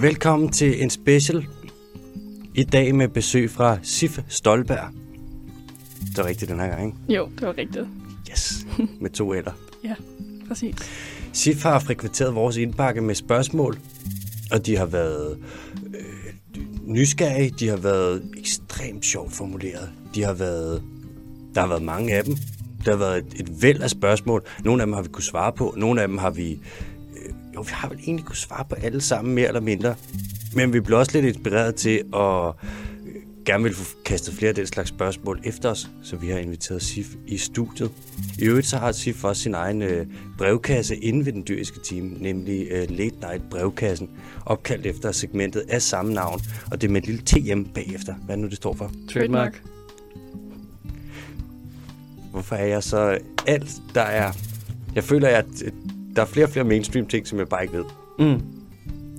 [0.00, 1.46] Velkommen til en special.
[2.54, 4.92] I dag med besøg fra Sif Stolberg.
[6.10, 7.14] Det er rigtigt den her gang, ikke?
[7.20, 7.86] Jo, det var rigtigt.
[8.30, 8.66] Yes,
[9.00, 9.52] med to eller.
[9.84, 9.94] Ja,
[10.48, 10.74] præcis.
[11.32, 13.78] Sif har frekventeret vores indbakke med spørgsmål,
[14.52, 15.38] og de har været
[15.86, 19.90] øh, nysgerrige, de har været ekstremt sjovt formuleret.
[20.14, 20.82] De har været,
[21.54, 22.36] der har været mange af dem.
[22.84, 24.42] Der har været et, et væld af spørgsmål.
[24.64, 26.60] Nogle af dem har vi kunne svare på, nogle af dem har vi
[27.58, 29.94] jo, vi har vel egentlig kunne svare på alle sammen, mere eller mindre.
[30.54, 32.54] Men vi blev også lidt inspireret til at øh,
[33.44, 36.82] gerne vil få kastet flere af den slags spørgsmål efter os, så vi har inviteret
[36.82, 37.90] Sif i studiet.
[38.38, 40.06] I øvrigt så har Sif også sin egen øh,
[40.38, 44.10] brevkasse inde ved den dyriske team, nemlig øh, Late Night Brevkassen,
[44.46, 48.14] opkaldt efter segmentet af samme navn, og det er med et lille TM bagefter.
[48.14, 48.92] Hvad nu, det står for?
[49.12, 49.62] Trademark.
[52.30, 54.32] Hvorfor er jeg så alt, der er...
[54.94, 55.72] Jeg føler, at øh,
[56.18, 57.84] der er flere og flere mainstream ting, som jeg bare ikke ved.
[58.18, 58.42] Mm.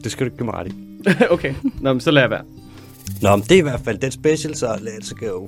[0.04, 0.74] Det skal du ikke give mig ret i.
[1.36, 2.46] okay, Nå, men så lad jeg være.
[3.22, 5.48] Nå, men det er i hvert fald den special, så let's go.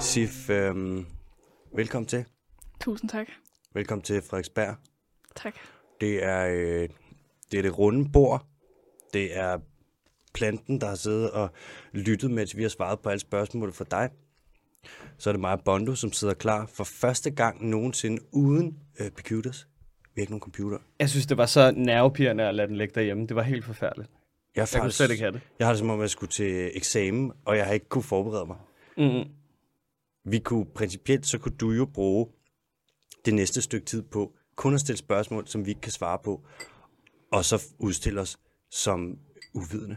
[0.00, 1.06] Sif, øhm,
[1.76, 2.24] velkommen til.
[2.80, 3.26] Tusind tak.
[3.74, 4.76] Velkommen til Frederiksberg.
[5.36, 5.54] Tak.
[6.00, 6.88] Det er, øh,
[7.52, 8.46] det er det runde bord.
[9.12, 9.58] Det er
[10.34, 11.50] planten, der har siddet og
[11.92, 14.10] lyttet, mens vi har svaret på alle spørgsmål for dig.
[15.18, 19.68] Så er det mig Bondo, som sidder klar for første gang nogensinde uden øh, computers.
[20.14, 20.78] Vi har ikke nogen computer.
[20.98, 23.26] Jeg synes, det var så nervepirrende at lade den ligge derhjemme.
[23.26, 24.10] Det var helt forfærdeligt.
[24.56, 25.40] Jeg, er Jeg kunne slet ikke have det.
[25.58, 28.46] Jeg har det som om, jeg skulle til eksamen, og jeg har ikke kunne forberede
[28.46, 28.56] mig.
[28.96, 29.30] Mm.
[30.24, 32.26] Vi kunne principielt, så kunne du jo bruge
[33.24, 36.46] det næste stykke tid på kun at stille spørgsmål, som vi ikke kan svare på,
[37.32, 38.38] og så udstille os
[38.70, 39.18] som
[39.54, 39.96] uvidende.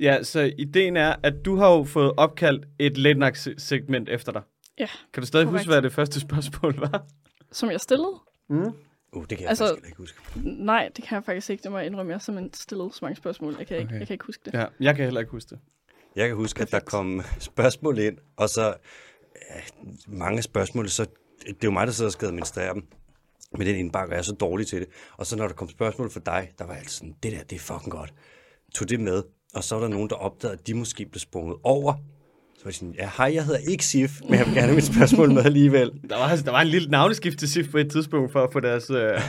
[0.00, 4.42] Ja, så ideen er, at du har jo fået opkaldt et late segment efter dig.
[4.78, 5.60] Ja, Kan du stadig Korrekt.
[5.60, 7.06] huske, hvad det første spørgsmål var?
[7.52, 8.12] som jeg stillede?
[8.48, 8.56] Mm.
[9.12, 10.18] Uh, det kan jeg Altså- faktisk ikke huske.
[10.44, 11.62] Nej, det kan jeg faktisk ikke.
[11.62, 12.10] Det må jeg indrømme.
[12.10, 13.54] Jeg har simpelthen stillet så mange spørgsmål.
[13.58, 13.98] Jeg kan, ikke, Okay.
[13.98, 14.54] jeg kan ikke huske det.
[14.54, 15.58] Ja, jeg kan heller ikke huske det.
[16.16, 18.74] Jeg kan huske, at der kom spørgsmål ind, og så
[20.08, 21.06] mange spørgsmål, så
[21.46, 22.86] det er jo mig, der sidder og skal administrere dem
[23.58, 24.88] med den indbakke, og jeg er så dårlig til det.
[25.16, 27.42] Og så når der kom spørgsmål for dig, der var jeg altid sådan, det der,
[27.42, 28.14] det er fucking godt.
[28.74, 29.22] Tog det med,
[29.54, 31.94] og så var der nogen, der opdagede, at de måske blev sprunget over.
[32.58, 34.74] Så var de sådan, ja, hej, jeg hedder ikke Sif, men jeg vil gerne have
[34.74, 35.90] mit spørgsmål med alligevel.
[36.10, 38.60] Der var, der var en lille navneskift til SIF på et tidspunkt for at få
[38.60, 38.96] deres, øh,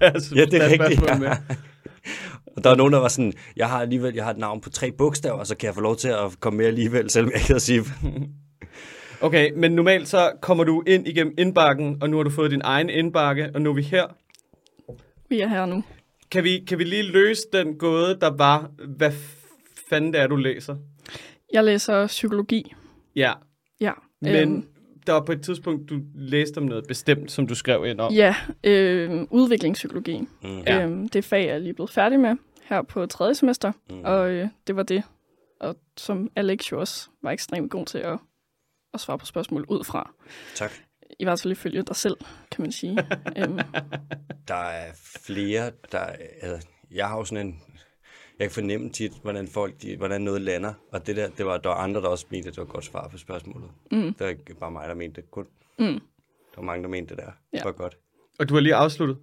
[0.00, 1.36] deres, Ja, det er deres rigtigt, spørgsmål ja.
[1.48, 1.56] med.
[2.56, 4.70] Og der var nogen, der var sådan, jeg har alligevel jeg har et navn på
[4.70, 7.48] tre bogstaver, så kan jeg få lov til at komme med alligevel, selvom jeg ikke
[7.48, 7.90] hedder Sif.
[9.20, 12.60] Okay, men normalt så kommer du ind igennem indbakken, og nu har du fået din
[12.64, 14.04] egen indbakke, og nu er vi her.
[15.28, 15.84] Vi er her nu.
[16.30, 19.12] Kan vi, kan vi lige løse den gåde, der var, hvad
[19.88, 20.76] fanden det er, du læser?
[21.52, 22.74] Jeg læser psykologi.
[23.16, 23.32] Ja,
[23.80, 23.92] Ja.
[24.20, 24.68] men øhm,
[25.06, 28.12] der var på et tidspunkt, du læste om noget bestemt, som du skrev ind om.
[28.12, 30.20] ja, øh, udviklingspsykologi.
[30.42, 30.62] Mm.
[30.68, 33.72] Øhm, det fag er jeg lige blevet færdig med her på tredje semester.
[33.90, 34.00] Mm.
[34.04, 35.02] Og øh, det var det.
[35.60, 38.18] Og som Alex jo også var ekstremt god til at,
[38.94, 40.10] at svare på spørgsmål ud fra.
[40.54, 40.72] Tak.
[41.20, 42.16] I hvert fald ifølge dig selv,
[42.50, 42.98] kan man sige.
[43.38, 43.58] øhm,
[44.48, 44.92] Der er
[45.26, 45.98] flere, der...
[46.42, 47.60] Altså, jeg har jo sådan en...
[48.38, 50.72] Jeg kan fornemme tit, hvordan folk, de, hvordan noget lander.
[50.92, 52.70] Og det der, det var, der var andre, der også mente, at det var et
[52.72, 53.68] godt svar på spørgsmålet.
[53.92, 55.30] mm, Det var ikke bare mig, der mente det.
[55.30, 55.46] Kun,
[55.78, 55.84] mm.
[55.86, 57.30] der var mange, der mente det der.
[57.52, 57.56] Ja.
[57.58, 57.96] Det var godt.
[58.38, 59.18] Og du har lige afsluttet.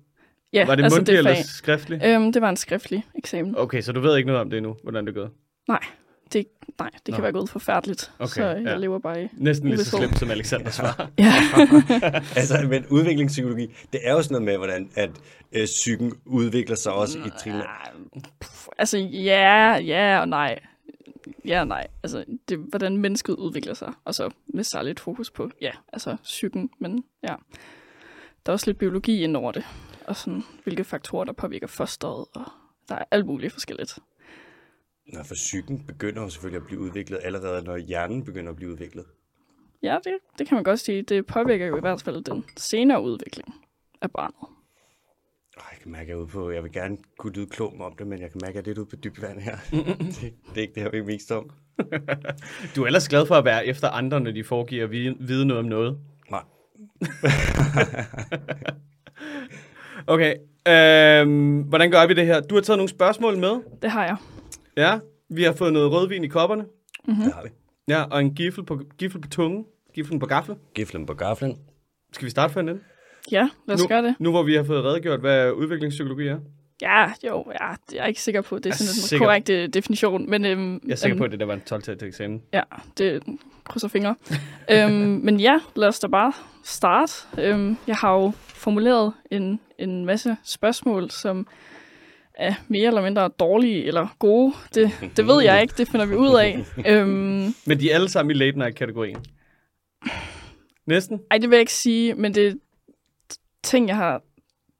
[0.53, 2.03] Ja, var det altså mundtligt eller skriftligt?
[2.06, 3.57] Øhm, det var en skriftlig eksamen.
[3.57, 5.31] Okay, så du ved ikke noget om det endnu, hvordan det gået?
[5.68, 5.80] Nej,
[6.33, 6.47] det,
[6.79, 7.16] nej, det Nå.
[7.16, 8.11] kan være gået forfærdeligt.
[8.19, 8.75] Okay, så jeg ja.
[8.75, 9.27] lever bare i...
[9.33, 11.09] Næsten lige så slemt som Alexander svar.
[11.17, 11.33] Ja.
[12.35, 15.09] Altså, men udviklingspsykologi, det er jo sådan noget med, hvordan at
[15.51, 17.61] øh, psyken udvikler sig også i trin.
[18.39, 20.59] Pff, altså, ja, ja og nej.
[21.45, 21.88] Ja og nej.
[22.03, 23.94] Altså, det, hvordan mennesket udvikler sig.
[24.05, 26.69] Og så med særligt fokus på, ja, altså psyken.
[26.79, 27.35] Men ja,
[28.45, 29.63] der er også lidt biologi ind over det.
[30.07, 32.25] Og sådan, hvilke faktorer, der påvirker fosteret.
[32.35, 32.45] Og
[32.89, 34.00] der er alt muligt forskelligt.
[35.07, 38.71] Nå, for psyken begynder jo selvfølgelig at blive udviklet allerede, når hjernen begynder at blive
[38.71, 39.05] udviklet.
[39.83, 41.01] Ja, det, det kan man godt sige.
[41.01, 43.53] Det påvirker jo i hvert fald den senere udvikling
[44.01, 44.50] af barnet.
[45.55, 47.95] Jeg kan mærke, at jeg er ude på, jeg vil gerne kunne lyde klog om
[47.97, 49.57] det, men jeg kan mærke, at jeg er lidt ude på dybt vand her.
[50.21, 51.49] det, det er ikke det, jeg vil mest om.
[52.75, 55.45] Du er ellers glad for at være efter andre, når de foregiver at vide, vide
[55.45, 55.99] noget om noget.
[56.31, 56.44] Nej.
[60.07, 60.35] Okay,
[60.67, 62.41] øhm, hvordan gør vi det her?
[62.41, 63.61] Du har taget nogle spørgsmål med.
[63.81, 64.17] Det har jeg.
[64.77, 64.99] Ja,
[65.29, 66.65] vi har fået noget rødvin i kopperne.
[67.07, 67.23] Mm-hmm.
[67.23, 67.49] Det har vi.
[67.87, 69.65] Ja, og en gifle på, gifle på tungen.
[69.93, 70.57] Giflen på gaflen.
[70.75, 71.57] Giflen på gaflen.
[72.13, 72.81] Skal vi starte for en ende?
[73.31, 74.15] Ja, lad os nu, gøre det.
[74.19, 76.39] Nu hvor vi har fået redegjort, hvad udviklingspsykologi er.
[76.81, 79.49] Ja, jo, ja, jeg er ikke sikker på, at det er sådan en sikker- korrekt
[79.49, 80.29] øh, definition.
[80.29, 82.41] Men, øhm, Jeg er sikker øhm, på, at det der var en 12 til eksamen.
[82.53, 82.61] Ja,
[82.97, 83.23] det
[83.65, 84.15] krydser fingre.
[84.71, 84.91] øhm,
[85.23, 86.33] men ja, lad os da bare
[86.63, 87.13] starte.
[87.37, 91.47] Øhm, jeg har jo formuleret en, en masse spørgsmål, som
[92.35, 94.53] er mere eller mindre dårlige eller gode.
[94.75, 96.65] Det, det ved jeg ikke, det finder vi ud af.
[96.91, 99.18] øhm, Men de er alle sammen i late night-kategorien.
[100.85, 101.19] Næsten?
[101.31, 102.53] ej, det vil jeg ikke sige, men det er
[103.63, 104.21] ting, jeg har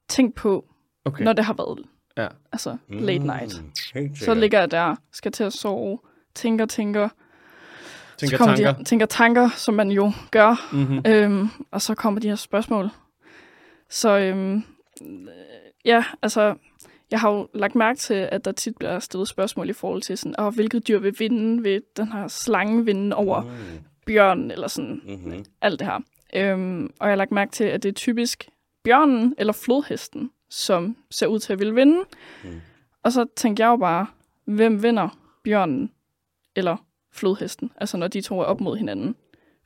[0.08, 0.64] tænkt på,
[1.04, 1.24] Okay.
[1.24, 1.78] når det har været
[2.16, 2.28] Ja.
[2.52, 3.62] altså late night.
[3.94, 5.98] Mm, Så ligger jeg der, skal til at sove,
[6.34, 7.08] tænker, tænker,
[8.18, 8.72] Tænker så kommer tanker.
[8.72, 11.02] De, tænker tanker, som man jo gør, Mm-hmm.
[11.06, 12.90] øhm, og så kommer de her spørgsmål.
[13.90, 14.62] Så øhm, øh,
[15.84, 16.54] ja, altså,
[17.10, 20.18] jeg har jo lagt mærke til, at der tit bliver stillet spørgsmål i forhold til
[20.18, 23.50] sådan, oh, hvilket dyr vil vinde, vil den her slange vinde over Mm,
[24.06, 25.44] bjørnen, eller sådan mhm.
[25.60, 26.00] alt det her.
[26.34, 28.48] Øhm, og jeg har lagt mærke til, at det er typisk
[28.84, 32.04] bjørnen eller flodhesten, som ser ud til at ville vinde.
[32.44, 32.60] Mm.
[33.02, 34.06] Og så tænkte jeg jo bare,
[34.44, 35.90] hvem vinder bjørnen
[36.56, 36.76] eller
[37.12, 37.70] flodhesten?
[37.76, 39.16] Altså når de to er op mod hinanden.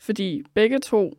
[0.00, 1.12] Fordi begge to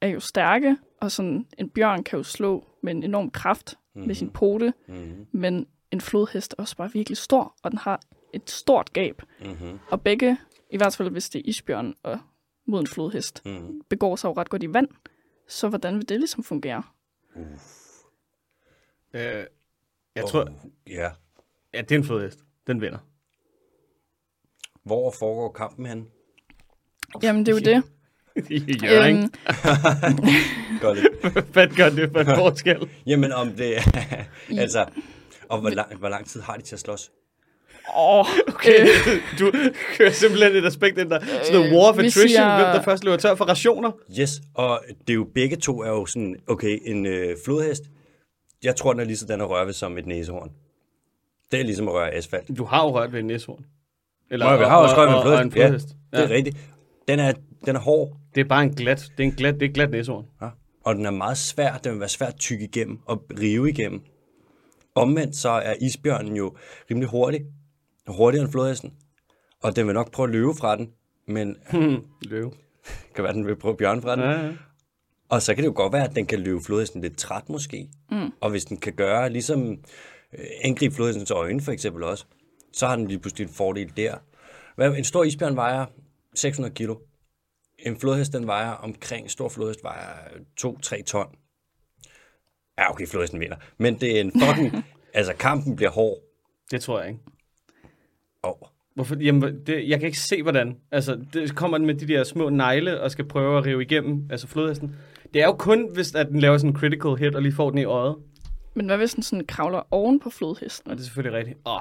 [0.00, 4.06] er jo stærke, og sådan en bjørn kan jo slå med en enorm kraft mm.
[4.06, 5.26] med sin pote, Mhm.
[5.32, 8.00] men en flodhest er også bare virkelig stor, og den har
[8.32, 9.22] et stort gab.
[9.40, 9.78] Mhm.
[9.90, 10.36] Og begge,
[10.70, 12.18] i hvert fald hvis det er isbjørn og
[12.66, 13.80] mod en flodhest, Mhm.
[13.88, 14.88] begår sig jo ret godt i vand.
[15.48, 16.82] Så hvordan vil det ligesom fungere?
[19.14, 19.44] Øh,
[20.14, 20.48] jeg tror,
[20.86, 21.10] Ja.
[21.74, 22.38] ja, det er en flodhest.
[22.66, 22.98] Den vinder.
[24.84, 26.08] Hvor foregår kampen hen?
[27.22, 27.82] Jamen, det er jo det.
[28.50, 29.16] I Jørgen.
[29.16, 29.30] Øhm,
[30.80, 30.98] Godt.
[31.52, 32.88] Hvad gør det for en forskel?
[33.06, 33.74] Jamen om det
[34.58, 34.84] altså,
[35.48, 37.10] og hvor lang, hvor lang tid har de til at slås?
[37.96, 38.88] åh, Okay, øh,
[39.38, 39.52] du
[39.96, 41.20] kører simpelthen et aspekt ind der.
[41.20, 43.90] Sådan noget war of attrition, siger- hvem der først løber tør for rationer.
[44.20, 47.82] Yes, og det er jo begge to er jo sådan, okay, en øh, flodhest,
[48.62, 50.50] jeg tror, den er lige sådan at røre ved som et næsehorn.
[51.52, 52.58] Det er ligesom at røre asfalt.
[52.58, 53.64] Du har jo rørt ved en næshorn.
[54.30, 55.86] Eller, Nå, vi har også rørt ved en og, og en flodhest.
[55.88, 55.96] flodhest.
[56.12, 56.56] Ja, det er rigtigt.
[57.08, 57.32] Den er,
[57.66, 59.74] den er hård, Det er bare en glat, det er en glat, det er et
[59.74, 60.24] glat næshorn.
[60.42, 60.48] ja?
[60.84, 61.78] Og den er meget svær.
[61.78, 64.00] Den vil være svær at tykke igennem og rive igennem.
[64.94, 66.56] Omvendt så er isbjørnen jo
[66.90, 67.40] rimelig hurtig.
[68.06, 68.92] Hurtigere end flodhesten.
[69.62, 70.90] Og den vil nok prøve at løbe fra den,
[71.28, 71.56] men
[72.30, 72.52] Løve.
[73.14, 74.24] kan være, den vil prøve at bjørne fra den.
[74.24, 74.52] Ja, ja.
[75.28, 77.88] Og så kan det jo godt være, at den kan løbe flodhesten lidt træt måske.
[78.10, 78.30] Mm.
[78.40, 79.70] Og hvis den kan gøre, ligesom
[80.38, 82.24] øh, angribe flodhestens øjne for eksempel også,
[82.72, 84.14] så har den lige pludselig en fordel der.
[84.76, 85.86] Hvad- En stor isbjørn vejer
[86.34, 86.94] 600 kilo.
[87.78, 90.16] En flodhest, den vejer omkring, en stor flodhest vejer
[90.60, 91.26] 2-3 ton.
[92.78, 93.56] Ja, okay, flodhesten vinder.
[93.78, 94.84] Men det er en fucking,
[95.14, 96.18] altså kampen bliver hård.
[96.70, 97.20] Det tror jeg ikke.
[98.42, 98.68] Oh.
[98.94, 99.16] Hvorfor?
[99.20, 100.76] Jamen, det, jeg kan ikke se, hvordan.
[100.90, 104.28] Altså, det kommer den med de der små negle og skal prøve at rive igennem,
[104.30, 104.96] altså flodhesten.
[105.34, 107.70] Det er jo kun, hvis at den laver sådan en critical hit og lige får
[107.70, 108.16] den i øjet.
[108.74, 110.90] men hvad hvis den sådan kravler oven på flodhesten?
[110.90, 111.58] Og det er selvfølgelig rigtigt.
[111.66, 111.80] Åh,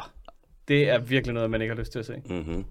[0.68, 2.22] det er virkelig noget, man ikke har lyst til at se.
[2.26, 2.66] Mm-hmm.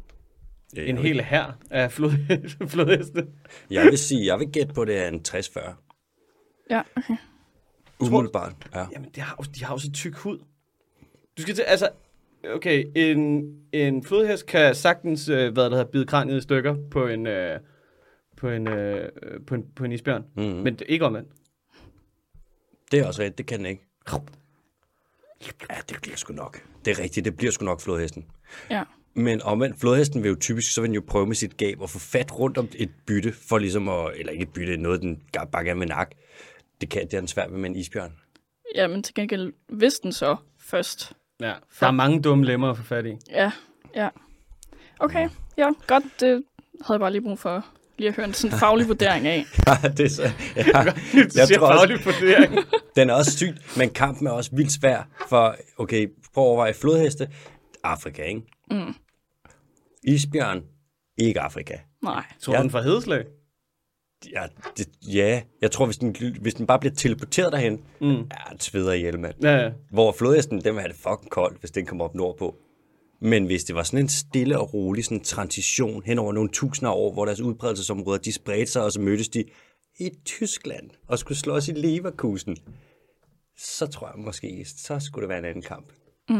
[0.76, 2.12] En hel her af flod,
[2.72, 3.26] flodheste.
[3.70, 5.74] Jeg vil sige, jeg vil gætte på, at det er en 60-40.
[6.70, 7.16] Ja, okay.
[8.00, 8.54] Umiddelbart.
[8.74, 8.86] Ja.
[8.92, 10.38] Jamen, de har, de har jo så tyk hud.
[11.38, 11.88] Du skal til, altså,
[12.54, 17.06] okay, en, en flodhest kan sagtens, øh, hvad der hedder, bide kraniet i stykker på
[17.06, 17.60] en, øh,
[18.36, 19.08] på en, øh,
[19.46, 20.24] på en, på en isbjørn.
[20.36, 20.44] Mhm.
[20.44, 21.28] Men det ikke omvendt.
[22.90, 23.86] Det er også rigtigt, det kan den ikke.
[25.70, 26.62] Ja, det bliver sgu nok.
[26.84, 28.26] Det er rigtigt, det bliver sgu nok flodhesten.
[28.70, 28.82] Ja.
[29.14, 31.90] Men omvendt, flodhesten vil jo typisk, så vil den jo prøve med sit gab at
[31.90, 35.22] få fat rundt om et bytte, for ligesom at, eller ikke et bytte, noget den
[35.52, 36.16] bare gerne vil nakke.
[36.80, 38.12] Det, kan, det er den svært ved med en isbjørn.
[38.74, 41.12] Ja, men til gengæld, hvis den så først.
[41.40, 43.16] Ja, der er mange dumme lemmer at få fat i.
[43.30, 43.52] Ja,
[43.96, 44.08] ja.
[44.98, 46.04] Okay, ja, godt.
[46.20, 46.28] Det
[46.86, 47.66] havde jeg bare lige brug for
[47.98, 49.44] lige at høre en sådan faglig vurdering af.
[49.66, 50.30] Ja, det er så, ja.
[50.66, 50.86] Jeg
[51.34, 52.54] Jeg tror også, faglig vurdering.
[52.96, 56.74] den er også sygt, men kampen er også vildt svær, for, okay, prøv at overveje
[56.74, 57.28] flodheste,
[57.84, 58.42] Afrika, ikke?
[58.70, 58.94] Mm.
[60.02, 60.62] Isbjørn,
[61.18, 61.76] ikke Afrika.
[62.02, 62.24] Nej.
[62.40, 62.62] Tror du, Ja.
[62.62, 63.24] den fra Hedeslag?
[64.32, 68.08] Ja, det, ja, jeg tror, hvis den, hvis den bare bliver teleporteret derhen, Mm.
[68.10, 69.34] ja, den sveder ihjel, mand.
[69.42, 69.72] Ja, ja.
[69.90, 72.56] Hvor flodhesten, den vil have det fucking koldt, hvis den kommer op nordpå.
[73.20, 76.90] Men hvis det var sådan en stille og rolig sådan transition hen over nogle tusinder
[76.92, 79.44] af år, hvor deres udbredelsesområder, de spredte sig, og så mødtes de
[80.00, 82.56] i Tyskland og skulle slås i Leverkusen,
[83.58, 85.86] så tror jeg måske, så skulle det være en anden kamp.
[86.30, 86.34] ja.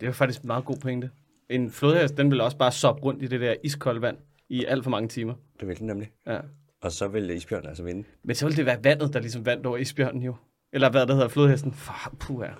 [0.00, 1.10] Det jo faktisk en meget god pointe.
[1.54, 4.16] En flodhest, den vil også bare soppe rundt i det der iskolde vand
[4.48, 5.34] i alt for mange timer.
[5.60, 6.10] Det vil den nemlig.
[6.26, 6.38] Ja.
[6.82, 8.04] Og så vil isbjørnen altså vinde.
[8.24, 10.34] Men så vil det være vandet, der ligesom vandt over isbjørnen jo.
[10.72, 11.72] Eller hvad der hedder flodhesten.
[11.72, 12.52] For, puh, ja.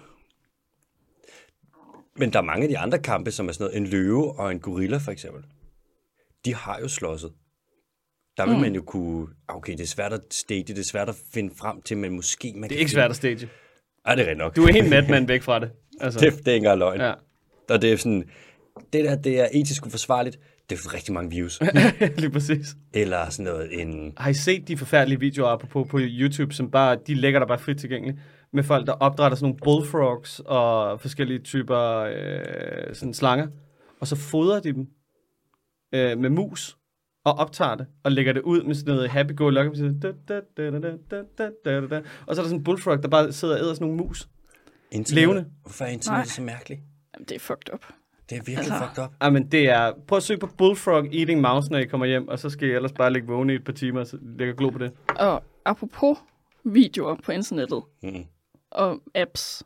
[2.16, 4.50] Men der er mange af de andre kampe, som er sådan noget, en løve og
[4.52, 5.42] en gorilla for eksempel.
[6.44, 7.32] De har jo slåsset.
[8.37, 8.61] Der vil mm.
[8.61, 9.26] man jo kunne...
[9.49, 12.12] ah, Okay, det er svært at stage, det er svært at finde frem til, men
[12.12, 13.49] måske man Det er ikke svært at stage.
[14.04, 14.56] Ej, det er nok.
[14.56, 15.70] Du er helt natmand væk fra det.
[16.00, 17.00] Altså, Det, det er ikke engang løgn.
[17.00, 17.12] ja.
[17.70, 18.30] Og det er sådan,
[18.93, 20.38] det der, det er etisk uforsvarligt.
[20.71, 21.61] Det er rigtig mange views.
[22.19, 22.76] Lige præcis.
[22.95, 24.12] Eller sådan noget, en...
[24.17, 27.59] Har I set de forfærdelige videoer på, på YouTube, som bare, de lægger der bare
[27.59, 28.19] frit tilgængeligt,
[28.52, 33.49] med folk, der opdrætter sådan nogle bullfrogs og forskellige typer øh, sådan slanger,
[34.00, 34.87] og så fodrer de dem
[35.95, 36.76] øh, med mus,
[37.25, 39.85] og optager det, og lægger det ud med sådan noget happy-go-lucky, og så
[42.26, 44.29] er der sådan en bullfrog, der bare sidder og æder sådan nogle mus.
[44.91, 45.23] Internet.
[45.23, 45.47] Levende.
[45.62, 46.25] Hvorfor er internet Nej.
[46.25, 46.81] så mærkeligt?
[47.14, 47.85] Jamen, det er fucked up.
[48.32, 49.10] Det er virkelig Altså- fucked up.
[49.20, 49.92] Ej, men det er...
[50.08, 52.72] Prøv at søge på Bullfrog Eating Mouse, når I kommer hjem, og så skal I
[52.72, 54.92] ellers bare ligge vågne i et par timer, og så lægge glo på det.
[55.16, 56.18] Og apropos
[56.64, 58.24] videoer på internettet, Mm.
[58.70, 59.62] og apps,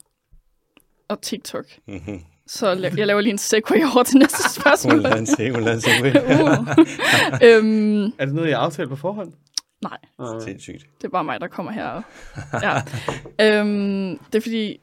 [1.08, 2.20] og TikTok, Mm-hmm.
[2.46, 4.92] så la- jeg laver lige en segue over til næste spørgsmål.
[4.94, 5.90] Hun lader en se, hun lader en se.
[6.00, 6.68] uh.
[7.48, 9.32] øhm, Er det noget, I har aftalt på forhånd?
[9.82, 9.98] nej,
[10.40, 10.86] Sindssygt.
[10.98, 12.02] det er bare mig, der kommer her.
[12.66, 13.60] Ja.
[13.60, 14.80] øhm, det er fordi,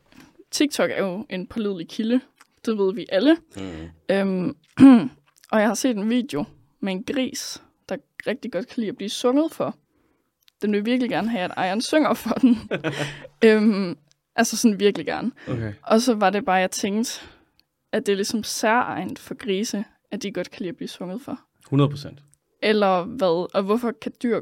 [0.51, 2.21] TikTok er jo en pålidelig kilde.
[2.65, 3.37] Det ved vi alle.
[3.57, 3.89] Mm.
[4.09, 4.55] Øhm,
[5.51, 6.45] og jeg har set en video
[6.79, 7.95] med en gris, der
[8.27, 9.75] rigtig godt kan lide at blive sunget for.
[10.61, 12.57] Den vil virkelig gerne have, at ejeren synger for den.
[13.45, 13.97] øhm,
[14.35, 15.31] altså sådan virkelig gerne.
[15.47, 15.73] Okay.
[15.81, 17.21] Og så var det bare, jeg tænkte,
[17.91, 21.21] at det er ligesom særegent for grise, at de godt kan lide at blive sunget
[21.21, 21.39] for.
[21.65, 22.19] 100 procent.
[22.61, 23.55] Eller hvad?
[23.55, 24.41] Og hvorfor kan dyr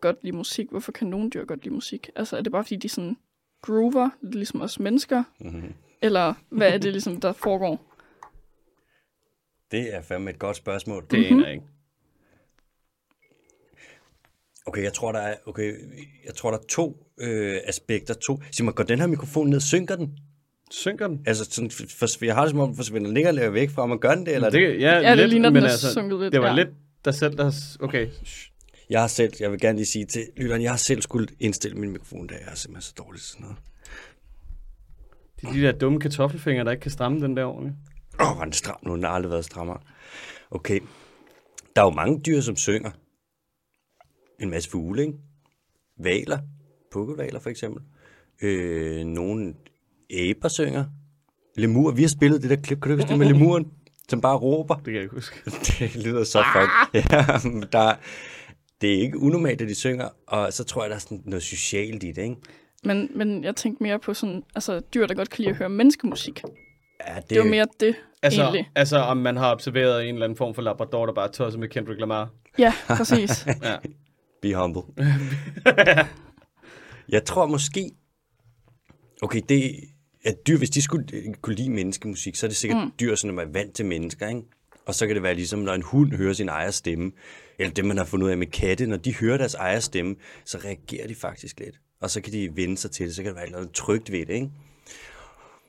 [0.00, 0.70] godt lide musik?
[0.70, 2.10] Hvorfor kan nogle dyr godt lide musik?
[2.16, 3.16] Altså er det bare, fordi de sådan
[3.62, 5.22] groover, ligesom os mennesker?
[5.40, 5.74] Mm-hmm.
[6.02, 7.86] Eller hvad er det ligesom, der foregår?
[9.70, 11.06] Det er fandme et godt spørgsmål.
[11.10, 11.36] Det mm-hmm.
[11.36, 11.66] aner jeg ikke.
[14.66, 15.74] Okay, jeg tror, der er, okay,
[16.26, 18.14] jeg tror, der er to øh, aspekter.
[18.14, 18.40] To.
[18.52, 20.18] Sig mig, går den her mikrofon ned, synker den?
[20.70, 21.22] Synker den?
[21.26, 23.88] Altså, sådan, for, jeg har det som om, den forsvinder længere længere væk fra, om
[23.88, 24.80] man gør den det, eller det, det?
[24.80, 26.54] ja, Ja, det lidt, ligner, den men er altså, sunket lidt, Det var ja.
[26.54, 26.68] lidt
[27.04, 27.76] dig selv, der...
[27.80, 28.08] Okay.
[28.90, 31.76] Jeg har selv, jeg vil gerne lige sige til lytteren, jeg har selv skulle indstille
[31.76, 33.58] min mikrofon, da jeg er simpelthen så dårlig til sådan noget.
[35.40, 37.76] Det er de der dumme kartoffelfingre, der ikke kan stramme den der ordentligt.
[38.20, 39.78] Åh, oh, var den stram nu, den har aldrig været strammere.
[40.50, 40.80] Okay,
[41.76, 42.90] der er jo mange dyr, som synger.
[44.40, 45.18] En masse fugle, ikke?
[45.98, 46.38] Valer,
[46.92, 47.82] pukkelvaler for eksempel.
[48.42, 49.54] Øh, nogle
[50.10, 50.84] æber synger.
[51.56, 53.66] Lemur, vi har spillet det der klip, kan du huske det med lemuren,
[54.08, 54.74] som bare råber?
[54.74, 55.36] Det kan jeg ikke huske.
[55.78, 56.70] Det lyder så fuck.
[57.12, 57.24] Ja,
[57.72, 57.94] der,
[58.80, 61.42] det er ikke unormalt, at de synger, og så tror jeg, der er sådan noget
[61.42, 62.36] socialt i det, ikke?
[62.84, 65.68] Men, men jeg tænkte mere på sådan, altså dyr, der godt kan lide at høre
[65.68, 66.42] menneskemusik.
[67.08, 68.70] Ja, det, Det var mere det, Altså, egentlig.
[68.74, 71.60] altså, om man har observeret en eller anden form for labrador, der bare er tosset
[71.60, 72.30] med Kendrick Lamar.
[72.58, 73.46] Ja, præcis.
[73.62, 73.76] Ja.
[74.42, 74.82] Be humble.
[77.08, 77.90] jeg tror måske...
[79.22, 79.74] Okay, det
[80.24, 82.92] er dyr, hvis de skulle øh, kunne lide menneskemusik, så er det sikkert mm.
[83.00, 84.42] dyr, som er vant til mennesker, ikke?
[84.86, 87.12] Og så kan det være ligesom, når en hund hører sin ejers stemme,
[87.58, 90.16] eller det, man har fundet ud af med katte, når de hører deres ejers stemme,
[90.44, 91.80] så reagerer de faktisk lidt.
[92.00, 94.26] Og så kan de vende sig til det, så kan der være noget trygt ved
[94.26, 94.50] det, ikke?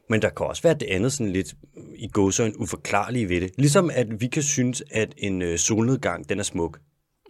[0.09, 1.55] Men der kan også være det andet sådan lidt
[1.95, 3.51] i gåsøjne uforklarlige ved det.
[3.57, 6.79] Ligesom at vi kan synes, at en øh, solnedgang, den er smuk.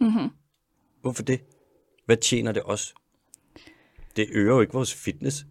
[0.00, 0.28] Mm-hmm.
[1.02, 1.40] Hvorfor det?
[2.06, 2.94] Hvad tjener det os?
[4.16, 5.46] Det øger jo ikke vores fitness.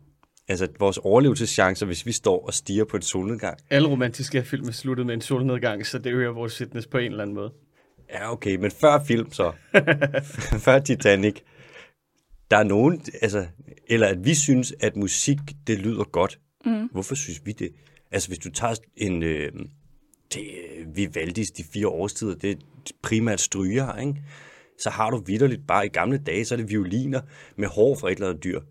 [0.48, 3.58] Altså vores overlevelseschancer, hvis vi står og stiger på en solnedgang.
[3.70, 7.12] Alle romantiske film er sluttet med en solnedgang, så det øger vores fitness på en
[7.12, 7.52] eller anden måde.
[8.10, 9.52] Ja, okay, men før film så.
[10.66, 11.36] før Titanic.
[12.52, 13.46] Der er nogen, altså,
[13.88, 16.40] eller at vi synes, at musik, det lyder godt.
[16.66, 16.90] Mm.
[16.92, 17.72] Hvorfor synes vi det?
[18.12, 19.52] Altså, hvis du tager en, øh,
[20.34, 20.42] det
[20.78, 22.56] øh, Vivaldis, de fire årstider, det er
[23.04, 24.24] primært stryger, ikke?
[24.80, 27.22] Så har du vidderligt bare i gamle dage, så er det violiner
[27.56, 28.62] med hår fra et eller andet dyr.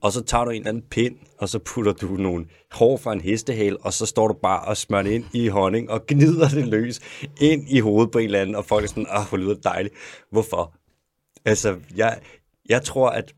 [0.00, 3.12] Og så tager du en eller anden pind, og så putter du nogle hår fra
[3.12, 6.48] en hestehale, og så står du bare og smører det ind i honning, og gnider
[6.48, 7.00] det løs
[7.40, 9.64] ind i hovedet på en eller anden, og folk er sådan, ah, hvor lyder det
[9.64, 9.94] dejligt.
[10.30, 10.74] Hvorfor?
[11.44, 12.20] Altså, jeg,
[12.68, 13.34] jeg tror, at...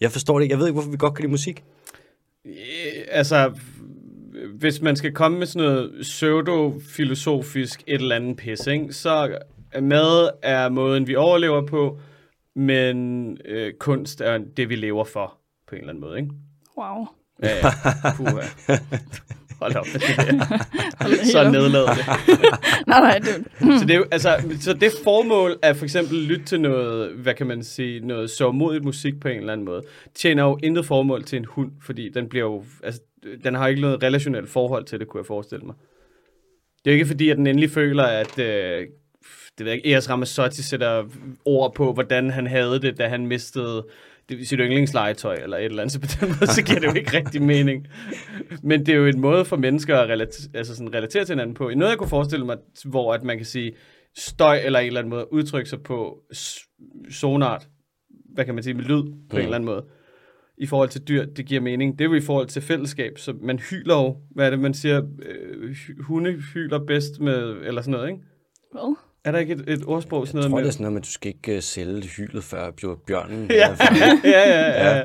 [0.00, 0.52] Jeg forstår det ikke.
[0.52, 1.64] Jeg ved ikke, hvorfor vi godt kan lide musik.
[2.44, 2.52] Øh,
[3.08, 3.58] altså,
[4.54, 8.92] hvis man skal komme med sådan noget pseudo-filosofisk et eller andet pis, ikke?
[8.92, 9.38] så
[9.82, 12.00] mad er måden, vi overlever på,
[12.54, 16.30] men øh, kunst er det, vi lever for, på en eller anden måde, ikke?
[16.78, 17.06] Wow.
[17.42, 17.70] Ja, ja.
[18.16, 18.42] Puha.
[19.60, 19.86] Hold op
[21.32, 21.52] Så op.
[21.52, 22.02] nedladende.
[22.86, 23.46] Nej, nej, det,
[23.80, 27.34] så, det er jo, altså, så det formål at for eksempel lytte til noget, hvad
[27.34, 29.82] kan man sige, noget sørmodigt musik på en eller anden måde,
[30.14, 33.00] tjener jo intet formål til en hund, fordi den bliver jo, altså,
[33.44, 35.74] den har ikke noget relationelt forhold til det, kunne jeg forestille mig.
[36.84, 38.86] Det er jo ikke fordi, at den endelig føler, at øh,
[39.58, 41.04] det ved jeg ikke, Eros Ramazzotti sætter
[41.44, 43.86] ord på, hvordan han havde det, da han mistede
[44.28, 46.94] det, sit yndlingslegetøj, eller et eller andet, så på den måde, så giver det jo
[46.94, 47.86] ikke rigtig mening.
[48.62, 51.54] Men det er jo en måde for mennesker at relatere, altså sådan relatere til hinanden
[51.54, 51.70] på.
[51.76, 53.72] Noget, jeg kunne forestille mig, hvor at man kan sige,
[54.16, 56.18] støj eller en eller anden måde, udtrykke sig på
[57.10, 57.68] sonart,
[58.34, 59.36] hvad kan man sige, med lyd på mm.
[59.36, 59.84] en eller anden måde.
[60.58, 61.98] I forhold til dyr, det giver mening.
[61.98, 64.74] Det er jo i forhold til fællesskab, så man hyler jo, hvad er det, man
[64.74, 68.22] siger, øh, hunde hyler bedst med, eller sådan noget, ikke?
[68.72, 68.96] hvad?
[69.28, 70.64] Er der ikke et, et ordsprog sådan Jeg noget tror, med...
[70.64, 73.68] det er sådan noget, men du skal ikke uh, sælge hylet, før bjør- bjørnen Ja,
[73.70, 74.20] er færdig.
[74.34, 75.04] ja, ja, ja,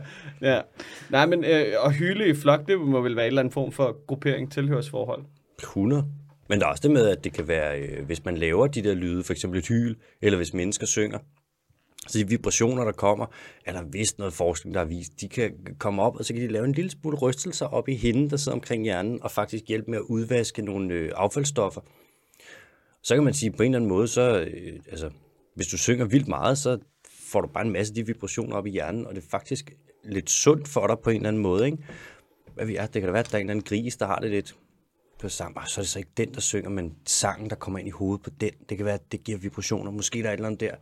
[0.53, 0.62] ja.
[1.10, 3.72] Nej, men øh, at hyle i flok, det må vel være en eller anden form
[3.72, 5.24] for gruppering, tilhørsforhold.
[5.60, 6.06] 100.
[6.50, 8.82] Men der er også det med, at det kan være, øh, hvis man laver de
[8.84, 11.18] der lyde, for eksempel et hyl, eller hvis mennesker synger,
[12.08, 13.25] så de vibrationer, der kommer,
[13.65, 16.44] er der vist noget forskning, der har vist, de kan komme op, og så kan
[16.44, 19.63] de lave en lille smule rystelser op i hinden, der sidder omkring hjernen, og faktisk
[19.68, 21.82] hjælpe med at udvaske nogle øh, affaldsstoffer.
[23.03, 25.10] Så kan man sige, på en eller anden måde, så, øh, altså,
[25.55, 26.77] hvis du synger vildt meget, så
[27.31, 29.72] får du bare en masse af de vibrationer op i hjernen, og det er faktisk
[30.03, 31.77] lidt sundt for dig på en eller anden måde, ikke?
[32.53, 34.05] Hvad vi er, det kan da være, at der er en eller anden gris, der
[34.05, 34.55] har det lidt
[35.19, 35.25] på.
[35.25, 35.41] Ah, så
[35.77, 38.29] er det så ikke den, der synger, men sangen, der kommer ind i hovedet på
[38.29, 38.51] den.
[38.69, 39.91] Det kan være, at det giver vibrationer.
[39.91, 40.75] Måske der er et eller andet der.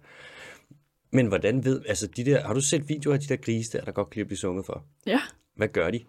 [1.11, 3.83] Men hvordan ved, altså de der, har du set videoer af de der grise der,
[3.83, 4.83] der godt kan at blive sunget for?
[5.05, 5.19] Ja,
[5.55, 5.99] Hvad gør de?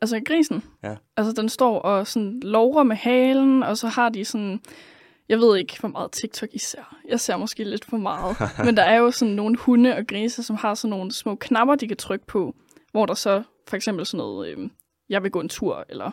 [0.00, 0.62] altså grisen.
[0.82, 0.96] Ja.
[1.16, 4.60] Altså, den står og sådan lover med halen, og så har de sådan...
[5.28, 6.96] Jeg ved ikke, hvor meget TikTok I ser.
[7.08, 8.36] Jeg ser måske lidt for meget.
[8.66, 11.74] Men der er jo sådan nogle hunde og grise, som har sådan nogle små knapper,
[11.74, 12.54] de kan trykke på,
[12.92, 14.70] hvor der så for eksempel sådan noget, øhm,
[15.08, 16.10] jeg vil gå en tur, eller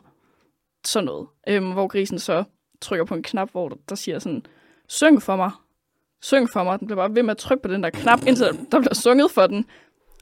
[0.85, 1.27] sådan noget.
[1.47, 2.43] Øhm, hvor grisen så
[2.81, 4.45] trykker på en knap, hvor der, der siger sådan,
[4.87, 5.51] syng for mig,
[6.21, 6.79] syng for mig.
[6.79, 9.31] Den bliver bare ved med at trykke på den der knap, indtil der bliver sunget
[9.31, 9.65] for den.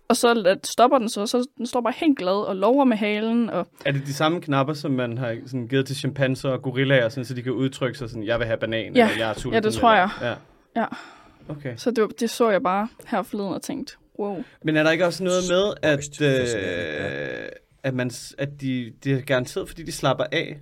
[0.10, 3.50] Og så stopper den så, så den står bare helt glad og lover med halen,
[3.50, 7.10] og Er det de samme knapper, som man har sådan givet til chimpanser og gorillaer,
[7.10, 9.10] sådan, så de kan udtrykke sig sådan, jeg vil have banan, Ja.
[9.10, 9.54] eller jeg er sulten?
[9.54, 10.34] Ja, det tror eller, Ja.
[10.82, 10.86] Ja.
[11.50, 11.74] Okay.
[11.78, 14.44] Så det, det så jeg bare her forleden og tænkte, wow.
[14.64, 17.50] Men er der ikke også noget med, at, øh,
[17.84, 20.60] at, man, at de, det er garanteret, fordi de slapper af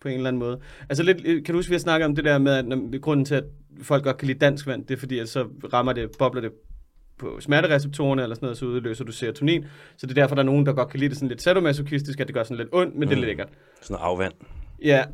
[0.00, 0.60] på en eller anden måde?
[0.88, 3.26] Altså lidt, øh, kan du huske, vi har snakket om det der med, at grunden
[3.26, 3.44] til, at
[3.82, 6.52] folk godt kan lide dansk vand, det er fordi, at så rammer det, bobler det
[7.18, 9.64] på smertereceptorerne eller sådan noget, så udløser du serotonin.
[9.96, 12.20] Så det er derfor, der er nogen, der godt kan lide det sådan lidt sadomasochistisk,
[12.20, 13.08] at det gør sådan lidt ondt, men mm.
[13.08, 13.26] det er Mm.
[13.26, 13.48] lækkert.
[13.80, 14.32] Sådan noget afvand.
[14.82, 15.04] Ja,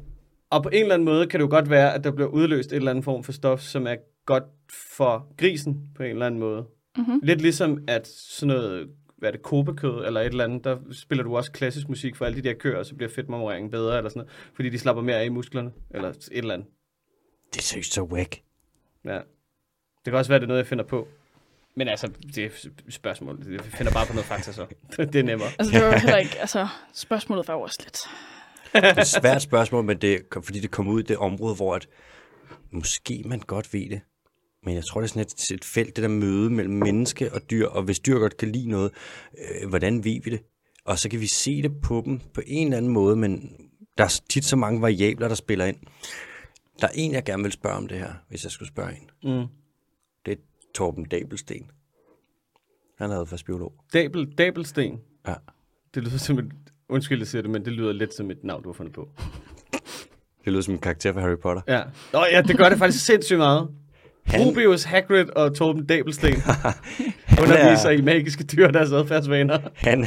[0.50, 2.72] og på en eller anden måde kan det jo godt være, at der bliver udløst
[2.72, 3.96] et eller andet form for stof, som er
[4.26, 4.44] godt
[4.96, 6.64] for grisen på en eller anden måde.
[6.96, 7.20] Mm-hmm.
[7.22, 8.88] Lidt ligesom at sådan noget,
[9.18, 12.24] hvad er det, kobekød eller et eller andet, der spiller du også klassisk musik for
[12.24, 15.02] alle de der køer, og så bliver fedtmemoreringen bedre eller sådan noget, fordi de slapper
[15.02, 16.68] mere af i musklerne, eller et eller andet.
[17.52, 18.40] Det er seriøst så whack.
[19.04, 19.14] Ja.
[20.04, 21.08] Det kan også være, det er noget, jeg finder på.
[21.76, 23.46] Men altså, det er et spørgsmål.
[23.52, 24.66] Jeg finder bare på noget fakta så.
[24.96, 25.48] det er nemmere.
[25.58, 27.98] Altså, det var jo heller ikke, altså, spørgsmålet var også lidt.
[28.72, 31.54] Det er et svært spørgsmål, men det, er- fordi det kom ud i det område,
[31.54, 31.86] hvor at,
[32.72, 34.00] måske man godt ved det.
[34.64, 37.50] Men jeg tror, det er sådan et, et felt, det der møde mellem menneske og
[37.50, 38.90] dyr, og hvis dyr godt kan lide noget,
[39.62, 40.40] øh, hvordan ved vi det?
[40.84, 43.50] Og så kan vi se det på dem på en eller anden måde, men
[43.98, 45.76] der er tit så mange variabler, der spiller ind.
[46.80, 49.10] Der er en, jeg gerne vil spørge om det her, hvis jeg skulle spørge en.
[49.40, 49.46] Mm.
[50.74, 51.70] Torben Dabelsten.
[52.98, 53.72] Han er adfærdsbiolog.
[53.92, 55.00] Dabel, Dabelsten.
[55.28, 55.34] Ja.
[55.94, 56.52] Det lyder som et...
[56.88, 59.08] Undskyld, jeg siger det, men det lyder lidt som et navn, du har fundet på.
[60.44, 61.62] Det lyder som en karakter fra Harry Potter.
[61.68, 61.82] Ja.
[62.12, 63.68] Nå ja, det gør det faktisk sindssygt meget.
[64.24, 66.34] Han- Rubius, Hagrid og Torben Dabelsten
[67.42, 69.58] underviser er- i magiske dyr og deres adfærdsvaner.
[69.74, 70.04] Han,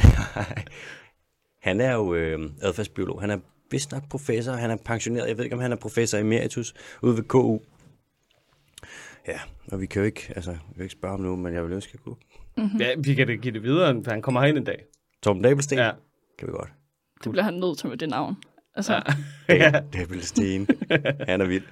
[1.62, 3.20] han er jo øh, adfærdsbiolog.
[3.20, 3.38] Han er
[3.70, 4.52] vist nok professor.
[4.52, 5.28] Han er pensioneret.
[5.28, 7.58] Jeg ved ikke, om han er professor emeritus ude ved KU.
[9.28, 9.40] Ja,
[9.72, 11.72] og vi kan jo ikke, altså, vi kan ikke spørge ham nu, men jeg vil
[11.72, 12.16] ønske, at jeg kunne.
[12.56, 12.80] Mm-hmm.
[12.80, 14.84] Ja, vi kan da give det videre, for han kommer herind en dag.
[15.22, 15.78] Torben Dabelsten?
[15.78, 15.90] Ja.
[16.38, 16.68] Kan vi godt.
[17.24, 18.36] Det bliver han nødt til med det navn.
[18.74, 19.02] Altså,
[19.48, 19.54] Ja.
[19.64, 19.80] ja.
[19.92, 20.68] Dabelsten.
[21.28, 21.64] han er vild.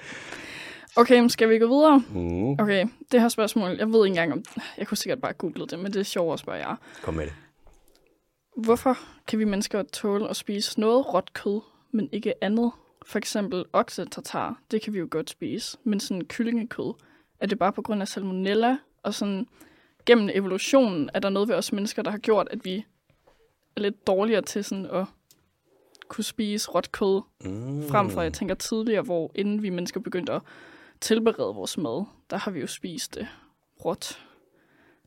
[0.96, 2.02] Okay, skal vi gå videre?
[2.10, 2.50] Mm.
[2.52, 4.44] Okay, det her spørgsmål, jeg ved ikke engang om...
[4.78, 6.76] Jeg kunne sikkert bare google det, men det er sjovt at spørge jer.
[7.02, 7.34] Kom med det.
[8.56, 11.60] Hvorfor kan vi mennesker tåle at spise noget råt kød,
[11.92, 12.72] men ikke andet?
[13.06, 16.94] For eksempel oksetartar, det kan vi jo godt spise, men sådan kyllingekød,
[17.40, 18.78] er det bare på grund af salmonella?
[19.02, 19.46] Og sådan
[20.06, 22.84] gennem evolutionen er der noget ved os mennesker, der har gjort, at vi
[23.76, 25.04] er lidt dårligere til sådan at
[26.08, 27.82] kunne spise råt kød, Mm.
[27.88, 30.42] frem for, jeg tænker tidligere, hvor inden vi mennesker begyndte at
[31.00, 33.28] tilberede vores mad, der har vi jo spist det
[33.84, 34.22] råt.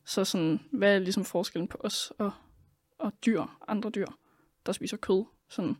[0.05, 2.31] Så sådan, hvad er ligesom forskellen på os og,
[2.99, 4.05] og dyr, andre dyr,
[4.65, 5.25] der spiser kød?
[5.49, 5.77] Sådan,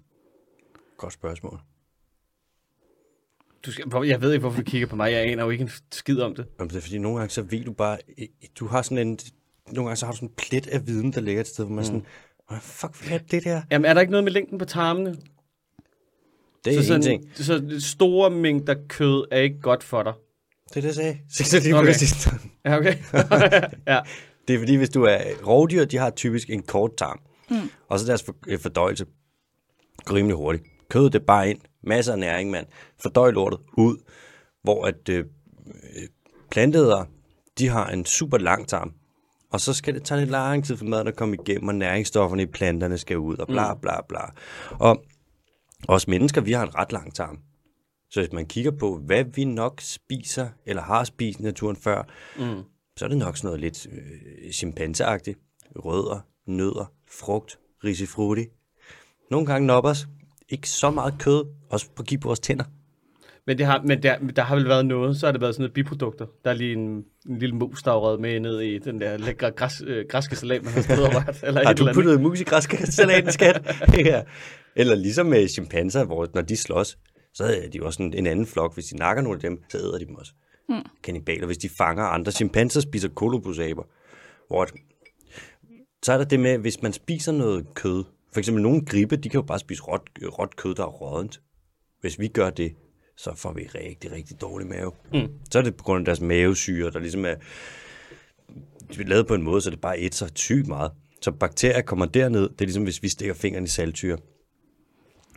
[0.98, 1.60] Godt spørgsmål.
[3.66, 5.12] Du skal, jeg ved ikke, hvorfor du kigger på mig.
[5.12, 6.46] Jeg aner jo ikke en skid om det.
[6.60, 7.98] Jamen, det er fordi, nogle gange så ved du bare,
[8.60, 9.20] du har sådan en,
[9.68, 11.76] nogle gange så har du sådan en plet af viden, der ligger et sted, hvor
[11.76, 11.86] man mm.
[11.86, 12.06] sådan,
[12.50, 13.62] hvad fuck, hvad er det der?
[13.72, 15.18] Jamen, er der ikke noget med længden på tarmene?
[16.66, 17.30] Det er så, en ting.
[17.36, 20.14] så store mængder kød er ikke godt for dig.
[20.70, 21.18] Det er det, jeg sagde.
[21.30, 21.94] Så lige Okay.
[22.66, 22.96] Ja, okay.
[23.94, 24.00] ja.
[24.48, 25.18] Det er fordi, hvis du er
[25.48, 27.20] rovdyr, de har typisk en kort tarm.
[27.50, 27.70] Mm.
[27.88, 29.06] Og så deres for, øh, fordøjelse
[30.06, 30.64] går rimelig hurtigt.
[30.90, 31.60] Kødet det bare ind.
[31.84, 32.68] Masser af næring, mand.
[33.02, 33.98] Fordøj lortet ud.
[34.64, 35.26] Hvor at øh,
[36.52, 37.06] planteder,
[37.60, 38.94] de har en super lang tarm.
[39.52, 42.44] Og så skal det tage lidt lang tid for maden at komme igennem, og næringsstofferne
[42.44, 44.20] i planterne skal ud, og bla bla bla.
[44.72, 45.04] Og
[45.88, 47.40] os mennesker, vi har en ret lang tarm.
[48.12, 52.04] Så hvis man kigger på, hvad vi nok spiser, eller har spist i naturen før,
[52.40, 52.64] Mm.
[52.98, 55.40] så er det nok sådan noget lidt øh, chimpanseagtigt.
[55.76, 58.46] Rødder, nødder, frugt, risifrutti.
[59.32, 60.08] Nogle gange noppers.
[60.50, 62.64] Ikke så meget kød, også på give på vores tænder.
[63.48, 65.62] Men, det har, men der, der har vel været noget, så har det været sådan
[65.62, 66.26] noget biprodukter.
[66.44, 69.52] Der er lige en, en lille mus, der er med ned i den der lækre
[69.52, 71.44] græs, øh, græske salat, man har stået og rørt.
[71.44, 73.76] Eller Har du eller puttet mus i græskasalaten, skat?
[73.98, 74.22] ja.
[74.76, 76.98] Eller ligesom med chimpanser, hvor når de slås,
[77.34, 78.74] så er de jo også en, en anden flok.
[78.74, 80.32] Hvis de nakker nogle af dem, så æder de dem også.
[80.68, 80.86] Hmm.
[81.04, 81.46] Kannibaler.
[81.46, 82.32] Hvis de fanger andre.
[82.32, 83.84] Chimpanser spiser kolobusaber.
[84.48, 84.74] Hvor at,
[86.04, 88.04] så er der det med, hvis man spiser noget kød.
[88.32, 91.42] For eksempel nogle gribe, de kan jo bare spise råt, råt kød, der er rådent.
[92.02, 92.76] Hvis vi gør det,
[93.18, 94.92] så får vi rigtig, rigtig dårlig mave.
[95.14, 95.28] Mm.
[95.52, 97.36] Så er det på grund af deres mavesyre, der ligesom er
[98.90, 100.92] er lavet på en måde, så det bare et så sygt meget.
[101.22, 102.42] Så bakterier kommer derned.
[102.42, 104.18] Det er ligesom, hvis vi stikker fingeren i saltsyre.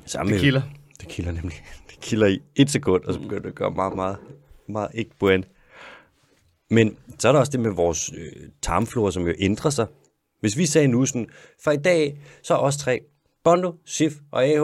[0.06, 0.62] Samme Det kilder.
[1.00, 1.64] Det kilder nemlig.
[1.90, 4.16] Det kilder i et sekund, og så begynder det at gøre meget, meget,
[4.68, 5.44] meget ikke buend.
[6.70, 9.86] Men så er der også det med vores øh, tarmflora, som jo ændrer sig.
[10.42, 11.28] Hvis vi sagde nu sådan,
[11.64, 13.00] for i dag, så er os tre,
[13.44, 14.62] Bondo, Sif og AH,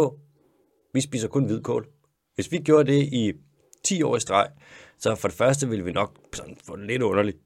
[0.95, 1.87] vi spiser kun hvidkål.
[2.35, 3.33] Hvis vi gjorde det i
[3.85, 4.49] 10 år i streg,
[4.99, 7.37] så for det første ville vi nok sådan få det lidt underligt.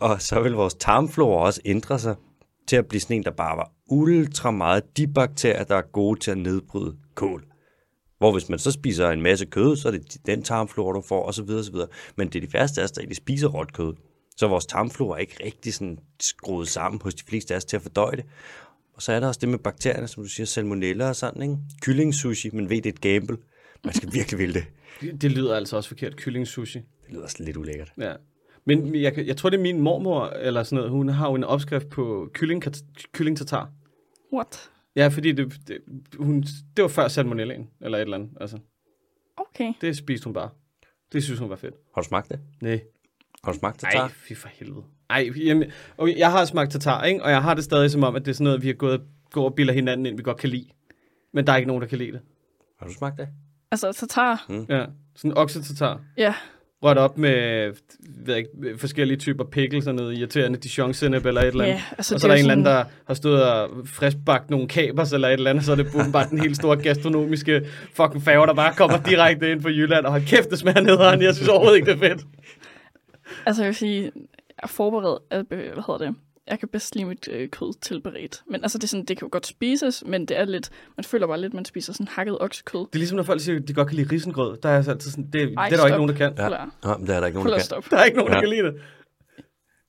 [0.00, 2.16] Og så vil vores tarmflora også ændre sig
[2.68, 6.20] til at blive sådan en, der bare var ultra meget de bakterier, der er gode
[6.20, 7.44] til at nedbryde kål.
[8.18, 11.22] Hvor hvis man så spiser en masse kød, så er det den tarmflora, du får,
[11.22, 11.50] osv.
[11.50, 11.76] osv.
[12.16, 13.94] Men det er de værste af os, der egentlig spiser råt kød.
[14.36, 17.76] Så vores tarmflora er ikke rigtig sådan skruet sammen hos de fleste af os til
[17.76, 18.24] at fordøje det.
[18.94, 21.56] Og så er der også det med bakterierne, som du siger, salmonella og sådan, ikke?
[21.82, 23.36] Kylling sushi, man ved, det er et gamble.
[23.84, 24.64] Man skal virkelig ville det.
[25.00, 26.16] Det, det lyder altså også forkert.
[26.16, 26.78] Kylling sushi.
[26.78, 27.92] Det lyder også lidt ulækkert.
[27.98, 28.12] Ja.
[28.64, 30.90] Men jeg, jeg tror, det er min mormor, eller sådan noget.
[30.90, 32.64] Hun har jo en opskrift på kylling,
[33.12, 33.70] kylling tartar.
[34.34, 34.70] What?
[34.96, 35.78] Ja, fordi det, det,
[36.18, 36.42] hun,
[36.76, 38.30] det var før salmonellaen, eller et eller andet.
[38.40, 38.58] Altså,
[39.36, 39.72] Okay.
[39.80, 40.50] det spiste hun bare.
[41.12, 41.74] Det synes hun var fedt.
[41.94, 42.40] Har du smagt det?
[42.60, 42.80] Nej.
[43.46, 44.08] Har du smagt det, Ej, tar?
[44.28, 44.82] fy for helvede.
[45.10, 47.24] Ej, jamen, okay, jeg har smagt tartar, ikke?
[47.24, 49.00] og jeg har det stadig som om, at det er sådan noget, vi har gået
[49.32, 50.66] går og bilder hinanden ind, vi godt kan lide.
[51.34, 52.20] Men der er ikke nogen, der kan lide det.
[52.80, 53.28] Har du smagt det?
[53.70, 54.46] Altså, tatar.
[54.68, 54.84] Ja,
[55.16, 56.00] sådan oksetartar.
[56.18, 56.34] Ja.
[56.82, 57.66] Rørt op med
[58.24, 61.66] ved jeg ikke, forskellige typer pickles og noget irriterende dijon eller et eller andet.
[61.66, 63.70] Ja, altså, og så er er der en eller sådan- anden, der har stået og
[63.86, 67.66] friskbagt nogle kapers eller et eller andet, så er det bare den helt store gastronomiske
[67.94, 71.22] fucking færge, der bare kommer direkte ind fra Jylland, og har kæft, det smager nederen.
[71.22, 72.26] Jeg synes overhovedet ikke, det er fedt.
[73.46, 74.12] Altså, jeg vil sige, jeg
[74.58, 76.14] er forberedt, at, øh, hvad hedder det,
[76.46, 78.42] jeg kan bedst lide mit øh, kød tilberedt.
[78.50, 81.04] Men altså, det, er sådan, det kan jo godt spises, men det er lidt, man
[81.04, 82.80] føler bare lidt, man spiser sådan hakket oksekød.
[82.80, 84.56] Det er ligesom, når folk siger, at de godt kan lide risengrød.
[84.62, 85.86] Der er altså altid sådan, det, Ej, det er der jo stop.
[85.86, 86.34] ikke nogen, der kan.
[86.38, 86.90] Ja.
[86.90, 87.64] Ja, men det er der ikke nogen, der kan.
[87.64, 87.90] stop.
[87.90, 88.42] Der er ikke nogen, der Ja.
[88.42, 88.74] kan lide det.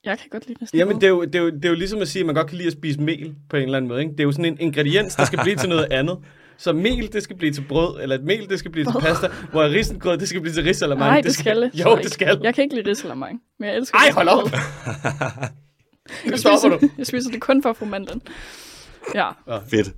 [0.04, 1.74] Jeg kan godt lide næsten Jamen, det er, jo, det, er jo, det er jo
[1.74, 3.88] ligesom at sige, at man godt kan lide at spise mel på en eller anden
[3.88, 4.00] måde.
[4.00, 4.12] Ikke?
[4.12, 6.18] Det er jo sådan en ingrediens, der skal blive til noget andet.
[6.58, 9.28] Så mel, det skal blive til brød, eller et mel, det skal blive til pasta,
[9.50, 11.06] hvor risengrød, det skal blive til risalamande.
[11.10, 11.70] Nej, det skal det.
[11.74, 12.40] Jo, så det skal.
[12.42, 14.50] Jeg kan ikke lide risalamande, men jeg elsker Ej, hold op!
[16.30, 16.76] Jeg stopper du.
[16.78, 18.22] spiser, jeg spiser det kun for at få mandlen.
[19.14, 19.30] Ja,
[19.70, 19.88] Fedt.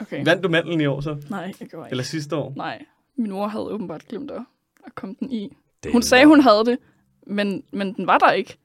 [0.00, 0.24] okay.
[0.24, 1.16] Vandt du mandlen i år så?
[1.30, 1.90] Nej, jeg gjorde ikke.
[1.92, 2.52] Eller sidste år?
[2.56, 2.84] Nej,
[3.16, 4.40] min mor havde åbenbart glemt at,
[4.86, 5.56] at komme den i.
[5.82, 6.78] Det Hun sagde, hun havde det,
[7.26, 8.56] men, men den var der ikke.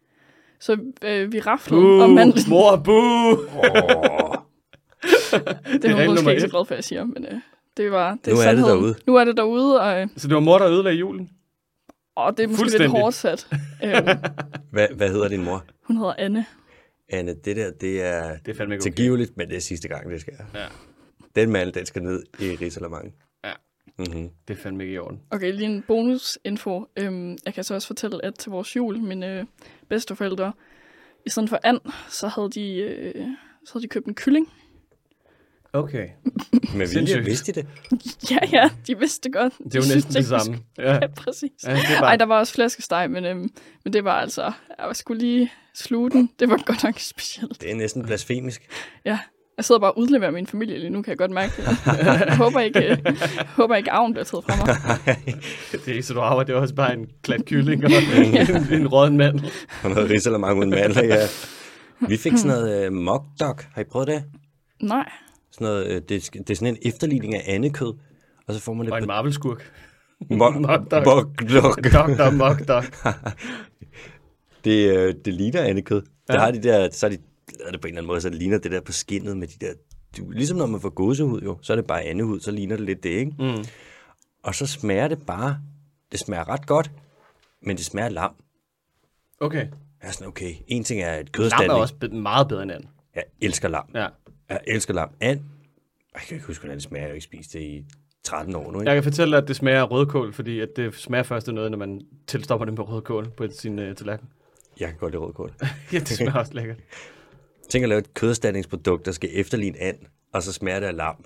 [0.60, 2.44] Så øh, vi raflede Buh, om mandlen.
[2.50, 3.38] mor, buh!
[5.82, 7.40] Det er hun måske ikke så glad for, at jeg siger, men øh,
[7.78, 8.70] det var det Nu er det sandheden.
[8.78, 8.96] derude.
[9.08, 11.30] Nu er det derude, og, øh, Så det var mor, der ødelagde julen?
[12.16, 12.90] og det er måske lidt Fuldstændig.
[13.02, 13.48] hårdt sat.
[13.86, 14.06] øhm,
[14.72, 15.66] hvad, hvad hedder din mor?
[15.84, 16.46] hun hedder Anne.
[17.10, 18.78] Anne, det der, det er Det er ikke okay.
[18.80, 20.34] tilgiveligt, men det er sidste gang, det skal.
[20.54, 20.66] Ja.
[21.36, 23.12] Den mand, den skal ned i risalamande.
[23.46, 23.52] Ja.
[24.00, 24.30] Mm-hmm.
[24.48, 25.20] Det er fandme ikke i orden.
[25.32, 26.86] Okay, lige en bonusinfo.
[27.00, 29.46] Øhm, jeg kan så også fortælle, at til vores jul, mine øh,
[29.90, 30.54] bedsteforældre,
[31.26, 33.26] i stedet for and, så havde de, øh,
[33.66, 34.50] så havde de købt en kylling.
[35.74, 36.08] Okay.
[36.74, 37.66] Men vi vidste det?
[38.32, 39.54] Ja, ja, de vidste det godt.
[39.64, 40.58] Det er jo De næsten det samme.
[40.78, 40.94] Ja.
[40.94, 41.52] Ja, præcis.
[41.66, 43.50] Ja, det er Ej, der var også flæskesteg, men, øhm,
[43.84, 44.52] men det var altså...
[44.80, 46.30] Jeg skulle lige sluge den.
[46.40, 47.62] Det var godt nok specielt.
[47.62, 48.62] Det er næsten blasfemisk.
[49.06, 49.20] Ja,
[49.58, 51.68] jeg sidder bare og udleverer min familie lige nu, kan jeg godt mærke det.
[52.28, 52.98] Jeg håber ikke, øh,
[53.48, 55.16] håber ikke arven bliver taget fra mig.
[55.72, 58.74] Det er ikke så du arver, det er også bare en klat kylling og en,
[58.74, 59.40] en råden mand.
[59.84, 61.28] Og noget risalamande uden mandler, ja.
[62.08, 63.60] Vi fik sådan noget uh, mock dog.
[63.74, 64.24] Har I prøvet det?
[64.82, 65.10] Nej.
[65.54, 67.94] Sådan noget, øh, det, det er sådan en efterligning af andekød.
[68.48, 69.72] Og så får man det Og en marvelskurk.
[71.84, 72.84] Doktor, mock dog.
[74.66, 76.02] Det, det ligner andekød.
[76.30, 76.34] Ja.
[76.34, 77.18] Der har de der, så har de
[77.60, 79.48] lavet det på en eller anden måde, så det ligner det der på skinnet med
[79.48, 79.74] de der...
[80.18, 82.86] Du, ligesom når man får gåsehud jo, så er det bare andehud, så ligner det
[82.86, 83.32] lidt det, ikke?
[83.40, 83.64] Mm.
[84.44, 85.60] Og så smager det bare...
[86.12, 86.92] Det smager ret godt,
[87.62, 88.36] men det smager lam.
[89.40, 89.68] Okay.
[90.02, 91.72] Jeg er sådan, okay, en ting er et Lam kødstand.
[91.72, 92.90] er også meget bedre end anden.
[93.16, 93.90] Jeg elsker lam.
[93.96, 94.08] Ja.
[94.50, 95.10] Jeg elsker lam.
[95.22, 95.40] And,
[96.14, 97.04] jeg kan ikke huske, hvordan det smager.
[97.04, 97.86] Jeg har ikke spist det i
[98.24, 98.92] 13 år nu, ikke?
[98.92, 101.54] Jeg kan fortælle dig, at det smager af rødkål, fordi at det smager først af
[101.54, 104.30] noget, når man tilstopper det med rødkål på sin uh, tallerken.
[104.80, 105.54] Jeg kan godt lide rødkål.
[105.94, 106.78] ja, det smager også lækkert.
[107.70, 109.98] Tænk at lave et køderstatningsprodukt, der skal efterligne and,
[110.34, 111.26] og så smager det af lam.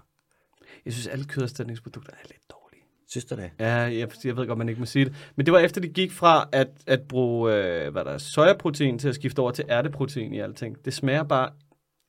[0.86, 2.84] Jeg synes, alle køderstatningsprodukter er lidt dårlige.
[3.08, 3.52] Synes du det?
[3.60, 5.14] Ja, jeg, jeg ved godt, man ikke må sige det.
[5.36, 9.00] Men det var efter, de gik fra at, at bruge øh, hvad der er, sojaprotein
[9.00, 10.86] til at skifte over til ærteprotein i alting.
[10.86, 11.50] Det smager bare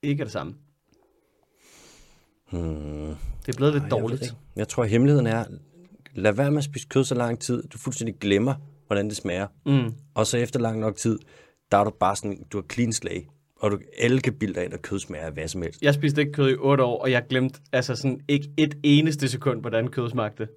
[0.03, 0.55] ikke af det samme.
[2.51, 3.15] Hmm.
[3.47, 4.23] Det er blevet lidt Jeg, ved dårligt.
[4.23, 4.35] ikke.
[4.57, 5.45] jeg tror, at hemmeligheden er,
[6.15, 8.55] lad være med at spise kød så lang tid, du fuldstændig glemmer,
[8.87, 9.47] hvordan det smager.
[9.67, 9.95] Mm.
[10.15, 11.19] Og så efter lang nok tid,
[11.73, 14.65] der er du bare sådan, du har clean slag, og du, alle kan bilde dig
[14.65, 15.83] ind, at kød smager af hvad som helst.
[15.83, 19.29] Jeg spiste ikke kød i 8 år, og jeg glemte altså sådan ikke et eneste
[19.29, 20.49] sekund, hvordan kød smagte.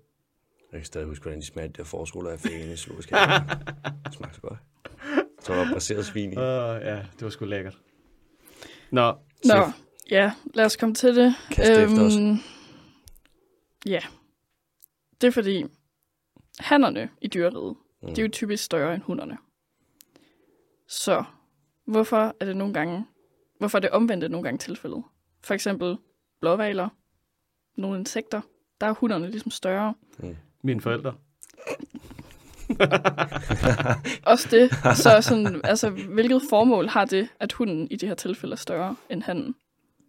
[0.71, 3.17] Jeg kan stadig huske, hvordan de smager, de der forskoler af fæne i zoologisk Det
[4.17, 4.59] smager så godt.
[5.43, 6.35] Så var der baseret svin i.
[6.35, 7.77] Uh, ja, det var sgu lækkert.
[8.91, 9.73] Nå, Nå, Chef.
[10.11, 11.35] Ja, lad os komme til det.
[11.51, 12.13] Kast efter os.
[13.85, 13.99] Ja,
[15.21, 15.65] det er fordi,
[16.59, 18.13] hannerne i dyreriget, Mm.
[18.15, 19.37] de er jo typisk større end hunderne.
[20.87, 21.23] Så
[21.85, 23.05] hvorfor er det nogle gange,
[23.59, 25.03] hvorfor er det omvendte nogle gange tilfældet?
[25.43, 25.97] For eksempel
[26.39, 26.89] blåvaler,
[27.77, 28.41] nogle insekter,
[28.81, 29.93] der er hunderne ligesom større.
[30.63, 31.13] mine forældre.
[34.31, 38.53] Også det, så sådan, altså, hvilket formål har det, at hunden i det her tilfælde
[38.53, 39.55] er større end hannen?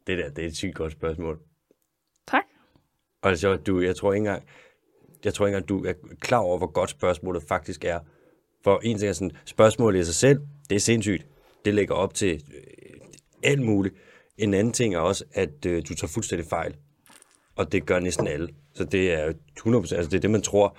[0.07, 1.38] Det der, det er et sygt godt spørgsmål.
[2.29, 2.45] Tak.
[3.23, 4.43] Og så, du, jeg tror ikke engang,
[5.25, 8.01] jeg tror ikke engang, du er klar over, hvor godt spørgsmålet faktisk er.
[8.65, 11.27] For en ting er sådan, spørgsmålet i sig selv, det er sindssygt.
[11.65, 13.01] Det lægger op til øh,
[13.43, 13.95] alt muligt.
[14.38, 16.77] En anden ting er også, at øh, du tager fuldstændig fejl.
[17.57, 18.49] Og det gør næsten alle.
[18.75, 20.77] Så det er 100%, altså det er det, man tror.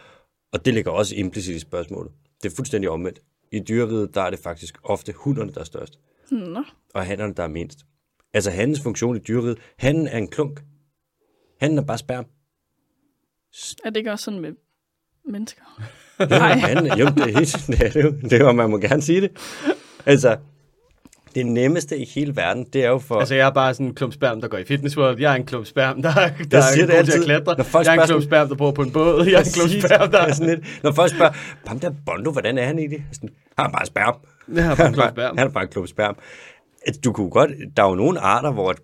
[0.51, 2.11] Og det ligger også implicit i spørgsmålet.
[2.43, 3.19] Det er fuldstændig omvendt.
[3.51, 5.99] I dyreriget, der er det faktisk ofte hunderne, der er størst.
[6.31, 7.79] Nå, Og hannerne, der er mindst.
[8.33, 10.59] Altså hannens funktion i dyreriget, hannen er en klunk.
[11.61, 12.25] Hannen er bare sperm.
[13.85, 14.51] er det ikke også sådan med
[15.25, 15.61] mennesker?
[16.29, 16.53] Nej.
[16.53, 18.11] han, jo, det er, helt, det er det jo.
[18.29, 19.31] Det er man må gerne sige det.
[20.05, 20.37] Altså,
[21.35, 23.19] det nemmeste i hele verden, det er jo for...
[23.19, 25.19] Altså, jeg er bare sådan en klump sperm, der går i Fitness World.
[25.19, 26.13] Jeg er en klump sperm, der,
[26.51, 27.55] der siger er det god til altid, at klatre.
[27.57, 29.25] når folk Jeg er en klump sperm, der bor på en båd.
[29.25, 30.21] Jeg er en klump sperm, der...
[30.21, 31.33] Det er sådan lidt, når folk spørger,
[31.67, 32.91] ham der Bondo, hvordan er han i det?
[32.91, 34.15] Jeg er Sådan, han er bare sperm.
[34.55, 35.37] Jeg er bare en klump sperm.
[35.37, 36.15] Han er bare en klump sperm.
[36.85, 38.79] At Du kunne godt, der er jo nogle arter, hvor at,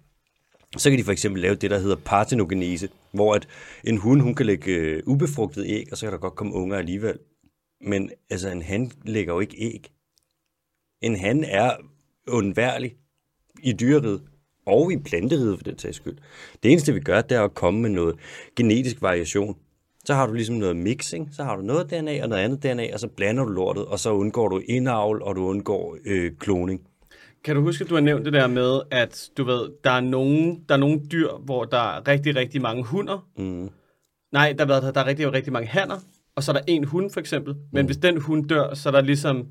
[0.78, 3.48] så kan de for eksempel lave det, der hedder partenogenese, hvor at
[3.84, 6.78] en hund, hun kan lægge øh, ubefrugtet æg, og så kan der godt komme unger
[6.78, 7.20] alligevel.
[7.82, 9.92] Men altså, en han lægger jo ikke æg.
[11.02, 11.72] En han er
[12.28, 12.96] undværlig
[13.64, 14.22] i dyreriget
[14.66, 16.18] og i planteriet for den sags skyld.
[16.64, 18.16] Det eneste, vi gør, det er at komme med noget
[18.56, 19.58] genetisk variation.
[20.06, 22.94] Så har du ligesom noget mixing, så har du noget DNA og noget andet DNA,
[22.94, 26.82] og så blander du lortet, og så undgår du indavl, og du undgår øh, kloning.
[27.44, 30.00] Kan du huske, at du har nævnt det der med, at du ved, der er
[30.02, 33.28] nogle, der er nogle dyr, hvor der er rigtig, rigtig mange hunder.
[33.38, 33.70] Mm.
[34.32, 35.96] Nej, der, er, der er rigtig, rigtig mange hanner,
[36.36, 37.56] og så er der en hund for eksempel.
[37.72, 37.86] Men Mm.
[37.86, 39.48] hvis den hund dør, så er der ligesom...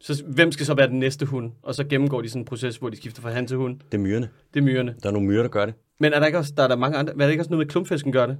[0.00, 1.52] Så hvem skal så være den næste hund?
[1.62, 3.78] Og så gennemgår de sådan en proces, hvor de skifter fra han til hund.
[3.92, 4.28] Det er myrerne.
[4.54, 4.94] Det er myrerne.
[5.02, 5.74] Der er nogle myrer, der gør det.
[6.00, 7.66] Men er der ikke også, der er der mange andre, er der ikke også noget
[7.66, 8.38] med klumpfisken gør det?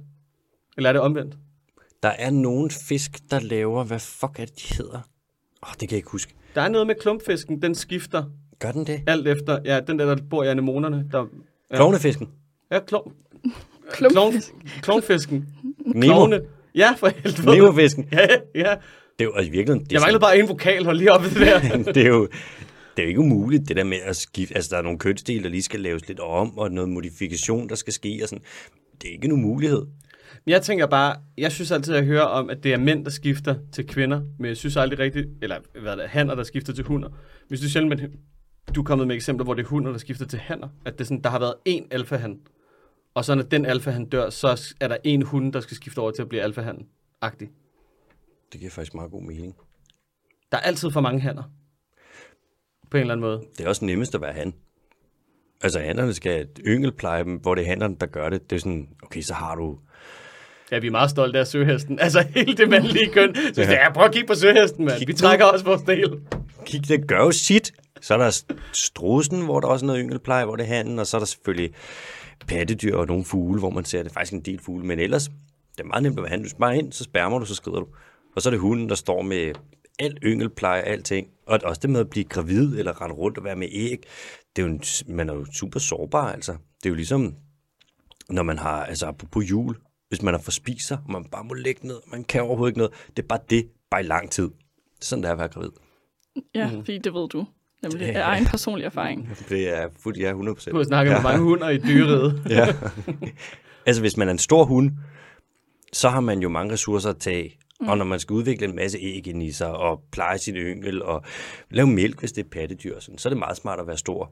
[0.77, 1.37] Eller er det omvendt?
[2.03, 4.97] Der er nogle fisk, der laver, hvad fuck er det, de hedder?
[5.63, 6.33] Åh, oh, det kan jeg ikke huske.
[6.55, 8.23] Der er noget med klumpfisken, den skifter
[8.63, 9.01] Gør den det?
[9.07, 11.25] alt efter, ja, den der, der bor i anemonerne, der...
[11.71, 12.29] Ja, Klovnefisken.
[12.71, 13.13] ja klon,
[13.93, 14.53] Klumpfisk.
[14.81, 15.45] klonfisken.
[15.85, 16.01] Nemo.
[16.01, 16.41] Klovne.
[16.75, 17.57] Ja, for helvede.
[17.57, 18.07] Nemofisken.
[18.11, 18.75] Ja, ja.
[19.19, 19.79] Det er jo altså, i virkeligheden...
[19.83, 21.59] Det er Jeg manglede bare en vokal, hold lige op i det der.
[21.93, 22.27] det er jo...
[22.97, 24.55] Det er jo ikke umuligt, det der med at skifte.
[24.55, 27.75] Altså, der er nogle kønsdele, der lige skal laves lidt om, og noget modifikation, der
[27.75, 28.43] skal ske, og sådan.
[29.01, 29.81] Det er ikke en umulighed.
[30.45, 33.05] Men jeg tænker bare, jeg synes altid, at jeg hører om, at det er mænd,
[33.05, 36.43] der skifter til kvinder, men jeg synes aldrig rigtigt, eller hvad er det, hanner, der
[36.43, 37.09] skifter til hunder.
[37.47, 38.11] Hvis du sjældent, men
[38.75, 41.07] du er kommet med eksempler, hvor det er hunder, der skifter til hanner, at det
[41.07, 42.39] sådan, der har været én alfahan,
[43.13, 46.11] og så når den alfahan dør, så er der en hund, der skal skifte over
[46.11, 46.87] til at blive alfahan
[47.21, 47.49] agtig
[48.51, 49.55] Det giver faktisk meget god mening.
[50.51, 51.43] Der er altid for mange hanner.
[52.91, 53.41] På en eller anden måde.
[53.57, 54.53] Det er også nemmest at være han.
[55.61, 58.49] Altså, hannerne skal yngelpleje dem, hvor det er hannerne, der gør det.
[58.49, 59.79] Det er sådan, okay, så har du...
[60.71, 61.99] Ja, vi er meget stolte af søhesten.
[61.99, 63.35] Altså hele det mandlige køn.
[63.53, 63.71] Så Ja.
[63.71, 63.93] ja.
[63.93, 64.97] prøv at kigge på søhesten, mand.
[64.99, 66.19] Kig Vi trækker også vores del.
[66.65, 67.73] Kig, det gør jo sit.
[68.03, 71.07] Så er der strusen, hvor der også er noget yngelpleje, hvor det er handen, og
[71.07, 71.73] så er der selvfølgelig
[72.47, 74.85] pattedyr og nogle fugle, hvor man ser, det er faktisk en del fugle.
[74.85, 75.27] Men ellers,
[75.77, 76.43] det er meget nemt at være han.
[76.43, 77.87] Du sparer ind, så spærmer du, så skrider du.
[78.35, 79.53] Og så er det hunden, der står med
[79.99, 81.27] alt yngelpleje, alting.
[81.47, 84.03] Og også det med at blive gravid, eller rende rundt og være med æg.
[84.55, 84.81] Det er jo en,
[85.15, 86.51] man er jo super sårbar, altså.
[86.51, 87.35] Det er jo ligesom,
[88.29, 89.75] når man har, altså på jul,
[90.09, 92.77] hvis man har forspist sig, og man bare må lægge ned, man kan overhovedet ikke
[92.77, 92.93] noget.
[93.17, 94.49] Det er bare det, bare i lang tid.
[95.01, 95.71] Sådan det er at være gravid.
[96.55, 97.45] Ja, fordi det ved du.
[97.83, 98.13] Nemlig Ja.
[98.19, 99.29] af egen personlig erfaring.
[99.49, 100.71] Det er fuldt, ja, 100 procent.
[100.73, 102.41] Du har snakket med mange hunder i dyreriget.
[102.49, 102.67] Ja.
[103.85, 104.91] altså, hvis man er en stor hund,
[105.93, 107.57] så har man jo mange ressourcer at tage.
[107.81, 107.87] Mm.
[107.87, 111.01] Og når man skal udvikle en masse æg ind i sig, og pleje sin yngel,
[111.03, 111.23] og
[111.71, 114.31] lave mælk, hvis det er pattedyr, sådan, så er det meget smart at være stor.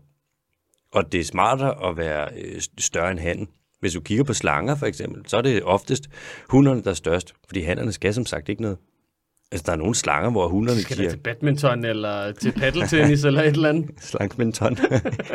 [0.93, 3.47] Og det er smartere at være øh, større end handen.
[3.79, 6.09] Hvis du kigger på slanger for eksempel, så er det oftest
[6.49, 7.33] hunderne, der er størst.
[7.47, 8.77] Fordi hannerne skal som sagt ikke noget.
[9.51, 13.23] Altså, der er nogle slanger, hvor hunderne Skal giver det til badminton, eller til paddeltennis,
[13.25, 13.89] eller et eller andet?
[14.11, 14.77] slankmenton.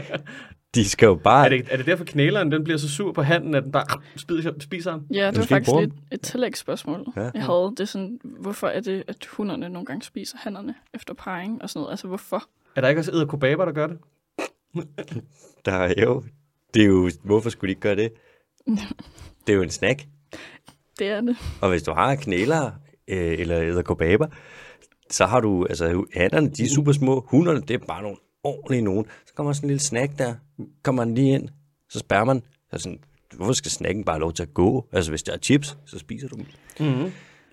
[0.75, 1.45] de skal jo bare...
[1.45, 4.01] Er det, er det derfor knæleren, den bliver så sur på handen, at den bare
[4.17, 5.07] spiser, spiser ham?
[5.15, 7.31] Ja, det var skal ikke faktisk lidt et tillægsspørgsmål, Ja.
[7.35, 7.71] jeg havde.
[7.71, 11.71] Det er sådan, hvorfor er det, at hunderne nogle gange spiser hannerne efter parring og
[11.71, 11.93] sådan noget?
[11.93, 12.43] Altså, hvorfor?
[12.77, 13.99] Er der ikke også edderkobaber, der gør det?
[15.65, 16.23] Der er jo...
[16.75, 17.11] Det er jo...
[17.23, 18.13] Hvorfor skulle de ikke gøre det?
[19.47, 20.05] Det er jo en snack.
[20.99, 21.37] Det er det.
[21.61, 22.71] Og hvis du har knæler
[23.09, 24.27] øh, eller edderkobaber,
[25.11, 28.83] så har du, altså hannerne, de er super små, hunderne, det er bare nogle ordentlige
[28.83, 29.07] nogen.
[29.27, 30.35] Så kommer sådan en lille snack der,
[30.83, 31.49] kommer den lige ind,
[31.91, 32.43] så spærrer man,
[32.73, 32.99] så sådan,
[33.37, 34.89] hvorfor skal snacken bare have lov til at gå?
[34.93, 36.45] Altså hvis der er chips, så spiser du dem.
[36.81, 37.13] Mm-hmm.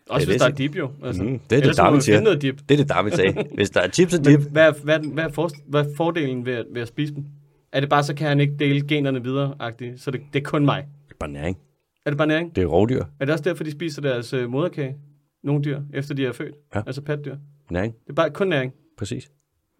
[0.09, 0.91] Også hvis der er dip jo.
[1.03, 1.23] Altså.
[1.23, 2.21] Mm, det er det, Darwin man siger.
[2.21, 2.59] noget dip.
[2.69, 3.33] Det er det, Darwin sagde.
[3.55, 5.95] Hvis der er chips og dip, Men hvad er, hvad, hvad, er, for, hvad er
[5.97, 7.25] fordelen ved, at- ved at spise dem?
[7.71, 9.97] Er det bare, så kan han ikke dele generne videre -agtigt?
[9.97, 10.85] Så det, det er kun mig.
[11.07, 11.57] det er bare næring.
[12.05, 12.55] Er det bare næring?
[12.55, 13.03] Det er rovdyr.
[13.19, 14.95] Er det også derfor, de spiser deres øh, moderkage?
[15.43, 16.55] Nogle dyr, efter de er født?
[16.75, 16.81] Ja.
[16.85, 17.35] Altså patdyr?
[17.71, 18.73] Næring, Det er bare kun næring.
[18.97, 19.31] præcis.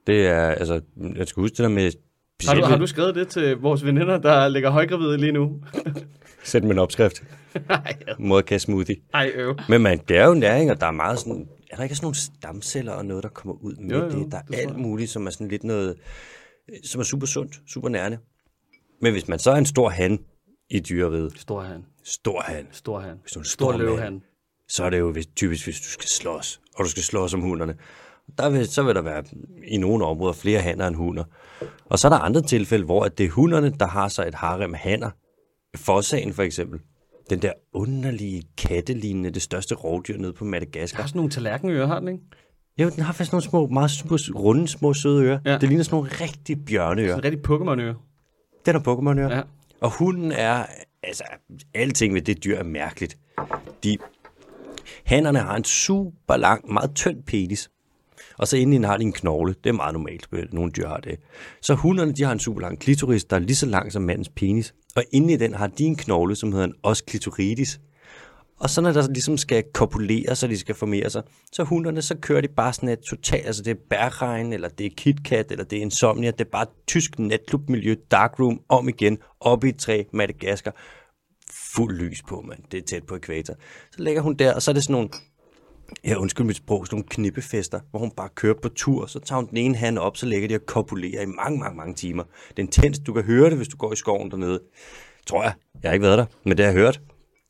[0.07, 0.81] Det er, altså,
[1.15, 1.91] jeg skal huske det der med...
[2.47, 5.61] Har du, har du skrevet det til vores veninder, der ligger højgravide lige nu?
[6.43, 7.23] Sæt med en opskrift.
[7.69, 8.95] Nej, Moderkasse smoothie.
[9.13, 9.55] Ej, øv.
[9.69, 11.47] Men man, det er jo næring, og der er meget sådan...
[11.71, 14.31] Er der ikke sådan nogle stamceller og noget, der kommer ud med Jo, jo, det?
[14.31, 15.95] Der er det alt muligt, som er sådan lidt noget...
[16.83, 18.17] Som er super sundt, super nærende.
[19.01, 20.19] Men hvis man så er en stor han
[20.69, 21.85] i dyreriget, Stor han.
[22.03, 23.17] stor han, Stor han.
[23.21, 24.21] hvis du er en Stor stor løv mand, han.
[24.69, 27.75] Så er det jo typisk, hvis du skal slås, og du skal slås om hunderne.
[28.37, 29.23] Der vil, så vil der være
[29.67, 31.23] i nogle områder flere hanner end hunder.
[31.85, 34.35] Og så er der andre tilfælde, hvor at det er hunderne, der har så et
[34.35, 35.09] harem af hanner.
[35.75, 36.79] Fossagen for eksempel.
[37.29, 41.01] Den der underlige kattelignende, det største rovdyr nede på Der Madagaskar.
[41.01, 42.23] har sådan nogle tallerkenører, har den, ikke?
[42.77, 45.39] Jo, den har faktisk nogle små, meget små, runde, små, søde ører.
[45.45, 45.57] Ja.
[45.57, 47.15] Det ligner sådan nogle rigtig bjørneører.
[47.15, 47.95] Sådan rigtig Pokémon-øre.
[48.65, 49.35] Den er Pokémon-ører.
[49.35, 49.41] Ja.
[49.81, 50.65] Og hunden er,
[51.03, 51.23] altså,
[51.73, 53.17] alting ved det dyr er mærkeligt.
[53.83, 53.97] De,
[55.05, 57.69] hannerne har en super lang, meget tynd penis.
[58.37, 59.55] Og så inden har de en knogle.
[59.63, 61.19] Det er meget normalt, at nogle dyr har det.
[61.61, 64.29] Så hunderne, de har en super lang klitoris, der er lige så lang som mandens
[64.29, 64.73] penis.
[64.95, 67.79] Og inde i den har de en knogle, som hedder en os clitoridis.
[68.59, 72.15] Og så når der ligesom skal kopulere, så de skal formere sig, så hunderne, så
[72.15, 75.65] kører de bare sådan et totalt, altså det er bærregn, eller det er KitKat, eller
[75.65, 80.03] det er Insomnia, det er bare tysk natklubmiljø, darkroom, om igen, op i et træ,
[80.13, 80.75] Madagaskar,
[81.75, 82.59] fuld lys på, mand.
[82.71, 83.53] Det er tæt på ekvator.
[83.91, 85.09] Så ligger hun der, og så er det sådan nogle,
[86.03, 89.39] ja undskyld mit sprog, sådan nogle knippefester, hvor hun bare kører på tur, så tager
[89.39, 92.23] hun den ene hand op, så ligger de og kopulerer i mange, mange, mange timer.
[92.23, 94.59] Det er intenst, du kan høre det, hvis du går i skoven dernede.
[95.27, 95.53] Tror jeg.
[95.83, 97.01] Jeg har ikke været der, men det har jeg hørt.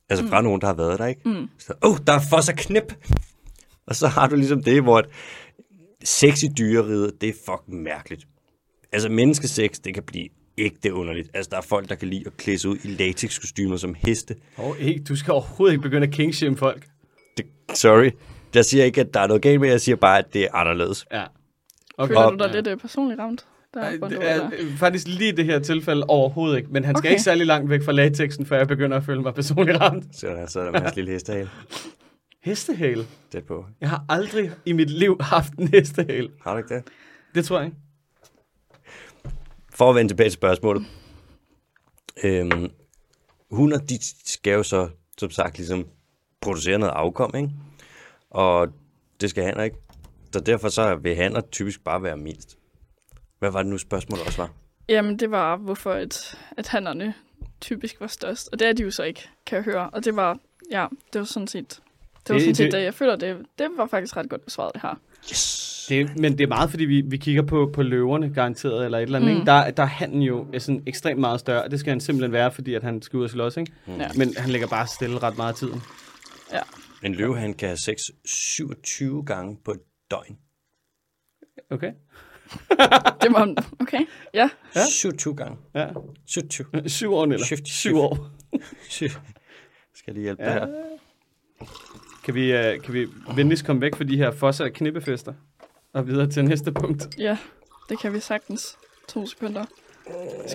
[0.09, 0.45] Altså fra mm.
[0.45, 1.29] nogen, der har været der, ikke?
[1.29, 1.47] Mm.
[1.59, 2.93] Så, oh, der er for sig knip!
[3.87, 5.05] Og så har du ligesom det, hvor et
[6.03, 8.27] sex i dyreriget, det er fucking mærkeligt.
[8.91, 11.29] Altså menneskesex, det kan blive ægte underligt.
[11.33, 14.35] Altså der er folk, der kan lide at klæde sig ud i latexkostymer som heste.
[14.57, 16.85] Oh, ikke, du skal overhovedet ikke begynde at kingshame folk.
[17.37, 18.09] Det, sorry.
[18.55, 20.47] Jeg siger ikke, at der er noget galt med, jeg siger bare, at det er
[20.55, 21.05] anderledes.
[21.11, 21.23] Ja.
[21.97, 22.07] Okay.
[22.09, 23.45] Føler Og- du dig lidt uh, personligt ramt?
[23.73, 26.69] Der, Nej, hvor du det er er øh, faktisk lige det her tilfælde overhovedet ikke,
[26.71, 27.09] men han skal Okay.
[27.09, 30.05] ikke særlig langt væk fra latexen, før jeg begynder at føle mig personligt ramt.
[30.19, 31.49] Så der, så er der en lille hestehale
[32.43, 33.05] Hestehale.
[33.31, 33.65] tæt på.
[33.81, 36.29] Jeg har aldrig i mit liv haft en hestehale.
[36.43, 36.83] Har du ikke det?
[37.35, 37.77] Det tror jeg ikke.
[39.73, 40.85] For at vende tilbage til spørgsmålet.
[42.23, 42.71] Øhm,
[43.51, 45.87] hunder, de skal jo så, som sagt, ligesom
[46.41, 47.49] producere noget afkom, ikke?
[48.29, 48.67] Og
[49.21, 49.77] det skal hanner ikke.
[50.33, 52.57] Så derfor så vil hanner typisk bare være mindst.
[53.39, 54.51] Hvad var det nu spørgsmålet også var?
[54.89, 57.13] Jamen, det var, hvorfor et, at hannerne
[57.61, 58.49] typisk var størst.
[58.51, 59.89] Og det er de jo så ikke, kan jeg høre.
[59.89, 60.37] Og det var,
[60.71, 61.81] ja, det var sådan set,
[62.27, 64.73] det var sådan set det- det, jeg føler, det, det var faktisk ret godt besvaret,
[64.73, 64.95] det her.
[65.31, 65.85] Yes!
[65.89, 69.01] Det, men det er meget, fordi vi, vi kigger på, på løverne, garanteret, eller et
[69.03, 69.31] eller andet.
[69.31, 69.35] Mm.
[69.35, 69.41] Mm.
[69.41, 69.51] Ikke?
[69.51, 72.31] Der, der er han jo er sådan ekstremt meget større, og det skal han simpelthen
[72.31, 73.71] være, fordi at han skal ud og slås, ikke?
[73.87, 74.09] Ja.
[74.17, 75.81] Men han ligger bare stille ret meget af tiden.
[77.03, 79.79] En løvehan kan have sex 27 gange på et
[80.11, 80.37] døgn.
[81.69, 81.91] Okay?
[83.21, 83.99] Det var, okay,
[84.33, 84.49] ja.
[84.75, 84.85] Ja.
[84.89, 85.57] 27 gange.
[85.75, 85.87] Ja.
[86.27, 86.67] 27.
[86.89, 87.45] Syv år, eller?
[87.45, 87.95] Shift, Syv shift.
[87.97, 88.29] år.
[89.95, 90.53] Skal jeg lige hjælpe Ja.
[90.53, 90.59] ja.
[90.59, 90.67] her?
[92.25, 95.33] Kan vi, uh, kan vi venligst komme væk fra de her fosser og knippefester?
[95.93, 97.19] Og videre til næste punkt.
[97.19, 97.37] Ja,
[97.89, 98.77] det kan vi sagtens.
[99.09, 99.65] To sekunder.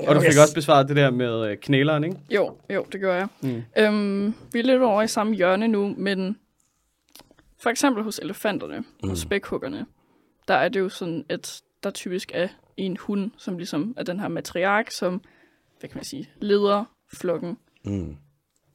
[0.06, 0.38] Og du fik Yes.
[0.38, 2.16] også besvaret det der med uh, knæleren, ikke?
[2.30, 3.28] Jo, jo, det gør jeg.
[3.42, 3.62] Mm.
[3.78, 6.38] Øhm, vi er lidt over i samme hjørne nu, men
[7.62, 9.10] for eksempel hos elefanterne mm.
[9.10, 9.86] og spækhuggerne,
[10.48, 14.20] der er det jo sådan, at der typisk er en hund, som ligesom er den
[14.20, 15.20] her matriark, som,
[15.80, 17.58] hvad kan man sige, leder flokken.
[17.84, 18.16] Mm.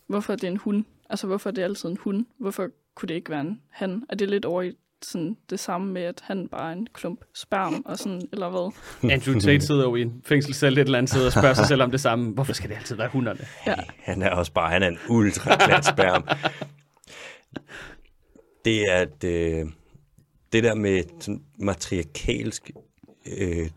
[0.07, 0.85] Hvorfor er det en hund?
[1.09, 2.25] Altså, hvorfor er det altid en hund?
[2.39, 4.03] Hvorfor kunne det ikke være en han?
[4.09, 7.25] Er det lidt over i sådan det samme med, at han bare er en klump
[7.33, 8.71] sperm, og sådan, eller hvad?
[9.13, 11.81] Andrew Tate sidder jo i en fængselscelle et eller andet sted og spørger sig selv
[11.81, 12.33] om det samme.
[12.33, 13.39] Hvorfor skal det altid være hunderne?
[13.67, 13.75] Ja.
[13.99, 16.27] Han er også bare, han er en ultra glat sperm.
[18.65, 19.65] Det er et, øh,
[20.53, 22.71] det der med sådan matriarkalsk
[23.37, 23.69] øh,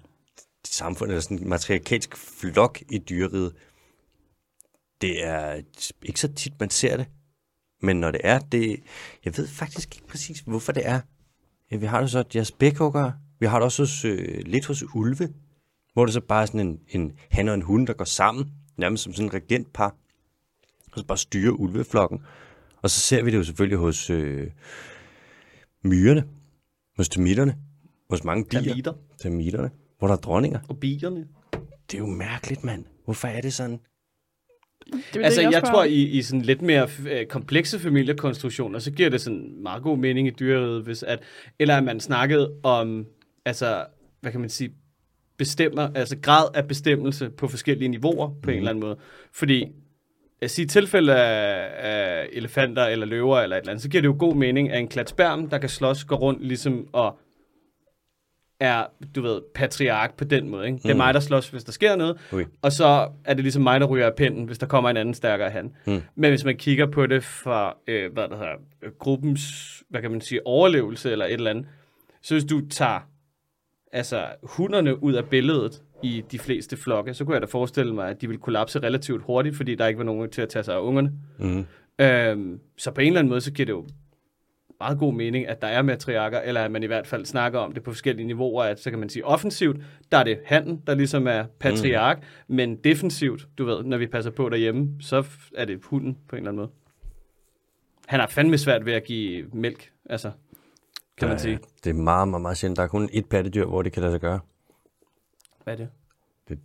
[0.65, 3.53] samfund, eller sådan matriarkalsk flok i dyreriget,
[5.01, 5.63] det er
[6.03, 7.07] ikke så tit, man ser det.
[7.83, 8.81] Men når det er, det,
[9.25, 11.01] jeg ved faktisk ikke præcis, hvorfor det er.
[11.71, 13.13] Ja, Vi har det så jeres spækhugger.
[13.41, 15.29] Vi har det også hos, øh, lidt hos ulve,
[15.93, 18.53] hvor det så bare er sådan en, en han og en hund, der går sammen,
[18.77, 19.97] nærmest som sådan en regentpar,
[20.93, 22.21] og så bare styrer ulveflokken.
[22.83, 24.51] Og så ser vi det jo selvfølgelig hos øh,
[25.83, 26.25] myrerne,
[26.97, 27.59] hos termitterne,
[28.11, 28.63] hos mange bier.
[28.63, 28.93] Termitter.
[29.19, 30.61] Termitterne, hvor der er dronninger.
[30.69, 31.29] Og bierne.
[31.91, 32.85] Det er jo mærkeligt, mand.
[33.05, 33.81] Hvorfor er det sådan?
[34.93, 38.91] Det Altså, det, jeg spørger tror, i, i sådan lidt mere øh, komplekse familiekonstruktioner, så
[38.91, 41.19] giver det sådan meget god mening i dyreriget, hvis at,
[41.59, 43.07] eller at man snakkede om,
[43.45, 43.85] altså,
[44.21, 44.73] hvad kan man sige,
[45.39, 48.51] bestemmer, altså grad af bestemmelse på forskellige niveauer på mm.
[48.51, 48.97] en eller anden måde.
[49.33, 49.67] Fordi,
[50.41, 54.01] jeg siger i tilfælde af, af elefanter eller løver eller et eller andet, så giver
[54.01, 57.19] det jo god mening, at en klat sperm, der kan slås, går rundt ligesom og
[58.61, 58.85] er,
[59.15, 60.67] du ved, patriark på den måde.
[60.67, 60.79] Ikke?
[60.79, 60.99] Det er Mm.
[60.99, 62.17] mig, der slås, hvis der sker noget.
[62.33, 62.45] Ui.
[62.63, 65.15] Og så er det ligesom mig, der ryger af pinden, hvis der kommer en anden
[65.15, 65.73] stærkere han.
[65.87, 66.03] Mm.
[66.15, 68.53] Men hvis man kigger på det fra, øh, hvad der hedder,
[68.83, 69.43] øh, gruppens,
[69.89, 71.67] hvad kan man sige, overlevelse eller et eller andet,
[72.23, 73.01] så hvis du tager
[73.93, 78.09] altså hunderne ud af billedet i de fleste flokke, så kunne jeg da forestille mig,
[78.09, 80.75] at de ville kollapse relativt hurtigt, fordi der ikke var nogen til at tage sig
[80.75, 81.13] af ungerne.
[81.39, 81.67] Mm.
[82.01, 83.87] Øhm, så på en eller anden måde, så giver det jo
[84.81, 87.73] meget god mening, at der er matriarker, eller at man i hvert fald snakker om
[87.73, 89.77] det på forskellige niveauer, at så kan man sige offensivt,
[90.13, 92.19] der er det handen, der ligesom er patriark,
[92.49, 92.57] mm.
[92.57, 95.25] men defensivt, du ved, når vi passer på derhjemme, så
[95.57, 96.71] er det hunden på en eller anden måde.
[98.07, 100.31] Han har fandme svært ved at give mælk, altså,
[101.19, 101.59] kan man Der- sige.
[101.85, 102.77] Det er meget, meget, meget sjældent.
[102.77, 104.41] Der er kun et pattedyr, hvor det kan lade sig gøre.
[105.65, 105.89] Hvad er det?
[106.49, 106.59] Det,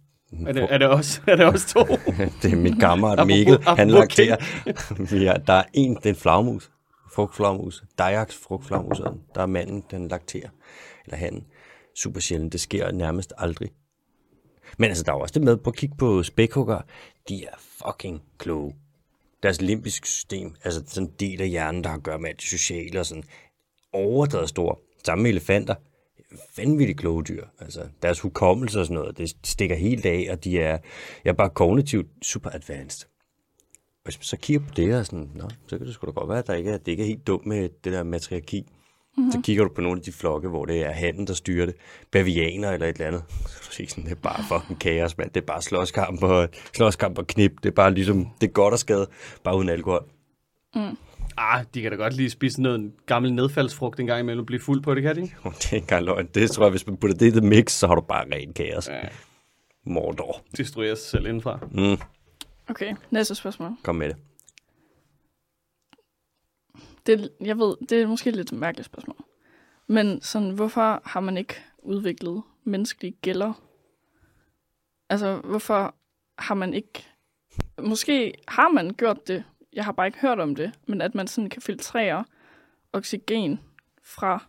[0.47, 1.79] Er det, er det også, er det også to?
[2.41, 3.63] det er min kammerat Mikkel.
[3.63, 4.35] Han lakterer.
[5.25, 6.70] ja, der er en, det er en flagmus.
[7.11, 7.83] Frugtflagmus.
[7.97, 9.01] Dajaks frugtflagmus.
[9.35, 10.49] Der er manden, den lakterer.
[11.05, 11.45] Eller han.
[11.95, 12.53] Super sjældent.
[12.53, 13.71] Det sker nærmest aldrig.
[14.77, 16.81] Men altså, der er også det med på at kigge på spækhugger.
[17.29, 18.75] De er fucking kloge.
[19.43, 22.39] Deres limbiske system, altså sådan en del af hjernen, der har at gøre med alt
[22.39, 23.23] det sociale og sådan,
[23.93, 24.79] overdrevet stor.
[25.05, 25.75] Samme med elefanter.
[26.57, 27.45] Vanvittigt kloge dyr.
[27.59, 30.77] Altså, deres hukommelse og sådan noget, det stikker helt af, og de er,
[31.25, 33.10] ja, bare kognitivt super advanced.
[34.03, 36.29] Hvis man så kigger på det og sådan, Nå, så kan det sgu da godt
[36.29, 38.65] være, at der ikke er, det ikke er helt dumt med det der matriarki.
[39.17, 39.31] Mm-hmm.
[39.31, 41.75] Så kigger du på nogle af de flokke, hvor det er handen, der styrer det.
[42.11, 43.23] Bavianer eller et eller andet.
[43.47, 45.31] Så du sige sådan, det er bare fucking kaos, mand.
[45.31, 47.51] Det er bare slåskamp og, slåskamp og knip.
[47.63, 49.07] Det er bare ligesom, det er godt og skade,
[49.43, 50.05] bare uden alkohol.
[51.37, 54.45] Ah, de kan da godt lige spise noget en gammel nedfaldsfrugt en gang imellem og
[54.45, 55.21] blive fuld på det, kan de?
[55.21, 55.35] ikke?
[55.43, 56.27] Det er ikke engang løgn.
[56.35, 58.53] Det tror jeg, hvis man putter det i the mix, så har du bare ren
[58.53, 58.89] kaos.
[58.89, 58.99] Ja.
[59.85, 60.41] Mordor.
[60.57, 61.59] Destruere sig selv indenfra.
[61.71, 61.97] Mm,
[62.71, 63.71] Okay, næste spørgsmål.
[63.83, 64.17] kom med det.
[67.05, 69.17] Det, jeg ved, det er måske et lidt mærkeligt spørgsmål.
[69.87, 73.53] Men sådan, hvorfor har man ikke udviklet menneskelige gælder?
[75.09, 75.95] Altså, hvorfor
[76.37, 77.07] har man ikke...
[77.81, 79.43] Måske har man gjort det,
[79.73, 82.25] jeg har bare ikke hørt om det, men at man sådan kan filtrere
[82.93, 83.59] oxygen
[84.03, 84.45] fra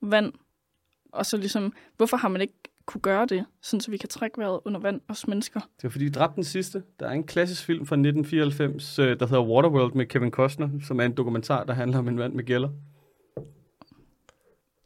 [0.00, 0.32] vand,
[1.12, 2.54] og så ligesom, hvorfor har man ikke
[2.86, 5.60] kunne gøre det, sådan så vi kan trække vejret under vand, os mennesker?
[5.60, 6.82] Det var fordi, de dræbte den sidste.
[7.00, 11.00] Der er en klassisk film fra 1994, øh, der hedder Waterworld med Kevin Costner, som
[11.00, 12.68] er en dokumentar, der handler om en mand med gælder.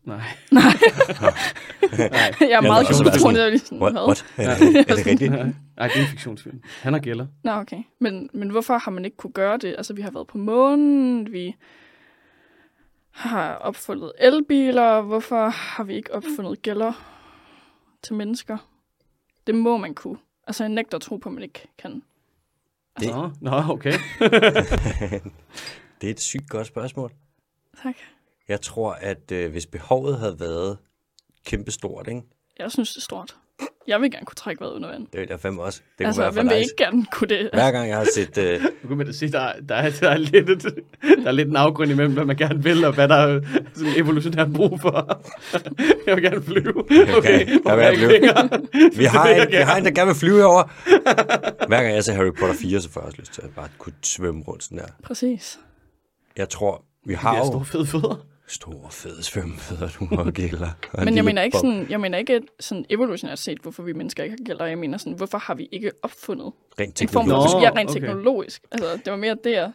[0.05, 0.21] Nej.
[0.53, 0.63] Nej,
[1.99, 2.35] Nej.
[2.41, 4.25] jeg er meget sådan, Jeg er lige sådan, What?
[4.37, 5.31] Er det, er det rigtigt?
[5.31, 6.61] Nej, det er en fiktionsfilm.
[6.83, 7.27] Han har gælder.
[7.45, 7.83] Nå, okay.
[7.99, 9.75] Men, men hvorfor har man ikke kunne gøre det?
[9.79, 11.57] Altså, vi har været på månen, vi
[13.11, 15.01] har opfundet elbiler.
[15.01, 17.18] Hvorfor har vi ikke opfundet gælder
[18.09, 18.59] til mennesker?
[19.47, 20.19] Det må man kunne.
[20.47, 22.03] Altså, jeg nægter at tro på, at man ikke kan.
[23.01, 23.93] Det- Nå, nå, okay.
[26.01, 27.13] Det er et sygt godt spørgsmål.
[27.83, 27.95] Tak.
[28.49, 30.79] Jeg tror, at øh, hvis behovet havde været
[31.45, 32.23] kæmpestort, ikke?
[32.59, 33.37] Jeg synes, det er stort.
[33.89, 35.07] Jeg vil gerne kunne trække vejret under vand.
[35.13, 35.81] det vil jeg fandme også.
[35.81, 37.51] Det kunne altså, være for hvem vil ikke gerne kunne det?
[37.53, 38.39] Hver gang jeg har set...
[38.39, 41.33] Øh, Nu kan man da sige, der, der, er, der, er lidt et, der er
[41.33, 43.41] lidt en afgrund imellem, hvad man gerne vil, og hvad der er
[43.75, 45.21] sådan evolutionært brug for.
[46.07, 46.79] Jeg vil gerne flyve.
[47.17, 48.13] Okay, jeg hvor vil er gerne ikke flyve.
[48.13, 48.49] længere?
[48.97, 49.79] vi, har vil jeg en, vi har gerne.
[49.79, 50.63] en, der gerne vil flyve over.
[51.67, 53.69] Hver gang jeg ser Harry Potter 4, så får jeg også lyst til at bare
[53.79, 54.85] kunne svømme rundt sådan der.
[55.03, 55.59] Præcis.
[56.37, 58.25] Jeg tror, vi har har jo store fede fødder.
[58.49, 60.69] Store, fede svømmefødder, du og gælder.
[61.05, 64.37] Men jeg mener ikke sådan, jeg mener ikke sådan evolutionært set, hvorfor vi mennesker ikke
[64.39, 64.67] har gælder.
[64.67, 67.53] Jeg mener sådan, hvorfor har vi ikke opfundet Rent en form teknologisk.
[67.53, 68.01] for, ja, rent okay.
[68.01, 68.63] teknologisk.
[68.73, 69.73] Altså, det var mere det, jeg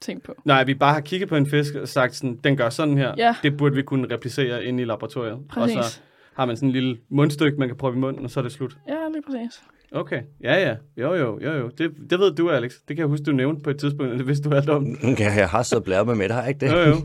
[0.00, 0.34] tænkt på.
[0.44, 3.14] Nej, vi bare har kigget på en fisk og sagt sådan, den gør sådan her.
[3.16, 3.34] Ja.
[3.42, 5.38] Det burde vi kunne replicere inde i laboratoriet.
[5.48, 5.76] Præcis.
[5.76, 6.00] Og så
[6.34, 8.52] har man sådan en lille mundstykke, man kan prøve i munden, og så er det
[8.52, 8.76] slut.
[8.88, 9.62] Ja, lige præcis.
[9.92, 11.68] Okay, ja ja, jo jo, jo jo.
[11.68, 12.72] Det, det ved du, Alex.
[12.72, 14.86] Det kan jeg huske, du nævnte på et tidspunkt, det vidste du alt om.
[15.18, 16.72] Ja, jeg har så blæret med har jeg ikke det?
[16.72, 16.96] Jo jo.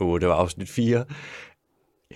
[0.00, 0.98] Åh, det var afsnit 4.
[0.98, 1.06] Jeg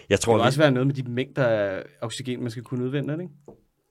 [0.09, 2.85] Det tror, må vi, også være noget med de mængder af oxygen, man skal kunne
[2.85, 3.33] udvinde, det ikke?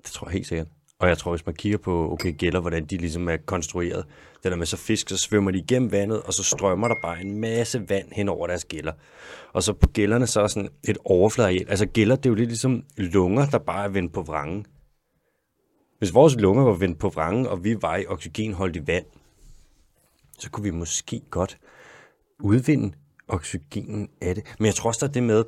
[0.03, 0.67] det tror jeg helt sikkert.
[0.99, 4.05] Og jeg tror, hvis man kigger på okay, gælder, hvordan de ligesom er konstrueret,
[4.43, 7.21] det der med så fisk, så svømmer de igennem vandet, og så strømmer der bare
[7.21, 8.91] en masse vand hen over deres gælder.
[9.53, 11.65] Og så på gælderne, så er sådan et overfladeareal.
[11.69, 14.65] Altså gælder, det er jo lidt ligesom lunger, der bare er vendt på vrangen.
[15.97, 19.05] Hvis vores lunger var vendt på vrangen, og vi var i oxygenholdigt vand,
[20.39, 21.57] så kunne vi måske godt
[22.39, 22.93] udvinde
[23.27, 24.55] oxygenen af det.
[24.59, 25.43] Men jeg tror også, der er det med,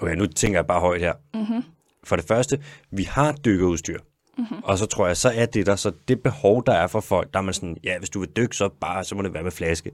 [0.00, 1.14] okay, nu tænker jeg bare højt her.
[1.34, 1.62] Mm-hmm.
[2.04, 3.98] For det første, vi har dykkerudstyr.
[4.38, 4.62] Mm-hmm.
[4.64, 7.32] Og så tror jeg, så er det der, så det behov, der er for folk,
[7.32, 9.42] der er man sådan, ja, hvis du vil dykke, så bare, så må det være
[9.42, 9.90] med flaske.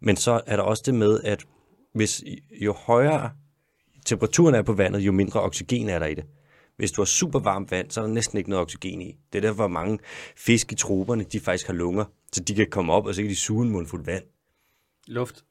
[0.00, 1.46] Men så er der også det med, at
[1.92, 2.24] hvis
[2.62, 3.30] jo højere
[4.06, 6.24] temperaturen er på vandet, jo mindre oxygen er der i det.
[6.76, 9.16] Hvis du har super varmt vand, så er der næsten ikke noget oxygen i.
[9.32, 9.98] Det er derfor, at mange
[10.36, 13.30] fisk i troberne, de faktisk har lunger, så de kan komme op, og så kan
[13.30, 14.24] de suge en mundfuld vand.
[15.06, 15.44] Luft.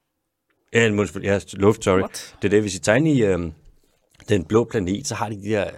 [0.74, 2.00] Ja, en mundfuld, ja, luft, sorry.
[2.00, 2.36] What?
[2.42, 3.52] Det er det, hvis I ind i øhm,
[4.30, 5.70] den blå planet, så har de de der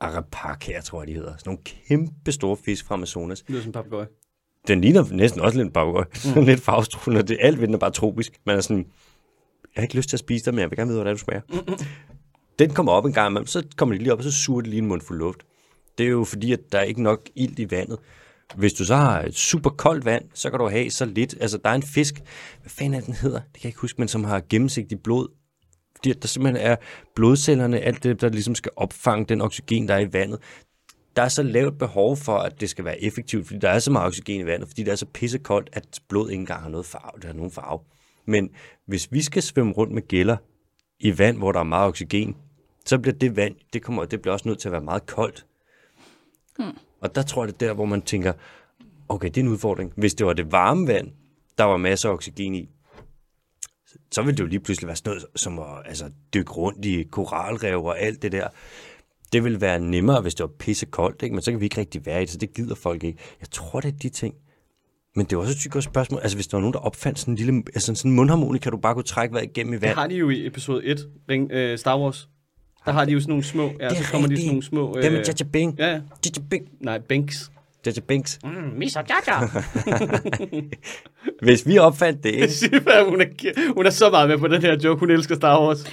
[0.00, 1.32] arapacaer, tror jeg, de hedder.
[1.38, 3.40] Sådan nogle kæmpe store fisk fra Amazonas.
[3.40, 4.06] Det lyder som en papegøje.
[4.68, 6.06] Den ligner næsten også lidt en papegøje.
[6.36, 6.42] Mm.
[6.44, 7.28] lidt farvestrålende.
[7.28, 8.32] Det, alt ved den er bare tropisk.
[8.46, 8.86] Man er sådan,
[9.62, 11.20] jeg har ikke lyst til at spise dig, men jeg vil gerne vide, hvordan du
[11.20, 11.40] smager.
[12.58, 14.70] Den kommer op en gang imellem, så kommer de lige op, og så suger det
[14.70, 15.38] lige en mundfuld luft.
[15.98, 17.98] Det er jo fordi, at der er ikke nok ilt i vandet.
[18.56, 21.34] Hvis du så har et super koldt vand, så kan du have så lidt.
[21.40, 22.14] Altså, der er en fisk,
[22.60, 23.40] hvad fanden er den hedder?
[23.40, 25.28] Det kan jeg ikke huske, men som har gennemsigtigt blod.
[25.96, 26.76] Fordi der simpelthen er
[27.14, 30.38] blodcellerne, alt det, der ligesom skal opfange den oxygen, der er i vandet.
[31.16, 33.90] Der er så lavt behov for, at det skal være effektivt, fordi der er så
[33.90, 36.86] meget oxygen i vandet, fordi det er så pissekoldt, at blod ikke engang har noget
[36.86, 37.80] farve, det har nogen farve.
[38.26, 38.50] Men
[38.86, 40.36] hvis vi skal svømme rundt med gælder
[41.00, 42.36] i vand, hvor der er meget oxygen,
[42.86, 45.46] så bliver det vand, det, kommer, det bliver også nødt til at være meget koldt.
[46.58, 46.78] Hmm.
[47.00, 48.32] Og der tror jeg, det er der, hvor man tænker,
[49.08, 49.92] okay, det er en udfordring.
[49.96, 51.08] Hvis det var det varme vand,
[51.58, 52.68] der var masser af oxygen i,
[54.10, 57.02] så ville det jo lige pludselig være sådan noget som at altså, dykke rundt i
[57.02, 58.48] koralrev og alt det der.
[59.32, 61.34] Det ville være nemmere, hvis det var pisse koldt, ikke?
[61.34, 63.18] men så kan vi ikke rigtig være i det, så det gider folk ikke.
[63.40, 64.34] Jeg tror, det er de ting.
[65.16, 66.20] Men det er også et godt spørgsmål.
[66.22, 68.76] Altså, hvis der var nogen, der opfandt sådan en lille altså sådan en mundharmonika, du
[68.76, 69.94] bare kunne trække vejret igennem i Det vand.
[69.94, 72.28] har de jo i episode 1, Ring, øh, Star Wars.
[72.86, 74.62] Der har de jo sådan nogle små, ja, Det er så kommer de sådan nogle
[74.64, 74.94] små...
[75.02, 75.74] Det med Jaja Bing.
[75.78, 75.92] ja, ja.
[75.92, 76.68] Jaja Bing.
[76.80, 77.50] Nej, Banks.
[77.86, 78.38] Jaja Binks.
[78.44, 79.48] Mm, Misa Jaja.
[81.42, 82.48] Hvis vi opfandt det, ikke?
[83.10, 85.00] Hun, er, hun er så meget med på den her joke.
[85.00, 85.84] Hun elsker Star Wars.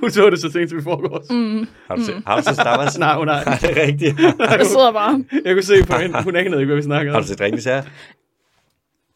[0.00, 1.30] Hun så det så sent som i forgårs.
[1.30, 1.68] Mm.
[1.88, 2.98] Har du set, har du set Star Wars?
[3.04, 4.20] Nej, hun har Nej, det er rigtigt.
[4.20, 6.22] Jeg sidder bare, Jeg kunne se på hende.
[6.22, 7.22] Hun anede ikke, hvad vi snakker Har om.
[7.24, 7.84] du set Ringens Herre?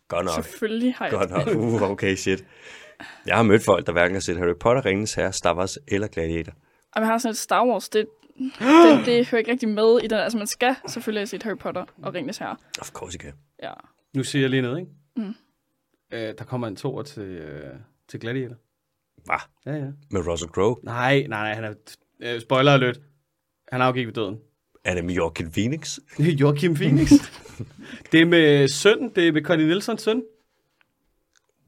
[0.08, 0.34] Godt nok.
[0.34, 1.56] selvfølgelig har jeg Godt nok.
[1.56, 2.44] Uh, okay, shit.
[3.26, 6.06] Jeg har mødt folk, der hverken har set Harry Potter, Ringens Herre, Star Wars eller
[6.06, 6.52] Gladiator.
[6.92, 8.06] Og jeg har sådan et Star Wars, det,
[8.38, 10.18] det, det hører ikke rigtig med i den.
[10.18, 12.56] Altså, man skal selvfølgelig have set Harry Potter og Ringens Herre.
[12.80, 13.38] Of course, you can.
[13.62, 13.72] Ja.
[14.14, 14.92] Nu siger jeg lige noget, ikke?
[15.16, 15.34] Mm.
[16.12, 17.74] Øh, der kommer en toer til, øh,
[18.08, 18.56] til Gladiator.
[19.24, 19.38] Hvad?
[19.66, 19.90] Ja, ja.
[20.10, 20.76] Med Russell Crowe?
[20.82, 21.54] Nej, nej, nej.
[21.54, 21.74] Han er,
[22.20, 23.00] øh, spoiler alert.
[23.72, 24.38] Han afgik ved døden.
[24.84, 25.98] Er det med Joaquin Phoenix?
[26.40, 27.12] Joachim Phoenix.
[28.12, 29.12] det er med søn.
[29.16, 30.22] Det er med Connie Nielsons søn.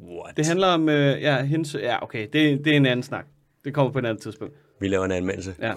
[0.00, 0.36] What?
[0.36, 0.88] Det handler om...
[0.88, 2.28] Øh, ja, hendes, ja, okay.
[2.32, 3.26] Det, det er en anden snak.
[3.64, 4.54] Det kommer på et andet tidspunkt.
[4.80, 5.54] Vi laver en anmeldelse.
[5.62, 5.72] Ja.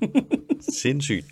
[0.82, 1.26] Sindssygt.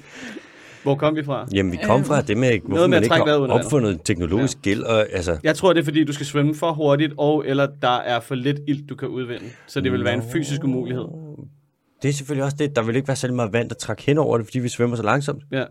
[0.82, 1.48] Hvor kom vi fra?
[1.54, 3.48] Jamen, vi kom fra det med, hvorfor med at man ikke trække vejret har af
[3.48, 3.66] vandet.
[3.66, 4.82] opfundet teknologisk gæld.
[4.82, 7.96] Og, altså, Jeg tror, det er fordi, du skal svømme for hurtigt, og eller der
[7.96, 9.44] er for lidt ilt, du kan udvinde.
[9.66, 11.04] Så det vil være en fysisk umulighed.
[12.02, 12.76] det er selvfølgelig også det.
[12.76, 14.96] Der vil ikke være særlig meget vand, der trækker hen over det, fordi vi svømmer
[14.96, 15.42] så langsomt.
[15.52, 15.64] Ja.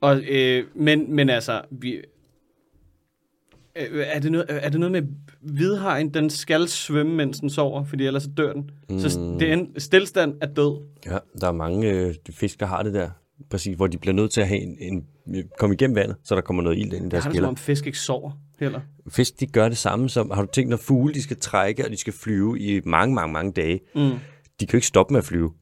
[0.00, 1.92] Og, øh, men, men altså, vi,
[3.76, 5.02] øh, er, det noget, er det noget med
[5.40, 8.70] hvidhajen, den skal svømme, mens den sover, fordi ellers så dør den.
[8.90, 8.98] Mm.
[8.98, 10.82] Så det er en stillstand er død.
[11.06, 13.10] Ja, der er mange øh, fisk, der har det der.
[13.50, 15.04] Præcis, hvor de bliver nødt til at have en, en,
[15.58, 17.48] komme igennem vandet, så der kommer noget ild ind i deres har det gælder.
[17.48, 18.30] om fisk ikke sover
[18.60, 18.80] heller.
[19.08, 21.90] Fisk, de gør det samme som, har du tænkt, når fugle, de skal trække, og
[21.90, 23.80] de skal flyve i mange, mange, mange dage.
[23.94, 24.00] Mm.
[24.60, 25.52] De kan jo ikke stoppe med at flyve.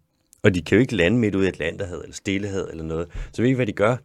[0.42, 3.08] Og de kan jo ikke lande midt ude i Atlanterhavet, eller Stillehavet, eller noget.
[3.32, 3.96] Så ved I, hvad de gør?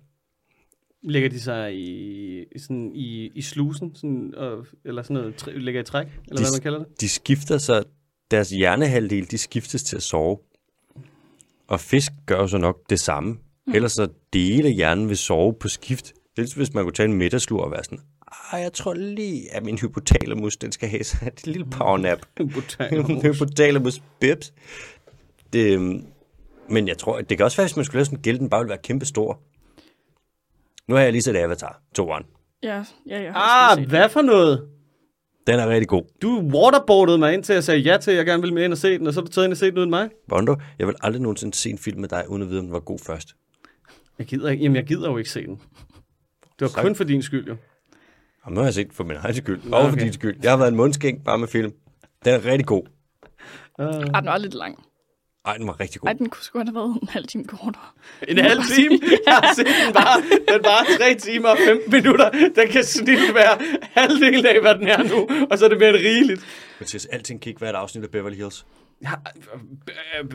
[1.04, 5.52] Lægger de sig i, i sådan, i, i slusen, sådan, og, eller sådan noget, træ,
[5.56, 7.02] lægger i træk, eller De- hvad man kalder det?
[7.02, 7.84] De skifter sig,
[8.32, 10.38] deres hjernehalvdel, de skiftes til at sove.
[11.68, 13.38] Og fisk gør så nok det samme.
[13.68, 13.74] Mm.
[13.74, 16.06] Ellers så dele hjernen vil sove på skift.
[16.06, 18.00] Det er ligesom, hvis man kunne tage en middagslur og være sådan,
[18.54, 22.20] Ej, jeg tror lige, at min hypotalamus, den skal have sig et lille powernap.
[22.56, 23.26] Botanisk.
[23.26, 24.54] hypotalamus bips.
[25.54, 26.06] Det, øhm,
[26.70, 28.50] men jeg tror, det kan også være, hvis man skulle lave sådan en gæld, den
[28.50, 29.40] bare ville være kæmpe stor.
[30.92, 32.60] Nu har jeg lige set Avatar 2'eren.
[32.64, 34.68] Ja, ja, jeg har ah, hvad for noget?
[35.48, 36.04] Den er rigtig god.
[36.22, 38.64] Du waterboardede mig ind til, at jeg sagde ja til, at jeg gerne ville med
[38.64, 40.10] ind og se den, og så har du taget ind og set den uden mig.
[40.30, 42.74] Bondo, jeg vil aldrig nogensinde se en film med dig, uden at vide, om den
[42.74, 43.36] var god først.
[44.20, 44.64] Jeg gider ikke.
[44.64, 45.56] Jamen, jeg gider jo ikke se den.
[45.56, 47.56] Det var Så- kun for din skyld, jo.
[48.46, 49.74] Jamen, nu har jeg set for min egen skyld.
[49.74, 50.02] Og for okay.
[50.04, 50.38] din skyld.
[50.44, 51.72] Jeg har været en mundskænk bare med film.
[52.26, 52.84] Den er rigtig god.
[53.80, 54.86] Uh, Ej, den var lidt lang.
[55.46, 56.08] Ej, den var rigtig god.
[56.08, 57.84] Ej, den kunne sgu have været en halv time kortere.
[58.28, 59.00] en halv time.
[59.26, 60.22] Jeg har set den bare.
[60.56, 62.30] Den var 3 timer og 15 minutter.
[62.32, 65.28] Den kan snilt være halvdelen af, hvad den er nu.
[65.52, 66.42] Og så er det mere end rigeligt.
[66.80, 68.66] Mathias, alting kan ikke være et afsnit af Beverly Hills.
[69.04, 69.10] Ja,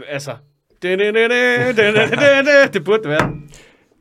[0.08, 0.36] altså.
[0.80, 0.98] Det
[2.84, 3.32] burde det være.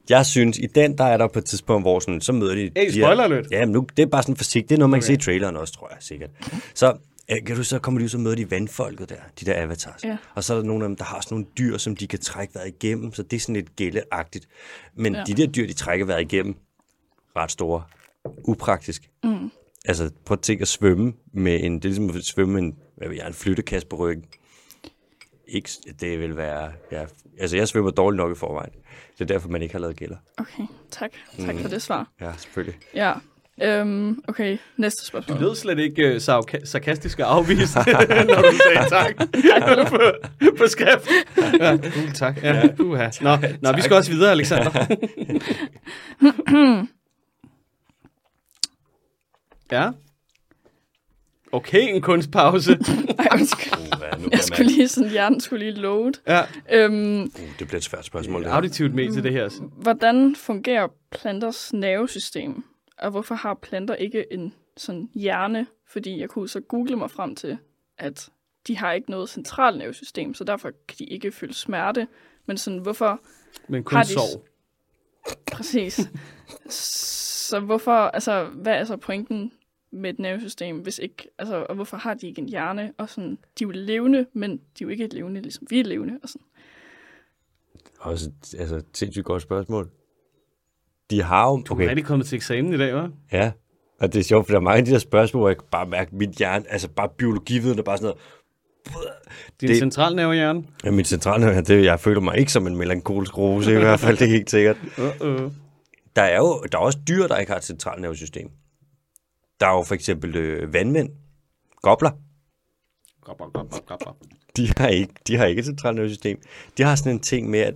[0.10, 2.62] Jeg synes, i den, der er der på et tidspunkt, hvor sådan, så møder de...
[2.76, 3.46] Hey, her- spoiler alert.
[3.52, 4.70] Ja, men nu, det er bare sådan forsigtigt.
[4.70, 5.08] Det er noget, man Okay.
[5.08, 6.30] kan se i traileren også, tror jeg, sikkert.
[6.74, 6.94] Så,
[7.30, 10.04] kan du, så kommer de så møder de vandfolket der, de der avatars.
[10.04, 10.18] Ja.
[10.36, 12.20] Og så er der nogle af dem, der har sådan nogle dyr, som de kan
[12.20, 14.48] trække vejret igennem, så det er sådan lidt gældeagtigt.
[14.96, 15.24] Men Ja.
[15.28, 16.56] de der dyr, de trækker vejret igennem,
[17.36, 17.84] ret store.
[18.44, 19.10] Upraktisk.
[19.24, 19.52] Mm.
[19.86, 22.76] Altså, prøv at tænke at svømme med en, det er ligesom at svømme med en,
[22.98, 24.26] hvad ved jeg, en flyttekasse på ryggen.
[25.48, 25.70] Ikke,
[26.00, 27.06] det vil være, ja,
[27.40, 28.72] altså jeg svømmer dårligt nok i forvejen.
[29.14, 30.18] Det er derfor, man ikke har lavet gælder.
[30.38, 31.12] Okay, tak.
[31.46, 32.12] Tak for det svar.
[32.22, 32.80] Ja, selvfølgelig.
[32.94, 33.14] Ja.
[33.64, 35.38] Øhm, okay, næste spørgsmål.
[35.38, 37.76] Du lød slet ikke uh, sarka- sarkastisk og afvist,
[38.28, 39.16] når du sagde tak
[39.90, 40.00] på,
[40.58, 41.08] på skrift.
[41.60, 41.80] Ja, uh,
[42.14, 42.44] tak.
[42.44, 44.72] Ja, uh, nå, nå, vi skal også videre, Alexander.
[49.72, 49.90] ja.
[51.52, 52.72] Okay, en kunstpause.
[53.20, 53.38] Ej,
[54.20, 56.12] nu Jeg skulle lige sådan, hjernen skulle lige load.
[56.28, 56.42] Ja,
[56.72, 57.28] Øhm, Uh,
[57.60, 58.44] det bliver et svært spørgsmål.
[58.44, 59.50] Det auditivt med til det her.
[59.82, 62.64] hvordan fungerer planters nervesystem?
[62.98, 65.68] Og hvorfor har planter ikke en sådan hjerne?
[65.88, 67.58] Fordi jeg kunne så google mig frem til,
[67.98, 68.30] at
[68.68, 72.08] de har ikke noget centralt nervesystem, så derfor kan de ikke føle smerte.
[72.46, 73.20] Men sådan, hvorfor
[73.68, 74.46] Men kun Har de- sov.
[75.52, 76.10] Præcis.
[77.50, 79.52] så hvorfor, altså, hvad er så pointen
[79.92, 83.32] med et nervesystem, hvis ikke, altså, og hvorfor har de ikke en hjerne, og sådan,
[83.60, 86.30] de er jo levende, men de er jo ikke levende, ligesom vi er levende, og
[86.30, 86.46] sådan.
[88.00, 89.90] Også altså, et sindssygt godt spørgsmål.
[91.10, 91.58] De har jo...
[91.58, 93.10] Du er rigtig kommet til eksamen i dag, hva'?
[93.32, 93.52] Ja,
[94.00, 95.68] og det er sjovt, for der er mange af de der spørgsmål, hvor jeg kan
[95.72, 98.22] bare mærke, at mit hjerne, altså bare biologividen er bare sådan noget.
[99.62, 100.64] Din Det- centralnervehjerne.
[100.84, 104.18] Ja, mit centralnerve, det, jeg føler mig ikke som en melankolisk rose, i hvert fald,
[104.18, 104.78] det er helt sikkert.
[104.98, 105.52] Uh-uh.
[106.16, 108.50] Der er jo der er også dyr, der ikke har et centralnervesystem.
[109.60, 111.10] Der er jo for eksempel øh, vandmænd,
[111.82, 112.12] gobler,
[113.22, 114.16] gop, gop, gop.
[114.58, 116.38] de har ikke, de har ikke et centralnervesystem.
[116.78, 117.74] De har sådan en ting med, at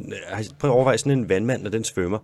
[0.59, 2.19] prøv at overveje sådan en vandmand, når den svømmer,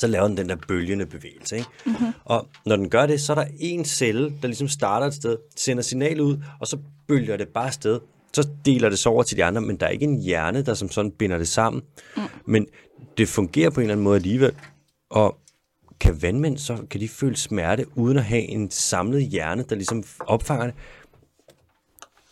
[0.00, 1.56] så laver den den der bølgende bevægelse.
[1.56, 1.68] Ikke?
[1.86, 2.12] Mm-hmm.
[2.24, 5.36] Og når den gør det, så er der en celle, der ligesom starter et sted,
[5.56, 6.78] sender signal ud, og så
[7.08, 8.00] bølger det bare afsted.
[8.32, 10.74] Så deler det så over til de andre, men der er ikke en hjerne, der
[10.74, 11.82] som sådan binder det sammen.
[12.16, 12.22] Mm.
[12.46, 12.66] Men
[13.18, 14.52] det fungerer på en eller anden måde alligevel.
[15.10, 15.38] Og
[16.00, 20.04] kan vandmænd så, kan de føle smerte, uden at have en samlet hjerne, der ligesom
[20.20, 20.74] opfanger det?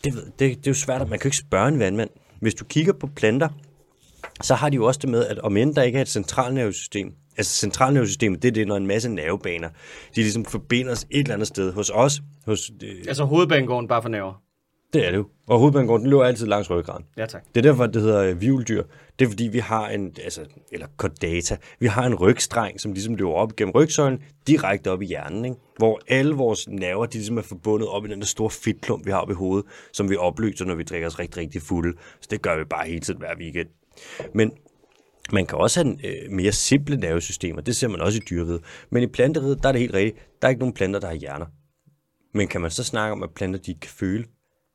[0.03, 2.09] Det, det, det er jo svært, at man kan ikke spørge en vandmand.
[2.39, 3.49] Hvis du kigger på planter,
[4.41, 7.13] så har de jo også det med, at om end der ikke er et centralnervesystem,
[7.39, 9.69] altså centralnervesystemet, det er det, når en masse nervebaner,
[10.15, 12.21] de ligesom forbinder os et eller andet sted hos os.
[12.45, 14.41] Hos, øh, Altså hovedbanegården bare for nerver.
[14.93, 15.27] det er det jo.
[15.47, 17.05] Og hovedbanegården, den løber altid langs ryggraden.
[17.17, 17.43] Ja, tak.
[17.55, 18.83] Det er derfor, det hedder øh, vivldyr.
[19.19, 23.15] Det er fordi, vi har en, altså, eller kordata, vi har en rygstreng, som ligesom
[23.15, 25.57] løber op gennem rygsøjlen, direkte op i hjernen, ikke?
[25.77, 29.11] hvor alle vores nerver, de ligesom er forbundet op i den der store fedtklump, vi
[29.11, 31.97] har oppe i hovedet, som vi opløser, når vi drikker os rigtig, rigtig fulde.
[32.21, 33.67] Så det gør vi bare hele tiden hver weekend.
[34.33, 34.51] Men
[35.33, 38.63] man kan også have en, øh, mere simple nervesystemer, det ser man også i dyreriget.
[38.89, 41.13] Men i planteriget, der er det helt rigtigt, der er ikke nogen planter, der har
[41.15, 41.45] hjerner.
[42.33, 44.25] Men kan man så snakke om, at planter, de kan føle?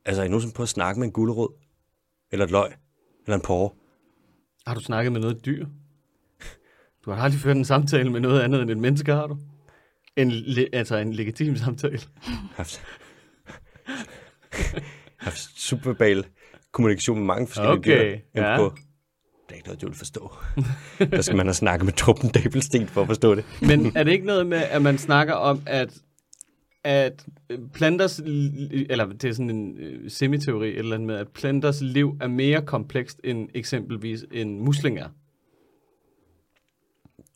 [0.04, 1.48] Altså, er I nogensinde prøvet at snakke med en gulerod?
[2.32, 2.72] Eller et løg?
[3.26, 3.70] Eller en porre?
[4.66, 5.66] Har du snakket med noget dyr?
[7.04, 9.38] Du har aldrig ført en samtale med noget andet end et menneske, har du?
[10.16, 10.32] En,
[10.72, 12.00] altså en legitim samtale.
[12.56, 12.82] haft,
[15.18, 16.26] haft subverbal
[16.72, 18.18] kommunikation med mange forskellige Okay, dyr.
[18.34, 18.56] end ja.
[18.56, 18.76] På,
[19.48, 20.32] det er ikke noget, du vil forstå.
[20.98, 23.44] Der skal man have snakket med Torben Dabelsten for at forstå det.
[23.62, 26.02] Men er det ikke noget med, at man snakker om, at,
[26.84, 27.26] at
[27.72, 32.16] planters, eller det er sådan en øh, semiteori et eller andet med, at planters liv
[32.20, 35.08] er mere komplekst end eksempelvis en musling er?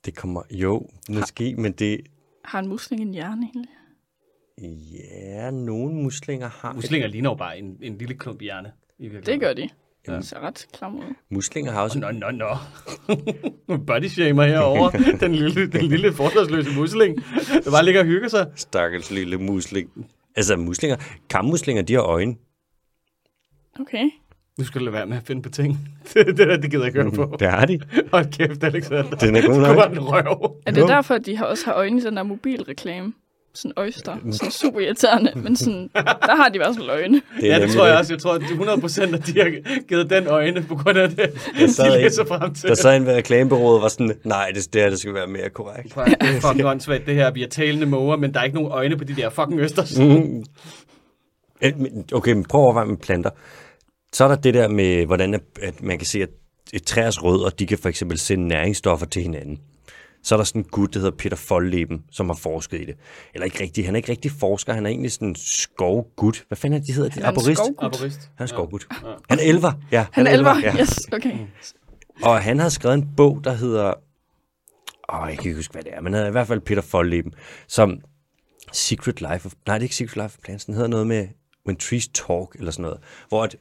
[0.04, 2.00] Det kommer, jo, måske, men det,
[2.44, 3.70] Har en musling en hjerne egentlig?
[4.92, 6.72] ja, nogle muslinger har...
[6.72, 8.72] Muslinger ligner jo bare en, en lille klump hjerne.
[8.98, 9.40] I Det virkeligheden.
[9.40, 9.68] gør de.
[10.08, 10.16] Ja.
[10.16, 11.14] Det ser ret klam ud.
[11.30, 11.98] Muslinger har også...
[11.98, 12.56] Nå, nå, nå.
[13.86, 15.18] Body shamer herovre.
[15.20, 17.16] den lille, den lille forsvarsløse musling,
[17.64, 18.46] der bare ligger og hygger sig.
[18.56, 19.90] Stakkels lille musling.
[20.36, 20.96] Altså, muslinger,
[21.30, 22.36] kammuslinger, de har øjne.
[23.80, 24.10] Okay.
[24.58, 25.78] Nu skal du lade være med at finde på ting.
[26.14, 27.36] det, det der, det gider jeg ikke høre på.
[27.40, 27.80] Det har de.
[28.12, 29.16] Hold kæft, Alexander.
[29.16, 29.76] Den er god nok.
[29.76, 30.56] var den røv.
[30.66, 33.12] Er det derfor, at de har også har øjne i den der mobilreklame?
[33.58, 34.16] Sådan oyster.
[34.30, 37.14] Sådan super irriterende, men sådan, der har de i hvert fald øjne.
[37.40, 38.12] Det ja, det tror jeg også.
[38.12, 41.30] Jeg tror, at 100% at de har givet den øjne på grund af det,
[41.70, 42.68] sad de en- læser frem til.
[42.68, 45.48] Der så en ved reklamebyrået var sådan, nej, det, det her det skal være mere
[45.50, 45.96] korrekt.
[45.96, 47.30] At- Det er fucking åndssvagt, det her.
[47.30, 49.98] Vi er talende måger, men der er ikke nogen øjne på de der fucking østers.
[49.98, 50.44] Mm.
[51.62, 51.72] Øh,
[52.12, 53.30] Okay, men prøv at overveje med planter.
[54.12, 56.28] Så er der det der med, hvordan at, at man kan se, at
[56.72, 59.58] et træers rødder, de kan for eksempel sende næringsstoffer til hinanden.
[60.28, 62.96] Så er der sådan en gut, der hedder Peter Foldleben, som har forsket i det.
[63.34, 66.44] Eller ikke rigtig, han er ikke rigtig forsker, han er egentlig sådan en skovgut.
[66.48, 67.10] Hvad fanden er det, de hedder?
[67.10, 67.60] Han er en Arborist?
[67.78, 68.30] Arborist.
[68.36, 68.86] Han er skovgut.
[69.30, 69.72] Han er elver.
[69.92, 70.58] Ja, Han er elver.
[70.62, 70.76] Ja.
[70.80, 71.38] Yes, okay.
[72.22, 73.94] Og han har skrevet en bog, der hedder...
[75.12, 76.82] Åh, jeg kan ikke huske, hvad det er, men han er i hvert fald Peter
[76.82, 77.32] Foldleben,
[77.68, 78.00] som
[78.72, 79.52] Secret Life of...
[79.66, 80.64] Nej, det er ikke Secret Life of Plants.
[80.64, 81.28] Den hedder noget med
[81.66, 82.98] When Trees Talk, eller sådan noget.
[83.28, 83.56] Hvor at,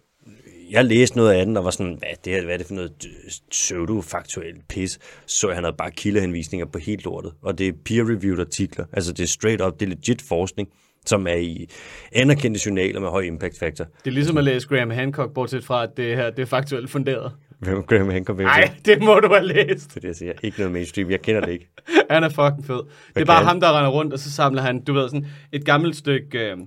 [0.71, 2.73] jeg læste noget af den, og var sådan, hvad, det her, hvad er det for
[2.73, 4.99] noget øh, pseudo-faktuelt pis?
[5.25, 7.33] Så han havde bare kildehenvisninger på helt lortet.
[7.41, 8.85] Og det er peer-reviewed artikler.
[8.93, 10.69] Altså, det er straight up, det er legit forskning,
[11.05, 11.69] som er i
[12.11, 13.85] anerkendte journaler med høj impact factor.
[13.85, 16.89] Det er ligesom at læse Graham Hancock, bortset fra, at det her det er faktuelt
[16.89, 17.31] funderet.
[17.59, 18.39] Hvem Graham Hancock?
[18.39, 19.89] Nej, det må du have læst.
[19.89, 20.33] Det er det, jeg siger.
[20.43, 21.11] Ikke noget mainstream.
[21.11, 21.69] Jeg kender det ikke.
[22.09, 22.75] Han er fucking fed.
[22.75, 25.27] Det Hvad er bare ham, der render rundt, og så samler han, du ved, sådan
[25.51, 26.57] et gammelt stykke, øh,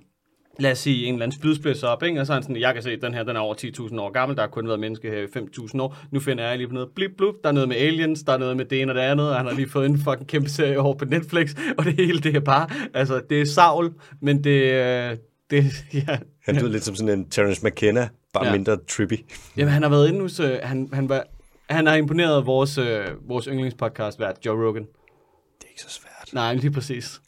[0.58, 2.20] lad os sige, en eller anden spydspids op, ikke?
[2.20, 4.00] og så er han sådan, jeg kan se, at den her, den er over 10.000
[4.00, 6.68] år gammel, der har kun været menneske her i 5.000 år, nu finder jeg lige
[6.68, 8.92] på noget blip blup, der er noget med aliens, der er noget med det ene
[8.92, 11.54] og det andet, og han har lige fået en fucking kæmpe serie over på Netflix,
[11.78, 15.16] og det hele, det er bare, altså, det er savl, men det, øh,
[15.50, 15.64] det,
[16.08, 18.50] ja, Han lyder lidt som sådan en Terence McKenna, bare Ja.
[18.50, 18.56] ja.
[18.56, 19.24] mindre trippy.
[19.56, 20.40] Jamen, han har været inde hos...
[20.40, 21.24] Øh, han, han, var,
[21.70, 24.82] han har imponeret vores, øh, vores yndlingspodcast vært, Joe Rogan.
[24.82, 26.34] Det er ikke så svært.
[26.34, 27.20] Nej, lige præcis.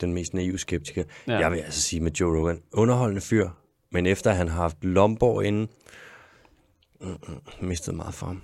[0.00, 1.04] Den mest naive skeptiker.
[1.26, 1.32] Ja.
[1.32, 1.38] Ja.
[1.38, 3.48] Jeg vil altså sige med Joe Rogan, underholdende fyr,
[3.92, 5.68] men efter han har haft Lomborg inden,
[7.00, 8.42] mm, mm, mistet meget for ham.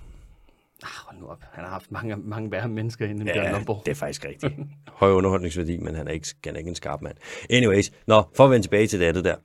[0.83, 1.43] Ah, hold nu op.
[1.51, 3.81] Han har haft mange, mange værre mennesker inde i Bjørn Ja, Lomborg.
[3.85, 4.53] det er faktisk rigtigt.
[4.87, 7.15] Høj underholdningsværdi, men han er, ikke, han er ikke en skarp mand.
[7.49, 9.35] Anyways, nå, for at vende tilbage til det andet der.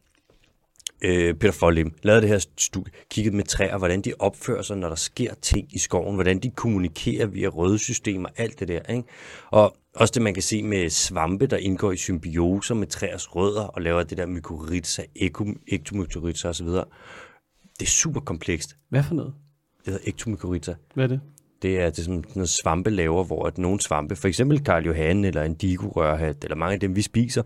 [1.04, 4.88] Øh, Peter Follim lavede det her studie, kiggede med træer, hvordan de opfører sig, når
[4.88, 8.82] der sker ting i skoven, hvordan de kommunikerer via røde systemer, alt det der.
[8.82, 9.04] Ikke?
[9.50, 13.62] Og også det, man kan se med svampe, der indgår i symbioser med træers rødder
[13.62, 15.02] og laver det der mykorrhiza,
[15.66, 16.66] ektomykorrhiza osv.
[16.66, 18.76] Det er super komplekst.
[18.88, 19.34] Hvad for noget?
[19.84, 20.74] Det hedder ektomykorrhiza.
[20.94, 21.20] Hvad er det?
[21.62, 25.24] Det er det, som noget svampe laver, hvor at nogle svampe, for eksempel Karl Johan
[25.24, 27.42] eller en digorørhat, eller mange af dem, vi spiser,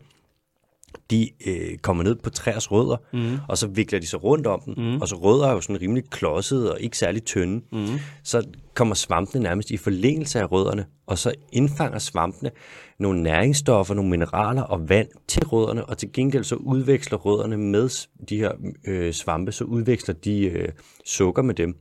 [1.10, 3.38] de øh, kommer ned på træers rødder, mm.
[3.48, 5.00] og så vikler de sig rundt om den, mm.
[5.00, 7.64] og så rødder er jo sådan rimelig klodsede og ikke særlig tynde.
[7.72, 7.86] Mm.
[8.22, 12.50] Så kommer svampene nærmest i forlængelse af rødderne, og så indfanger svampene
[12.98, 18.06] nogle næringsstoffer, nogle mineraler og vand til rødderne, og til gengæld så udveksler rødderne med
[18.28, 18.52] de her
[18.86, 20.68] øh, svampe, så udveksler de øh,
[21.04, 21.76] sukker med dem,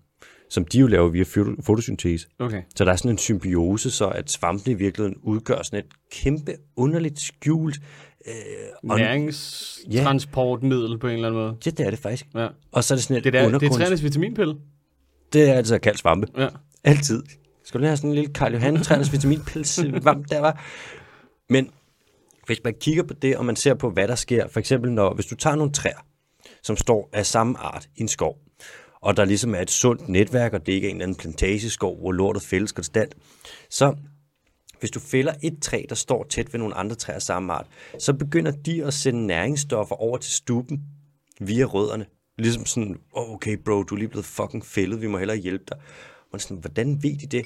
[0.49, 2.27] som de jo laver via foto- fotosyntese.
[2.39, 2.61] Okay.
[2.75, 6.55] Så der er sådan en symbiose, så at svampene i virkeligheden udgør sådan et kæmpe,
[6.75, 7.79] underligt skjult...
[8.27, 8.33] Øh,
[8.91, 11.57] on- Næringstransportmiddel på en eller anden måde.
[11.65, 12.25] ja, det er det faktisk.
[12.35, 12.47] Ja.
[12.71, 14.55] Og så er det sådan et Det, der, det er træernes vitaminpille.
[15.33, 16.27] Det er altså kaldt svampe.
[16.37, 16.47] Ja.
[16.83, 17.23] Altid.
[17.63, 19.69] Skal du have sådan en lille Karl Johan træners vitaminpils
[20.01, 20.63] svamp der var?
[21.49, 21.69] Men
[22.45, 25.13] hvis man kigger på det, og man ser på, hvad der sker, for eksempel når,
[25.13, 26.05] hvis du tager nogle træer,
[26.63, 28.37] som står af samme art i en skov,
[29.01, 31.99] og der ligesom er et sundt netværk, og det ikke er en eller anden plantageskov,
[31.99, 33.15] hvor lortet fældes konstant,
[33.69, 33.95] så
[34.85, 37.67] hvis du fælder et træ, der står tæt ved nogle andre træer af samme art,
[37.99, 40.81] så begynder de at sende næringsstoffer over til stuben
[41.41, 42.05] via rødderne.
[42.37, 45.63] Ligesom sådan, oh, okay bro, du er lige blevet fucking fældet, vi må hellere hjælpe
[45.69, 45.77] dig.
[46.33, 47.45] Og sådan, hvordan ved de det?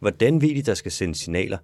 [0.00, 1.58] Hvordan ved de, der skal sende signaler?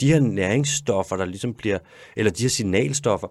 [0.00, 1.78] De her næringsstoffer, der ligesom bliver,
[2.16, 3.28] eller de her signalstoffer,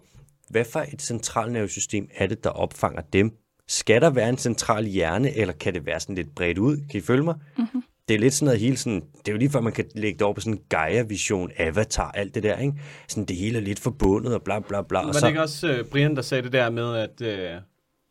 [0.49, 3.31] hvad for et centralnervesystem er det, der opfanger dem?
[3.67, 6.77] Skal der være en central hjerne, eller kan det være sådan lidt bredt ud?
[6.91, 7.35] Kan I følge mig?
[7.57, 7.83] Mm-hmm.
[8.09, 10.17] Det er lidt sådan noget hele sådan, det er jo lige før man kan lægge
[10.17, 12.73] det over på sådan en Gaia-vision, avatar, alt det der, ikke?
[13.07, 14.99] Sådan det hele er lidt forbundet og bla bla bla.
[14.99, 17.61] Var og det så, ikke også uh, Brian, der sagde det der med, at, uh,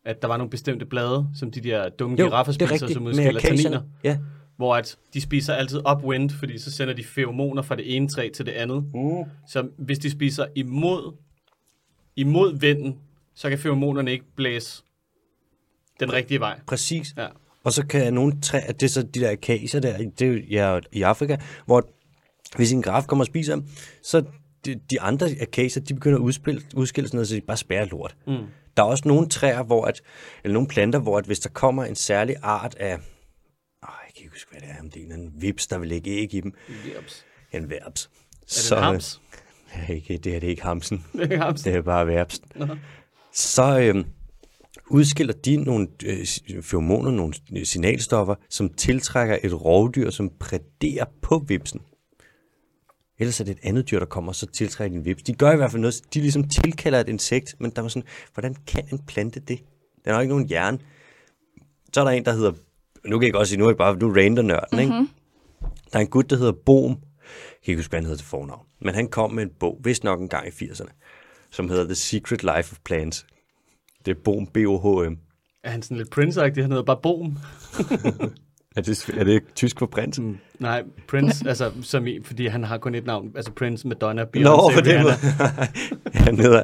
[0.05, 2.73] at der var nogle bestemte blade, som de der dumme jo, giraffer det er spiser,
[2.73, 3.81] rigtigt, som udskiller tanniner?
[4.03, 4.17] Ja,
[4.57, 8.29] Hvor at de spiser altid upwind, fordi så sender de feromoner fra det ene træ
[8.35, 8.83] til det andet.
[8.93, 9.23] Mm.
[9.47, 11.15] Så hvis de spiser imod,
[12.15, 12.99] imod vinden,
[13.35, 14.83] så kan feromonerne ikke blæse
[15.99, 16.59] den rigtige vej.
[16.67, 17.13] præcis.
[17.17, 17.27] Ja.
[17.63, 20.79] Og så kan nogle træer, det er så de der akacier der, det er ja,
[20.91, 21.89] i Afrika, hvor
[22.55, 23.65] hvis en graf kommer og spiser dem,
[24.03, 24.23] så
[24.65, 27.85] de, de andre akacier, de begynder at udspille, udskille sådan noget, så de bare spærer
[27.85, 28.15] lort.
[28.27, 28.33] Mm.
[28.77, 30.01] Der er også nogle træer, hvor at,
[30.43, 32.99] eller nogle planter, hvor at hvis der kommer en særlig art af, åh,
[33.83, 36.11] jeg kan ikke huske, hvad det er, om det er en vips, der vil lægge
[36.11, 36.53] æg i dem.
[36.69, 37.25] Jeps.
[37.51, 38.09] En verbs.
[38.41, 39.21] Er det en hams?
[39.75, 41.05] Ja, ikke, det her det er ikke hamsen.
[41.13, 41.61] Det er en hams.
[41.61, 42.41] Det er bare verbs.
[43.33, 44.05] Så øhm,
[44.89, 46.25] udskiller de nogle øh,
[46.61, 47.33] feromoner, nogle
[47.63, 51.81] signalstoffer, som tiltrækker et rovdyr, som præderer på vipsen.
[53.19, 55.23] Ellers er det et andet dyr, der kommer, og så tiltrækker en vips.
[55.23, 58.07] De gør i hvert fald noget, de ligesom tilkalder et insekt, men der var sådan,
[58.33, 59.59] hvordan kan en plante det?
[60.05, 60.79] Den har ikke nogen hjerne.
[61.93, 62.53] Så er der en, der hedder,
[63.05, 65.01] nu kan jeg godt sige, nu er jeg bare, nu er random nørden, mm-hmm.
[65.01, 65.13] ikke?
[65.93, 66.89] Der er en gut, der hedder Bohm.
[66.89, 68.65] Jeg kan ikke huske, hvad han hedder til fornavn.
[68.81, 70.91] Men han kom med en bog, vist nok en gang i 80'erne,
[71.51, 73.25] som hedder The Secret Life of Plants.
[74.09, 75.17] Det er Bohm, B-O-H-M.
[75.63, 77.37] Er han sådan lidt prince Han hedder bare Boom.
[78.75, 80.25] Er det, er det tysk for prinsen?
[80.25, 80.37] Mm.
[80.59, 83.31] Nej, Prince, altså, som i, fordi han har kun et navn.
[83.35, 84.99] Altså Prince, Madonna, Beyoncé, Nå, for det.
[86.13, 86.63] Han hedder,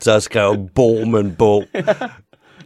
[0.00, 1.64] så skrev Bohm en bog.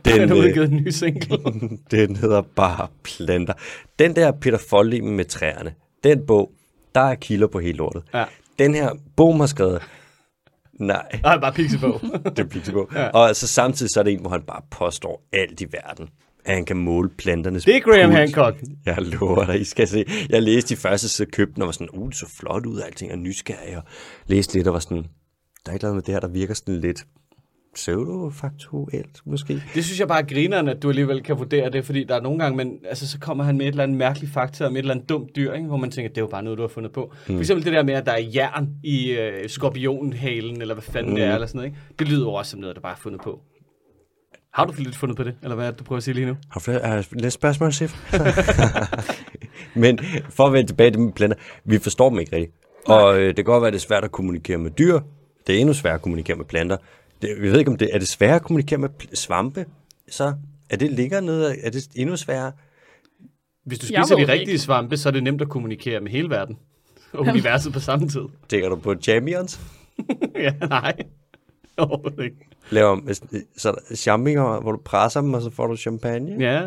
[0.06, 1.38] Han Den, har øh, udgivet en ny single.
[1.90, 3.52] den hedder bare planter.
[3.98, 5.74] Den der Peter Follim med træerne,
[6.04, 6.52] den bog,
[6.94, 8.02] der er kilder på hele lortet.
[8.14, 8.24] Ja.
[8.58, 9.82] Den her, Bohm har skrevet,
[10.78, 12.00] nej, Nej, bare Pixie-bog.
[12.36, 12.88] det er Pixabog.
[12.94, 13.08] Ja.
[13.08, 16.08] Og altså samtidig så er det en, hvor han bare påstår alt i verden.
[16.44, 18.18] At han kan måle planternes Det er Graham puls.
[18.18, 18.56] Hancock.
[18.86, 20.04] Jeg lover dig, I skal se.
[20.30, 22.78] Jeg læste de første side købte den, og var sådan, uh, det så flot ud,
[22.78, 23.82] og alting er nysgerrig, og
[24.26, 25.06] læste lidt, og var sådan,
[25.66, 27.06] der er et eller andet med det her, der virker sådan lidt
[27.74, 29.62] pseudofaktuelt, måske.
[29.74, 32.20] Det synes jeg bare er grineren, at du alligevel kan vurdere det, fordi der er
[32.20, 34.78] nogle gange, men altså, så kommer han med et eller andet mærkeligt fakta om et
[34.78, 35.66] eller andet dumt dyr, ikke?
[35.66, 37.12] hvor man tænker, det er jo bare noget, du har fundet på.
[37.26, 37.34] Mm.
[37.34, 41.10] For eksempel det der med, at der er jern i øh, skorpionhalen, eller hvad fanden
[41.10, 41.16] mm.
[41.16, 41.68] det er, eller sådan noget.
[41.68, 41.80] Ikke?
[41.98, 43.40] Det lyder jo også som noget, der bare er fundet på.
[44.54, 46.26] Har du lidt fundet på det, eller hvad er det, du prøver at sige lige
[46.26, 46.36] nu?
[46.50, 48.12] Har flere uh, lidt spørgsmål, Sif?
[49.74, 49.98] Men
[50.30, 52.54] for at vende tilbage til mine planter, vi forstår dem ikke rigtigt.
[52.86, 55.00] Og øh, det kan godt være, at det er svært at kommunikere med dyr.
[55.46, 56.76] Det er endnu sværere at kommunikere med planter.
[57.22, 59.66] Det, vi ved ikke, om det er det sværere at kommunikere med svampe.
[60.10, 60.34] Så
[60.70, 62.52] er det ligger nede, er det endnu sværere?
[63.64, 64.58] Hvis du Jeg spiser de det rigtige ikke.
[64.58, 66.56] svampe, så er det nemt at kommunikere med hele verden.
[67.12, 68.20] Og universet på samme tid.
[68.48, 69.60] Tænker du på champions?
[70.44, 70.94] ja, nej.
[71.76, 72.36] Overhovedet ikke.
[72.70, 73.14] Laver
[73.56, 76.36] så er der champignoner, hvor du presser dem, og så får du champagne?
[76.44, 76.62] Ja,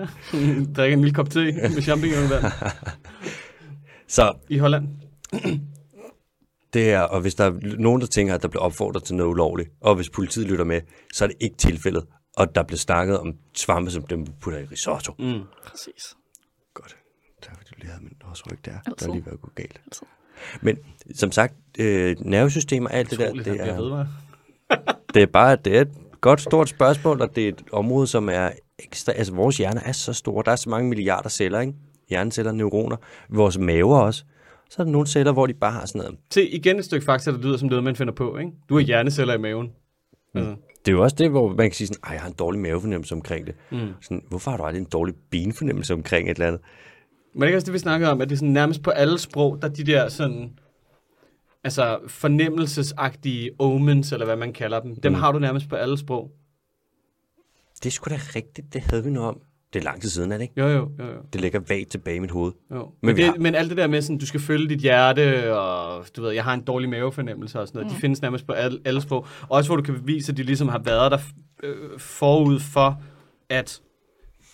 [0.75, 2.29] drikker en lille kop te med champignon
[4.07, 4.87] Så i Holland.
[6.73, 9.29] Det er, og hvis der er nogen, der tænker, at der bliver opfordret til noget
[9.29, 10.81] ulovligt, og hvis politiet lytter med,
[11.13, 12.05] så er det ikke tilfældet.
[12.37, 15.13] Og der bliver snakket om svampe, som dem putter i risotto.
[15.19, 15.41] Mm.
[15.65, 16.15] Præcis.
[16.73, 16.97] Godt.
[17.41, 18.71] Tak fordi du lige havde min også ryg der.
[18.71, 18.95] Altid.
[18.95, 19.81] Der er lige været gået galt.
[19.85, 20.07] Altid.
[20.61, 20.77] Men
[21.15, 24.05] som sagt, øh, nervesystem og alt det der, Utroligt, det han bliver er,
[24.69, 25.91] ved, det er bare det er et
[26.21, 28.49] godt stort spørgsmål, og det er et område, som er
[28.79, 29.11] ekstra...
[29.11, 30.41] Altså, vores hjerne er så stor.
[30.41, 31.73] Der er så mange milliarder celler, ikke?
[32.09, 32.97] Hjerneceller, neuroner.
[33.29, 34.23] Vores maver også.
[34.71, 36.17] Så er der nogle celler, hvor de bare har sådan noget.
[36.31, 38.51] Se, igen et stykke fakta, der lyder som noget, man finder på, ikke?
[38.69, 39.71] Du har hjerneceller i maven.
[40.35, 40.55] Altså,
[40.85, 42.61] Det er jo også det, hvor man kan sige sådan, ej, jeg har en dårlig
[42.61, 43.55] mavefornemmelse omkring det.
[43.71, 43.77] Mm.
[44.01, 46.61] Sådan, hvorfor har du aldrig en dårlig benfornemmelse omkring et eller andet?
[47.33, 48.89] Men det er ikke også det, vi snakkede om, at det er sådan nærmest på
[48.89, 50.51] alle sprog, der er de der sådan,
[51.63, 55.19] altså fornemmelsesagtige omens, eller hvad man kalder dem, dem Mm.
[55.19, 56.31] har du nærmest på alle sprog.
[57.83, 59.41] Det er sgu da rigtigt, det havde vi nu om.
[59.73, 60.53] Det er lang tid siden, er det ikke?
[60.61, 61.21] Jo, jo, jo, jo.
[61.33, 62.51] Det ligger vagt tilbage i mit hoved.
[62.71, 62.77] jo.
[62.77, 65.55] Men, Men det, har- men alt det der med, sådan, du skal følge dit hjerte,
[65.57, 67.95] og du ved, jeg har en dårlig mavefornemmelse og sådan noget, mm.
[67.95, 69.25] de findes nærmest på alle, alle sprog.
[69.49, 71.17] Også hvor du kan bevise, at de ligesom har været der
[71.63, 73.01] øh, forud for,
[73.49, 73.81] at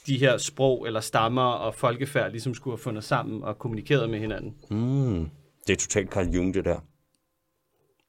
[0.08, 4.20] de her sprog eller stammer og folkefærd ligesom skulle have fundet sammen og kommunikeret med
[4.20, 4.54] hinanden.
[4.72, 5.30] Mm.
[5.68, 6.80] Det er totalt Carl Jung, det der.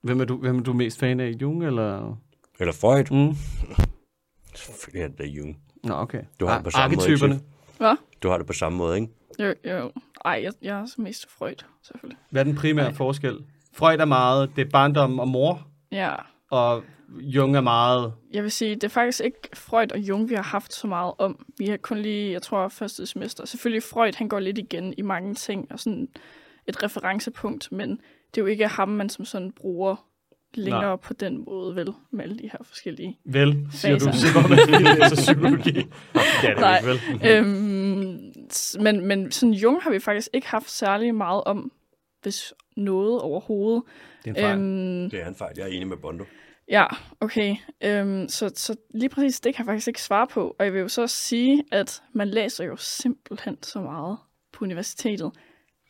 [0.03, 1.31] Hvem er du, hvem er du mest fan af?
[1.43, 2.19] Jung eller?
[2.61, 3.05] Eller Freud.
[3.11, 3.37] Mm.
[4.55, 5.57] Selvfølgelig er det Jung.
[5.83, 6.23] Nå, okay.
[6.41, 7.41] Du har det på samme måde, ikke,
[7.79, 7.97] Hvad?
[8.23, 9.13] Du har det på samme måde, ikke?
[9.39, 9.93] Jo, jo.
[10.25, 12.19] Ej, jeg, jeg er så mest Freud, selvfølgelig.
[12.31, 12.95] Hvad er den primære Nej.
[12.95, 13.39] forskel?
[13.73, 16.15] Freud er meget, det er barndom og mor, Ja,
[16.51, 16.83] og
[17.21, 18.13] Jung er meget...
[18.33, 21.13] jeg vil sige, det er faktisk ikke Freud og Jung, vi har haft så meget
[21.19, 21.47] om.
[21.59, 23.47] Vi har kun lige, jeg tror, første semester.
[23.47, 26.09] Selvfølgelig Freud, han går lidt igen i mange ting, og sådan
[26.67, 27.91] et referencepunkt, men
[28.35, 30.08] det er jo ikke ham, man som sådan bruger
[30.55, 30.97] længere Nej.
[30.97, 33.19] På den måde, vel, med alle de her forskellige.
[33.25, 34.13] Vel, siger du, Faser.
[34.33, 35.73] så man læser psykologi.
[36.43, 36.79] Det er det Nej.
[36.79, 37.37] ikke, vel?
[37.37, 38.19] øhm,
[38.83, 41.73] men, men sådan Jung har vi faktisk ikke haft særlig meget om,
[42.23, 43.83] hvis noget overhovedet.
[44.25, 44.59] Det er en fejl.
[44.59, 45.53] Øhm, Det er en fejl.
[45.57, 46.25] Jeg er enig med Bondo.
[46.71, 46.85] Ja,
[47.21, 47.57] okay.
[47.85, 50.57] Øhm, så, så lige præcis det kan jeg faktisk ikke svare på.
[50.59, 54.19] Og jeg vil jo så sige, at man læser jo simpelthen så meget
[54.53, 55.31] på universitetet.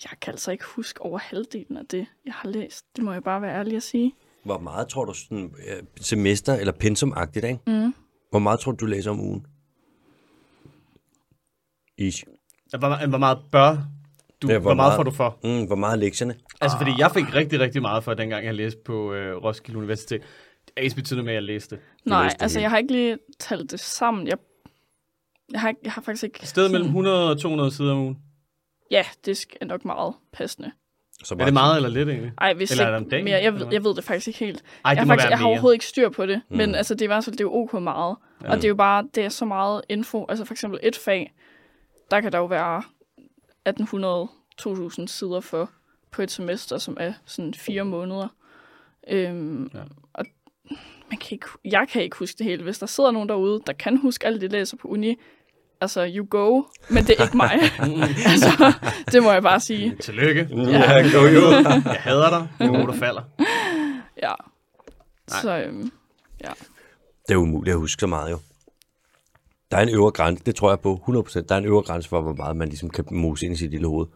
[0.04, 2.96] Jeg kan altså ikke huske over halvdelen af det, jeg har læst.
[2.96, 4.12] Det må jeg bare være ærlig at sige.
[4.44, 7.58] Hvor meget tror du sådan, øh, semester- eller pensumagtigt, ikke?
[7.66, 7.94] Mm.
[8.30, 9.46] Hvor meget tror du, du læser om ugen?
[11.98, 12.24] Ish.
[12.78, 13.76] Hvor, hvor meget bør
[14.42, 15.38] du, Ja, hvor hvor, meget meget- får du for?
[15.60, 16.34] Mm, hvor meget er lektierne?
[16.60, 20.20] Altså, fordi jeg fik rigtig, rigtig meget for, dengang jeg læste på øh, Roskilde Universitet.
[20.66, 21.84] Det er ikke betydende med, at jeg læste det.
[22.04, 24.26] Nej, læste altså jeg har ikke lige talt det sammen.
[24.28, 24.38] Jeg,
[25.52, 26.38] jeg, har, ikke, jeg har faktisk ikke...
[26.42, 28.18] Et sted mellem sådan- 100 og 200 sider om ugen.
[28.90, 30.72] Ja, det er nok meget passende.
[31.24, 32.32] Så Er det meget eller lidt egentlig?
[32.40, 33.42] Ej, hvis Eller er ikke dagen, mere.
[33.42, 34.62] Jeg, ved, jeg ved det faktisk ikke helt.
[34.84, 36.56] Ej, jeg, det har må faktisk, være jeg har overhovedet ikke styr på det, Mm.
[36.56, 38.16] men altså, det er i hvert fald det er jo ok meget.
[38.42, 38.50] Ja.
[38.50, 40.26] Og det er jo bare, det er så meget info.
[40.28, 41.34] Altså for eksempel et fag,
[42.10, 42.82] der kan der jo være
[43.68, 45.70] 1800-2000 sider for.
[46.10, 48.28] på et semester, som er sådan fire måneder.
[49.08, 49.80] Øhm, Ja.
[50.12, 50.24] Og
[51.10, 52.62] man kan ikke, jeg kan ikke huske det hele.
[52.62, 55.16] Hvis der sidder nogen derude, der kan huske alt det, de læser på uni,
[55.80, 57.52] altså, you go, men det er ikke mig.
[58.32, 58.72] altså,
[59.12, 59.96] det må jeg bare sige.
[60.00, 60.48] Tillykke.
[60.50, 61.02] Ja.
[61.18, 61.50] go you.
[61.52, 62.68] Jeg hader dig.
[62.68, 63.22] God, der falder.
[64.22, 64.32] Ja.
[65.28, 65.90] Så øhm,
[67.28, 68.38] Det er umuligt at huske så meget jo.
[69.70, 71.40] Der er en øvre grænse, det tror jeg på 100%.
[71.48, 73.70] Der er en øvre grænse for, hvor meget man ligesom kan mose ind i sit
[73.70, 74.06] lille hoved.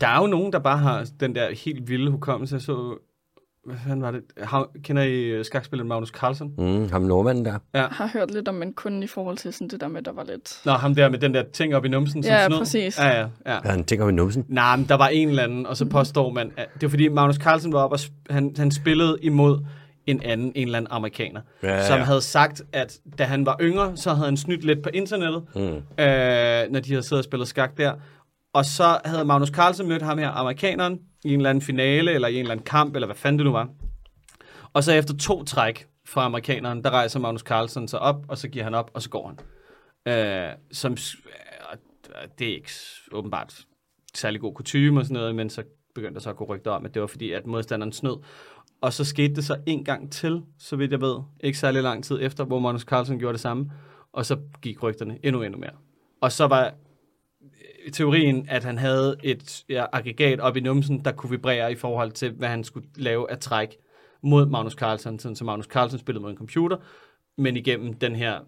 [0.00, 2.54] Der er jo nogen, der bare har den der helt vilde hukommelse.
[2.54, 2.98] Jeg så,
[3.66, 4.20] hvad fanden var det?
[4.42, 6.54] Har, kender I øh, skakspilleren Magnus Carlsen?
[6.58, 7.58] Mm, ham nordmanden der.
[7.74, 10.12] jeg har hørt lidt om, men kun i forhold til sådan det der med, der
[10.12, 10.60] var lidt...
[10.64, 12.22] Nå, ham der med den der ting op i numsen.
[12.22, 12.58] som Ja, snød.
[12.58, 12.98] præcis.
[12.98, 13.52] Ja, ja, ja.
[13.52, 14.44] Ja, han tænker med numsen.
[14.48, 17.08] Nej, men der var en eller anden, og så påstår man, at det var fordi
[17.08, 19.58] Magnus Carlsen var oppe, og sp- han, han spillede imod
[20.06, 22.04] en anden, en eller anden amerikaner, Ja, ja, som ja.
[22.04, 25.60] havde sagt, at da han var yngre, så havde han snydt lidt på internettet, Mm.
[25.62, 25.68] øh,
[26.72, 27.92] når de havde siddet og spillet skak der.
[28.56, 32.28] Og så havde Magnus Carlsen mødt ham her, amerikaneren, i en eller anden finale, eller
[32.28, 33.68] i en eller anden kamp, eller hvad fanden det nu var.
[34.72, 38.48] Og så efter to træk fra amerikaneren, der rejser Magnus Carlsen sig op, og så
[38.48, 39.38] giver han op, og så går han.
[40.14, 42.70] Øh, som, øh, det er ikke
[43.12, 43.64] åbenbart
[44.14, 45.62] særlig god kutume og sådan noget, men så
[45.94, 48.16] begyndte der så at gå rygter om, at det var fordi, at modstanderen snød.
[48.80, 52.04] Og så skete det så en gang til, så vidt jeg ved, ikke særlig lang
[52.04, 53.70] tid efter, hvor Magnus Carlsen gjorde det samme,
[54.12, 55.74] og så gik rygterne endnu, endnu mere.
[56.20, 56.74] Og så var
[57.92, 62.12] teorien, at han havde et ja, aggregat op i numsen, der kunne vibrere i forhold
[62.12, 63.76] til, hvad han skulle lave af træk
[64.22, 66.76] mod Magnus Carlsen, sådan så Magnus Carlsen spillede mod en computer,
[67.38, 68.38] men igennem den her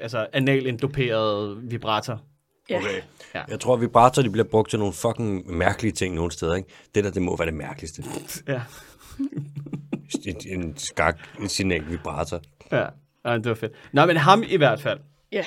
[0.00, 2.22] altså analindoperede vibrator.
[2.70, 3.02] Okay.
[3.34, 3.42] Ja.
[3.48, 6.54] Jeg tror, at vibrator de bliver brugt til nogle fucking mærkelige ting nogle steder.
[6.54, 6.68] Ikke?
[6.94, 8.04] Det der, det må være det mærkeligste.
[8.48, 8.62] Ja.
[10.26, 12.40] En, en skak, en signal vibrator.
[12.72, 12.86] Ja,
[13.24, 13.72] ja, det var fedt.
[13.92, 15.00] Nå, men ham i hvert fald.
[15.32, 15.44] Ja.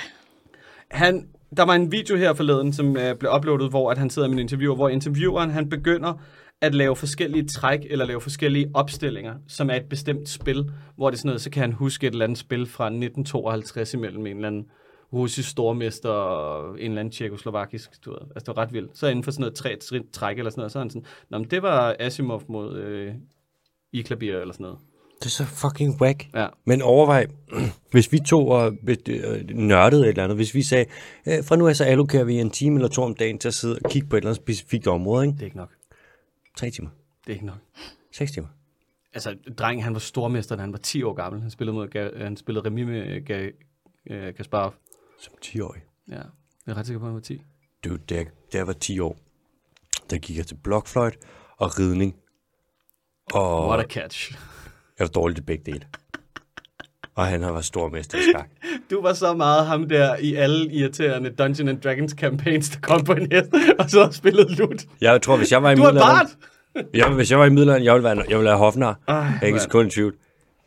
[0.91, 4.27] Han, der var en video her forleden, som øh, blev uploadet, hvor at han sidder
[4.27, 6.13] med en interviewer, hvor intervieweren han begynder
[6.61, 11.17] at lave forskellige træk, eller lave forskellige opstillinger, som er et bestemt spil, hvor det
[11.17, 14.35] er sådan noget, så kan han huske et eller andet spil fra 1952 imellem en
[14.35, 14.65] eller anden
[15.13, 18.19] russisk stormester og en eller anden tjekoslovakisk, du ved.
[18.21, 18.97] Altså, det var ret vildt.
[18.97, 19.77] Så inden for sådan noget tre
[20.13, 23.13] træk eller sådan noget, så er han sådan, Nå, men det var Asimov mod øh,
[23.93, 24.79] Iklabir eller sådan noget.
[25.21, 26.27] Det er så fucking whack.
[26.35, 26.47] Ja.
[26.65, 27.25] Men overvej,
[27.91, 28.65] hvis vi to var
[29.07, 30.85] øh, nørdede et eller andet, hvis vi sagde,
[31.27, 33.53] øh, fra nu af så allokerer vi en time eller to om dagen til at
[33.53, 35.35] sidde og kigge på et eller andet specifikt område, ikke?
[35.35, 35.69] Det er ikke nok.
[36.57, 36.89] Tre timer.
[37.25, 37.57] Det er ikke nok.
[38.11, 38.47] Seks timer.
[39.13, 41.41] Altså, drengen, han var stormester, da han var 10 år gammel.
[41.41, 43.31] Han spillede, mod, han spillede remi med
[44.09, 44.73] øh, Kasparov.
[45.19, 45.81] Som 10-årig.
[46.09, 46.23] Ja, jeg
[46.67, 47.41] er ret sikker på, at han var 10.
[47.83, 49.17] Du, da jeg, da jeg var 10 år,
[50.09, 51.17] der gik jeg til blokfløjt
[51.57, 52.15] og ridning.
[53.33, 54.33] Og What a catch.
[55.01, 55.81] Jeg var dårlig til begge dele.
[57.15, 58.49] Og han har været stormester i skak.
[58.91, 63.03] Du var så meget ham der i alle irriterende Dungeons and Dragons campaigns, der kom
[63.03, 63.49] på en hest,
[63.79, 64.85] og så spillede lut.
[65.01, 66.27] Jeg tror, hvis jeg var i Du er middelalderen...
[66.93, 68.99] Jeg, hvis jeg var i middelalderen, jeg ville være, jeg ville være hofnar.
[69.07, 70.15] Ej, Jeg er ikke sekund i tvivl.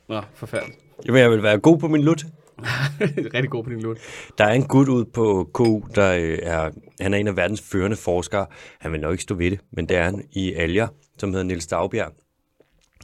[0.09, 0.79] Nå, forfærdeligt.
[1.07, 2.25] Jamen, jeg vil være god på min lut.
[3.35, 3.99] Rigtig god på din lut.
[4.39, 6.71] Der er en gut ud på KU, der øh, er,
[7.01, 8.47] han er en af verdens førende forskere.
[8.81, 11.45] Han vil nok ikke stå ved det, men det er han i alger, som hedder
[11.45, 12.13] Niels Dagbjerg,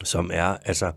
[0.04, 0.92] som er altså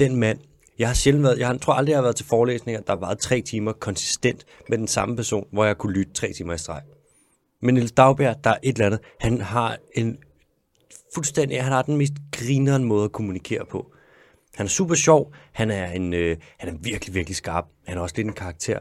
[0.00, 0.38] den mand.
[0.78, 3.00] Jeg har sjældent været, jeg har, tror aldrig, jeg har været til forelæsninger, der har
[3.00, 6.58] været tre timer konsistent med den samme person, hvor jeg kunne lytte tre timer i
[6.58, 6.82] streg.
[7.62, 10.18] Men Niels Dagbjerg, der er et eller andet, han har en
[11.14, 13.92] fuldstændig, han har den mest grineren måde at kommunikere på.
[14.54, 17.64] Han er super sjov, han er, en, øh, han er virkelig, virkelig skarp.
[17.86, 18.78] Han er også lidt en karakter.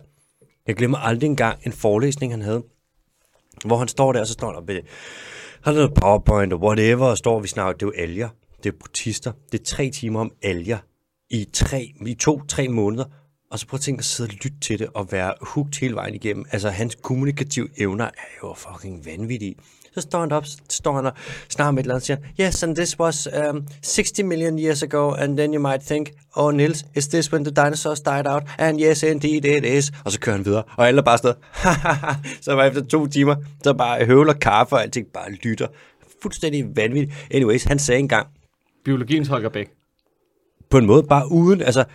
[0.67, 2.63] Jeg glemmer aldrig engang en forelæsning, han havde,
[3.65, 4.83] hvor han står der, og så står der, med- han
[5.63, 8.29] har noget powerpoint og whatever, og står, vi snakker, det er jo alger,
[8.63, 10.77] det er protister, det er tre timer om alger
[11.29, 13.05] i, tre, i to-tre måneder,
[13.51, 15.95] og så prøv at tænke at sidde og lytte til det, og være hooked hele
[15.95, 16.45] vejen igennem.
[16.51, 19.55] Altså, hans kommunikative evner er jo fucking vanvittige.
[19.93, 21.13] Så står han op, så står han og
[21.49, 24.83] snakker med et eller andet, og siger, yes, and this was um, 60 million years
[24.83, 28.43] ago, and then you might think, oh Nils, is this when the dinosaurs died out?
[28.57, 29.91] And yes, indeed it is.
[30.05, 31.41] Og så kører han videre, og alle er bare sådan
[32.45, 35.67] så var efter to timer, så bare høvler kaffe, og alting bare lytter.
[36.21, 37.27] Fuldstændig vanvittigt.
[37.31, 38.27] Anyways, han sagde engang,
[38.85, 39.78] Biologiens Holger Bæk
[40.69, 41.85] på en måde bare uden, altså,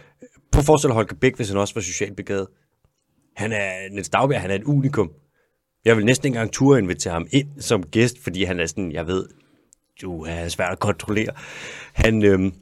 [0.53, 2.47] på forestil dig Holger Bæk, hvis han også var socialt begavet.
[3.37, 5.11] Han er, Niels Dagbjerg, han er et unikum.
[5.85, 8.93] Jeg vil næsten ikke engang turde invitere ham ind som gæst, fordi han er sådan,
[8.93, 9.29] jeg ved,
[10.03, 11.33] du er svært at kontrollere.
[11.93, 12.53] Han, øhm,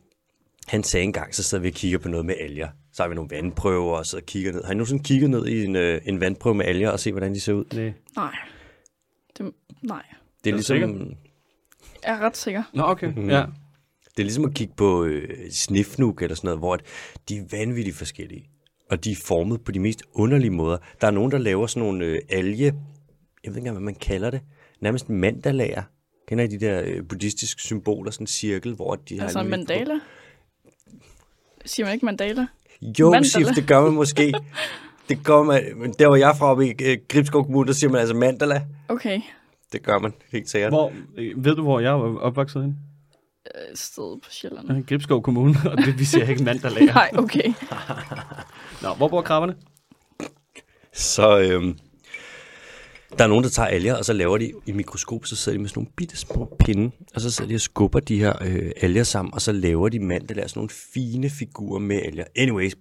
[0.67, 2.69] han sagde engang, så sidder vi og kigger på noget med alger.
[2.93, 4.65] Så har vi nogle vandprøver og og kigger ned.
[4.65, 7.35] Har I nogensinde kigget ned i en, øh, en vandprøve med alger og se, hvordan
[7.35, 7.65] de ser ud?
[7.75, 7.93] Nej.
[8.17, 8.35] Nej.
[9.39, 9.53] Det,
[9.83, 10.03] nej.
[10.45, 10.89] Det er, du ligesom, sikker?
[12.05, 12.63] Jeg er ret sikker.
[12.75, 13.31] Nå, okay.
[13.31, 13.45] Ja.
[14.17, 16.83] Det er ligesom at kigge på øh, snifnuk eller sådan noget, hvor at
[17.29, 18.49] de er vanvittigt forskellige.
[18.91, 20.79] Og de er formet på de mest underlige måder.
[21.01, 22.73] Der er nogen, der laver sådan nogle øh, alge, jeg
[23.45, 24.41] ved ikke engang, hvad man kalder det,
[24.81, 25.83] nærmest mandalager,
[26.29, 29.23] Kender I de der øh, buddhistiske symboler, sådan en cirkel, hvor de har...
[29.23, 29.95] Altså en mandala?
[31.65, 32.47] Siger man ikke mandala?
[32.99, 33.29] Jo, Mandala.
[33.29, 34.35] Sif, det gør man måske.
[35.09, 37.73] det gør man, men der hvor jeg er fra oppe i øh, Gribskov Kommune, der
[37.73, 38.63] siger man altså mandala.
[38.89, 39.21] Okay.
[39.73, 40.73] Det gør man, helt sikkert.
[40.73, 42.77] Hvor, øh, ved du, hvor jeg er opvokset hen?
[43.73, 44.87] Et sted på Sjælland.
[44.87, 46.95] Gribskov Kommune, og det, vi ser ikke mand, der lager.
[47.03, 47.53] Nej, okay.
[48.83, 49.57] Nå, hvor bor krabberne?
[50.93, 51.79] Så øhm,
[53.19, 55.63] der er nogen, der tager alger, og så laver de i mikroskop, så sidder de
[55.63, 58.71] med sådan nogle bitte små pinde, og så sidder de og skubber de her øh,
[58.81, 62.25] alger sammen, og så laver de mandala, sådan nogle fine figurer med alger.
[62.37, 62.77] Anyways,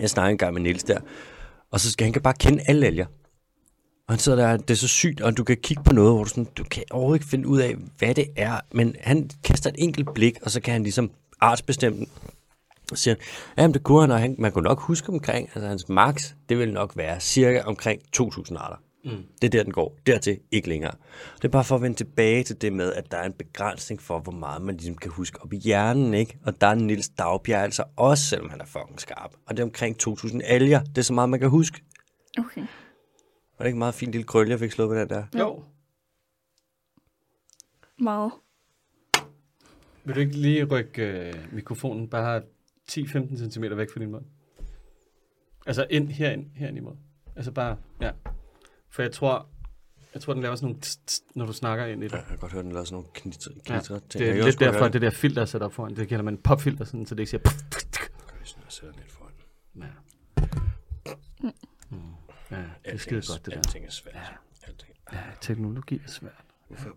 [0.00, 1.00] jeg snakker engang med Niels der,
[1.70, 3.06] og så skal han kan bare kende alle alger.
[4.08, 6.24] Og han sidder der, det er så sygt, og du kan kigge på noget, hvor
[6.24, 9.70] du, sådan, du kan overhovedet ikke finde ud af, hvad det er, men han kaster
[9.70, 12.08] et enkelt blik, og så kan han ligesom artsbestemme den.
[12.92, 13.14] Og siger
[13.58, 16.58] jamen det kunne han, og han, man kunne nok huske omkring, altså hans max, det
[16.58, 18.76] vil nok være cirka omkring 2.000 arter.
[19.04, 19.22] Mm.
[19.42, 19.96] Det er der, den går.
[20.06, 20.92] Dertil ikke længere.
[21.36, 24.02] Det er bare for at vende tilbage til det med, at der er en begrænsning
[24.02, 26.38] for, hvor meget man ligesom kan huske op i hjernen, ikke?
[26.46, 29.30] Og der er Nils Dagbjerg altså også, selvom han er fucking skarp.
[29.46, 30.80] Og det er omkring 2.000 alger.
[30.80, 31.82] Det er så meget, man kan huske.
[32.38, 32.62] Okay.
[33.58, 35.24] Var det ikke en meget fin lille krølle, jeg fik slået med den der?
[35.38, 35.64] Jo.
[37.98, 38.32] Meget.
[40.04, 42.42] Vil du ikke lige rykke øh, mikrofonen bare
[42.90, 44.24] 10-15 cm væk fra din mund?
[45.66, 47.00] Altså ind, herind, herind i munden.
[47.36, 48.10] Altså bare, ja.
[48.90, 49.48] For jeg tror,
[50.14, 50.80] jeg tror, den laver sådan nogle
[51.34, 52.12] når du snakker ind i det.
[52.12, 54.12] Jeg har godt hørt, den lavede sådan nogle knitre, Ja, knitre ting.
[54.12, 55.96] det er kan lidt derfor, høre at det der filter er sat op foran.
[55.96, 57.42] Det kalder man popfilter, sådan, så det ikke siger...
[57.42, 58.08] Puff, puff, puff.
[58.54, 58.62] den.
[58.64, 59.32] Jeg sætter den lidt foran.
[59.76, 59.86] Ja.
[61.90, 61.98] Mm.
[62.50, 63.58] Ja, det er skide godt, det der.
[63.58, 64.32] Alting er svært.
[64.66, 64.92] Alting.
[65.12, 66.32] Ja, teknologi er svært.
[66.68, 66.90] Hvorfor?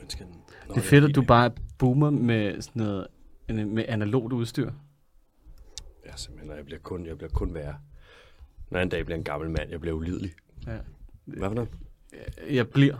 [0.00, 0.26] Man skal...
[0.26, 3.06] Nå, Det er fedt, at du bare boomer med sådan noget,
[3.48, 4.70] med analogt udstyr.
[6.06, 7.78] Ja, simpelthen, jeg bliver kun, jeg bliver kun værre.
[8.70, 10.34] Når jeg en dag bliver en gammel mand, jeg bliver ulidelig.
[10.66, 10.78] Ja.
[11.24, 11.70] Hvad for noget?
[12.50, 12.96] Jeg bliver.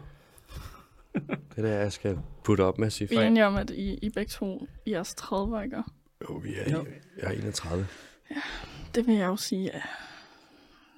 [1.14, 3.10] Det er der, jeg skal putte op med, Sif.
[3.10, 5.82] Vi er enige om, at I, I begge to i jeres 30 ikke?
[6.30, 6.86] Jo, vi er, Jo.
[7.18, 7.86] jeg er 31.
[8.94, 9.82] Det vil jeg jo sige, at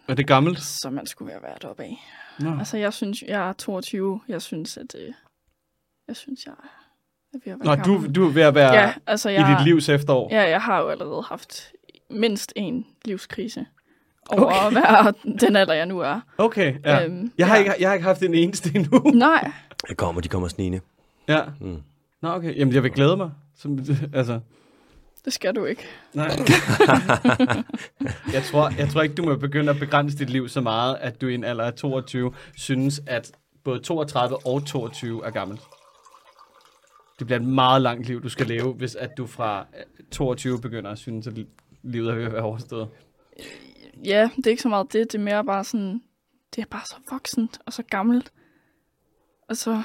[0.09, 0.61] Er det gammelt?
[0.62, 1.98] så man skulle være været op af.
[2.38, 2.59] Nå.
[2.59, 4.20] Altså, jeg synes, jeg er 22.
[4.28, 4.94] Jeg synes, at...
[4.98, 5.12] Øh,
[6.09, 8.14] jeg synes, jeg er ved at være Nå, du, gammel.
[8.14, 10.28] du er ved at være Ja, altså, i jeg, dit livs efterår.
[10.34, 11.72] Ja, jeg har jo allerede haft
[12.11, 13.66] mindst en livskrise
[14.30, 14.66] over okay.
[14.66, 16.20] at være den alder, jeg nu er.
[16.38, 17.04] Okay, ja.
[17.04, 17.61] Øhm, jeg, har ja.
[17.61, 18.98] ikke, jeg har ikke haft en eneste endnu.
[19.14, 19.50] Nej,
[19.88, 20.80] Jeg kommer, de kommer snigende.
[21.28, 21.40] ja.
[21.61, 21.82] Mm.
[22.22, 22.57] Nå, okay.
[22.59, 23.30] Jamen, jeg vil glæde mig.
[23.57, 23.78] Som,
[24.14, 24.40] altså,
[25.26, 25.82] det skal du ikke.
[26.12, 26.28] nej.
[28.36, 31.20] jeg, tror, jeg tror ikke, du må begynde at begrænse dit liv så meget, at
[31.20, 33.32] du i en alder af 22 synes, at
[33.64, 35.60] både 32 og 22 er gammelt.
[37.18, 40.60] Det bliver et meget langt liv, du skal leve, hvis at du fra øh, 22
[40.60, 41.32] begynder at synes, at
[41.82, 42.88] livet er ved at være overstået.
[44.04, 45.12] Ja, det er ikke så meget det.
[45.12, 46.02] Det er mere bare sådan...
[46.56, 48.32] Det er bare så voksent og så gammelt.
[49.48, 49.82] Og så...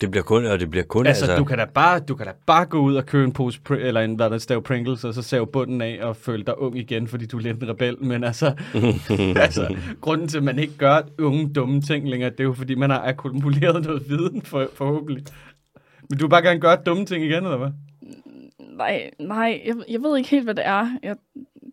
[0.00, 1.38] Det bliver kun, og det bliver kun, Altså, altså...
[1.38, 3.74] du kan da bare, du kan da bare gå ud og købe en pose, Pr-
[3.74, 6.78] eller en, hvad der stav Pringles, og så save bunden af og føle dig ung
[6.78, 8.04] igen, fordi du er lidt en rebel.
[8.04, 8.54] Men altså,
[9.36, 12.74] altså, grunden til, at man ikke gør unge dumme ting længere, det er jo, fordi
[12.74, 15.24] man har akkumuleret noget viden, for, forhåbentlig.
[16.10, 17.70] Men du vil bare gerne gøre dumme ting igen, eller hvad?
[18.76, 20.98] Nej, nej, jeg, jeg ved ikke helt, hvad det er.
[21.02, 21.16] Jeg,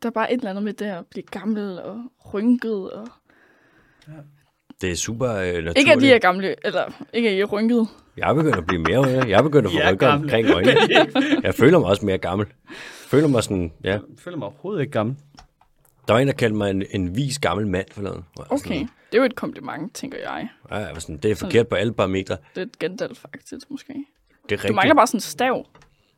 [0.02, 2.04] der er bare et eller andet med det at blive gammel og
[2.34, 2.92] rynket.
[2.92, 3.08] Og...
[4.82, 5.78] Det er super øh, naturligt.
[5.78, 7.88] Ikke at de er gamle, eller ikke at I er rynket.
[8.18, 9.28] Jeg er begyndt at blive mere yngre.
[9.28, 10.76] Jeg er begyndt at få er rynker omkring øjnene.
[11.44, 12.48] Jeg føler mig også mere gammel.
[12.70, 12.76] Jeg
[13.08, 13.92] føler mig sådan, ja.
[13.92, 15.16] Jeg føler mig overhovedet ikke gammel.
[16.08, 18.26] Der var en, der kaldte mig en, en vis gammel mand forleden.
[18.38, 18.78] Okay, Sådan,
[19.12, 20.48] det er jo et kompliment, tænker jeg.
[20.72, 22.38] ja, jeg var sådan, det er forkert på alle parametre.
[22.56, 23.94] Det er et Gandalf faktisk, måske.
[23.94, 24.06] Det er
[24.50, 24.76] Du rigtigt.
[24.76, 25.66] mangler bare sådan en stav.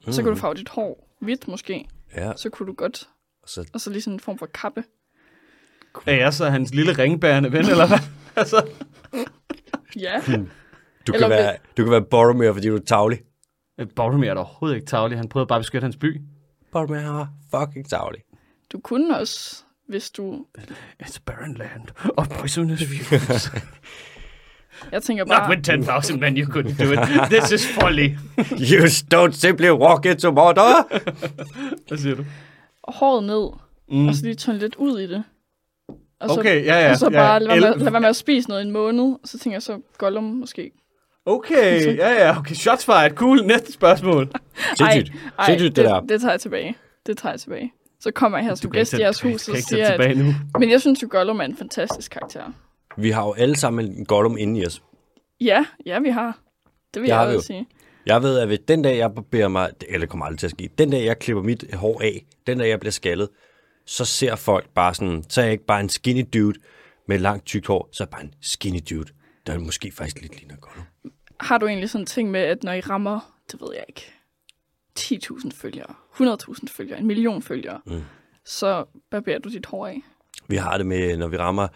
[0.10, 1.86] Så kan du farve dit hår hvidt, måske.
[2.16, 3.08] Ja, Så kunne du godt...
[3.46, 4.84] så Og så lige sådan en form for kappe.
[6.06, 7.98] Er jeg så hans lille ringbærende ven, eller hvad?
[8.36, 8.68] altså,
[10.00, 10.22] Ja.
[11.08, 13.20] du Eller kan, være, du kan være Boromir, fordi du er tavlig.
[13.96, 15.18] Boromir er da overhovedet ikke tavlig.
[15.18, 16.22] Han prøvede bare at beskytte hans by.
[16.72, 18.22] Boromir er fucking tavlig.
[18.72, 20.46] Du kunne også, hvis du...
[21.04, 21.82] It's barren land
[22.18, 23.52] of poisonous views.
[24.92, 25.50] Jeg tænker Not bare...
[25.50, 27.00] with 10,000 men you couldn't do it.
[27.32, 28.10] This is folly.
[28.72, 30.84] You don't simply walk into water.
[31.88, 32.26] Hvad siger du?
[32.88, 33.50] håret ned,
[33.90, 34.08] Mm.
[34.08, 35.24] og så lige tørne lidt ud i det.
[36.20, 36.92] Og så, Okay, ja, ja.
[36.92, 37.18] og så ja.
[37.18, 39.04] bare lade være, med, lade være med at spise noget i en måned.
[39.04, 40.72] Og så tænker jeg så, Gollum måske.
[41.26, 42.38] Okay, ja, ja.
[42.38, 43.12] Okay, shots fired.
[43.12, 43.46] Cool.
[43.46, 44.32] Næste spørgsmål.
[44.78, 45.12] Sindssygt.
[45.40, 46.02] Ej, Sindssygt, det, det, der.
[46.02, 46.76] det tager jeg tilbage.
[47.06, 47.74] Det tager jeg tilbage.
[48.00, 49.92] Så kommer jeg her som gæst i jeres hus og siger, at...
[49.92, 50.34] tilbage nu.
[50.60, 52.44] Men jeg synes jo, Gollum er en fantastisk karakter.
[52.98, 54.82] Vi har jo alle sammen en Gollum inde i os.
[55.42, 56.40] Ja, ja, vi har.
[56.94, 57.68] Det vil Det jeg også sige.
[58.06, 60.52] Jeg ved, at hvis den dag, jeg barberer mig, eller det kommer aldrig til at
[60.52, 63.30] ske, den dag, jeg klipper mit hår af, den dag, jeg bliver skaldet,
[63.88, 66.60] så ser folk bare sådan, så er jeg ikke bare en skinny dude
[67.08, 69.10] med langt tykt hår, så er jeg bare en skinny dude,
[69.48, 70.86] der måske faktisk lidt ligner Gollum.
[71.40, 74.12] har du egentlig sådan en ting med, at når I rammer, det ved jeg ikke,
[75.00, 78.02] 10.000 følgere, 100.000 følgere, en million følgere, Mm.
[78.46, 80.02] så barberer du dit hår af?
[80.48, 81.68] Vi har det med, når vi rammer...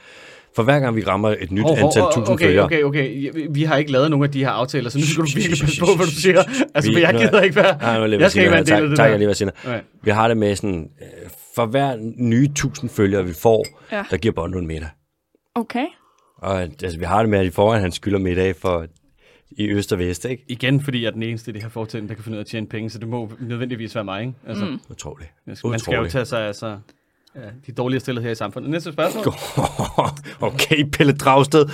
[0.55, 2.65] For hver gang vi rammer et nyt hov, antal hov, tusind okay, følgere...
[2.65, 3.31] okay, okay.
[3.33, 5.59] Vi- Vi har ikke lavet nogen af de her aftaler, så nu skal du virkelig
[5.59, 6.43] passe på, hvad du siger.
[6.75, 7.77] Altså, Vi- jeg gider ikke være...
[7.77, 9.09] Nej, nu Jeg skal ikke være en del af tak, det tak, der.
[9.11, 9.51] jeg lige siger.
[9.65, 9.81] Okay.
[10.03, 14.05] Vi har det med sådan, øh, for hver nye tusind følgere, vi får, Ja.
[14.11, 14.89] der giver Bond en middag.
[15.55, 15.85] Okay.
[16.37, 18.85] Og altså, vi har det med, at i forvejen han skylder middag for
[19.51, 20.45] i øst og vest, ikke?
[20.47, 22.43] Igen, fordi jeg er den eneste i det her foretagende, der kan finde ud af
[22.43, 24.33] at tjene penge, så det må nødvendigvis være mig, ikke?
[24.47, 24.79] Altså, mm.
[24.89, 25.29] Utroligt.
[25.45, 26.11] man skal jo Utroligt.
[26.11, 26.77] tage sig af så,
[27.35, 28.71] ja, de dårlige stillet her i samfundet.
[28.71, 29.25] Næste spørgsmål.
[30.53, 31.65] okay, Pelle Dragsted.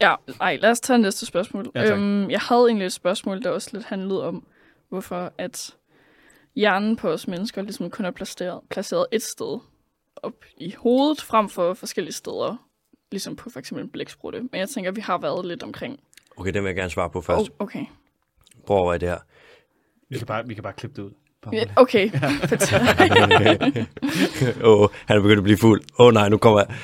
[0.00, 1.70] Ja, ej, lad os tage næste spørgsmål.
[1.74, 1.98] Ja, tak.
[1.98, 4.46] øhm, jeg havde egentlig et spørgsmål, der også lidt handlede om,
[4.88, 5.74] hvorfor at
[6.56, 9.58] hjernen på os mennesker ligesom kun er placeret, placeret et sted
[10.16, 12.66] op i hovedet, frem for forskellige steder,
[13.12, 14.40] ligesom på for eksempel en blæksprutte.
[14.40, 16.00] Men jeg tænker, at vi har været lidt omkring.
[16.36, 17.50] Okay, den vil jeg gerne svare på Oh, først.
[17.58, 17.84] okay.
[18.66, 19.18] Prøv at overveje det her.
[20.10, 21.12] Vi kan bare, vi kan bare klippe det ud.
[21.52, 21.64] Ja.
[21.76, 22.10] Okay.
[24.64, 25.82] Åh, oh, han er begyndt at blive fuld.
[25.98, 26.76] Åh oh, nej, nu kommer jeg.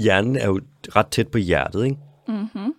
[0.00, 0.60] Hjernen er jo
[0.96, 1.96] ret tæt på hjertet, ikke?
[2.28, 2.72] mm-hmm.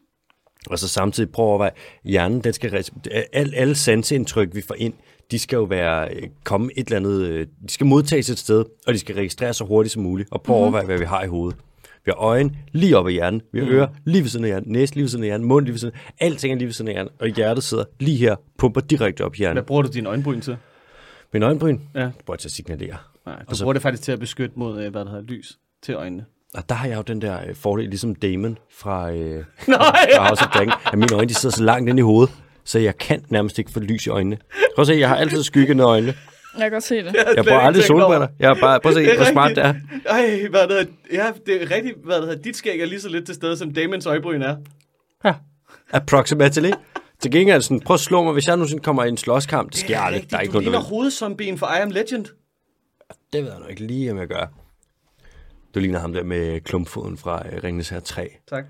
[0.69, 1.71] Og så samtidig prøv at overveje,
[2.03, 2.91] hjernen, den skal, res-
[3.33, 4.93] alle, alle sanseindtryk, vi får ind,
[5.31, 8.65] de skal jo være, øh, komme et eller andet, øh, de skal modtages et sted,
[8.87, 10.29] og de skal registreres så hurtigt som muligt.
[10.31, 11.57] Og prøv at overveje, hvad vi har i hovedet.
[12.05, 14.71] Vi har øjne lige op ad hjernen, vi har ører lige ved siden af hjernen,
[14.71, 16.73] næse lige ved siden af hjernen, mund lige ved siden af alting er lige ved
[16.73, 19.55] siden af hjernen, og hjertet sidder lige her, pumper direkte op i hjernen.
[19.55, 20.57] Hvad bruger du dine øjenbryn til?
[21.33, 22.09] Min øjenbryn, Ja.
[22.25, 22.97] prøv til at signalere.
[23.25, 25.23] Nej, du Og så- bruger det faktisk til at beskytte mod, øh, hvad der hedder,
[25.23, 26.25] lys til øjnene.
[26.53, 29.17] Og der har jeg jo den der øh, fordel, ligesom Damon fra, øh,
[29.67, 30.07] Nej!
[30.15, 32.33] fra House of Dragon, at mine øjne de sidder så langt inde i hovedet,
[32.65, 34.37] så jeg kan nærmest ikke få lys i øjnene.
[34.75, 36.07] Prøv at se, jeg har altid skyggende øjne.
[36.07, 37.15] Jeg kan godt se det.
[37.35, 38.27] Jeg bruger aldrig solbriller.
[38.39, 39.73] Jeg er bare, prøv at se, Det er hvor smart det er.
[40.05, 43.01] Ej, hvad det hedder, ja, det er rigtigt, hvad det hedder, dit skæg er lige
[43.01, 44.55] så lidt til stede, som Damons øjebryn er.
[45.91, 46.71] Approximately.
[47.19, 49.71] Til gengæld sådan, prøv at slå mig, hvis jeg nogensinde kommer i en slåskamp.
[49.71, 50.31] Det sker aldrig.
[50.31, 52.25] Der er ikke du nogen, der ligner hovedzombien for I Am Legend.
[53.33, 54.45] Det ved jeg nok ikke lige, om jeg gør.
[55.75, 58.29] Du ligner ham der med klumpfoden fra øh, Ringnes her 3.
[58.49, 58.65] Tak.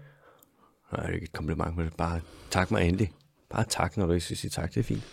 [0.92, 2.20] Nej, det er ikke et kompliment, men bare
[2.52, 3.12] tak mig endelig.
[3.50, 4.74] Bare tak, når du ikke skal sige tak.
[4.74, 5.04] Det er fint.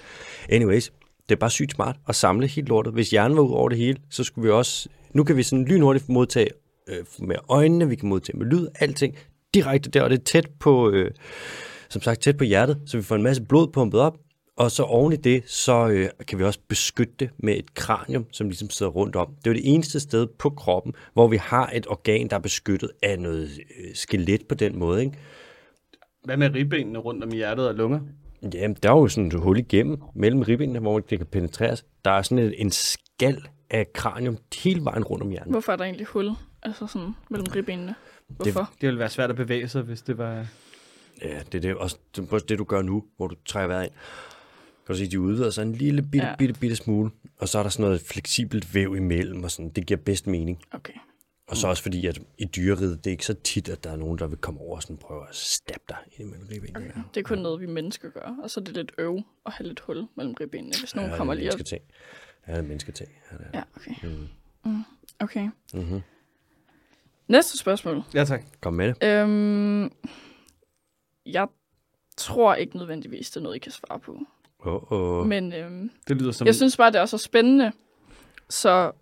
[0.49, 0.93] Anyways,
[1.29, 2.93] det er bare sygt smart at samle helt lortet.
[2.93, 4.89] Hvis hjernen var ud over det hele, så skulle vi også...
[5.13, 6.51] Nu kan vi sådan lynhurtigt modtage
[6.89, 9.17] øh, med øjnene, vi kan modtage med lyd, alting
[9.55, 11.11] direkte der, og det er tæt på, øh,
[11.89, 14.19] som sagt, tæt på hjertet, så vi får en masse blod pumpet op,
[14.57, 18.27] og så oven i det, så øh, kan vi også beskytte det med et kranium,
[18.33, 19.35] som ligesom sidder rundt om.
[19.39, 22.41] Det er jo det eneste sted på kroppen, hvor vi har et organ, der er
[22.41, 25.19] beskyttet af noget øh, skelet på den måde, ikke?
[26.25, 28.01] Hvad med ribbenene rundt om hjertet og lunger?
[28.55, 31.85] Jamen, der er jo sådan et hul igennem mellem ribbenene, hvor det kan penetreres.
[32.05, 35.51] Der er sådan en, en skal af kranium hele vejen rundt om hjernen.
[35.53, 36.31] Hvorfor er der egentlig hul?
[36.63, 37.95] Altså sådan mellem ribbenene.
[38.29, 38.71] Hvorfor?
[38.81, 40.47] Det ville være svært at bevæge sig, hvis det var...
[41.23, 43.67] Ja, det er det, også det, er også det, du gør nu, hvor du trækker
[43.69, 43.93] vejret ind.
[44.87, 46.31] Kan du se, de udvider sig en lille bitte, Ja.
[46.31, 46.37] ja.
[46.37, 47.11] bitte, bitte smule.
[47.41, 49.69] Og så er der sådan noget fleksibelt væv imellem, og sådan.
[49.69, 50.59] det giver bedst mening.
[50.73, 50.93] Okay.
[51.53, 53.97] Og så også fordi, at i dyreriget, det er ikke så tit, at der er
[53.97, 56.91] nogen, der vil komme over og sådan prøve at stabbe dig ind imellem ribbenene.
[56.91, 57.01] okay.
[57.15, 58.37] Det er kun noget, vi mennesker gør.
[58.43, 61.17] Og så er det lidt øv at have lidt hul mellem ribbenene, hvis nogen Ja,
[61.17, 61.59] kommer er lige op.
[61.59, 61.63] Ja,
[62.53, 63.11] det er mennesketing.
[63.33, 63.59] Ja, det er.
[63.59, 63.95] Ja, okay.
[64.03, 64.29] Mm.
[64.71, 64.83] Mm,
[65.21, 65.49] okay.
[65.75, 66.01] Mm-hmm.
[67.29, 68.03] Næste spørgsmål.
[68.15, 68.45] Ja, tak.
[68.61, 69.05] Kom med det.
[69.09, 69.93] Øhm,
[71.27, 71.47] jeg
[72.17, 74.19] tror ikke nødvendigvis, det er noget, I kan svare på.
[74.59, 75.27] Oh, oh.
[75.27, 76.47] Men øhm, Det lyder som...
[76.47, 77.73] jeg synes bare, det er så spændende,
[78.49, 78.93] så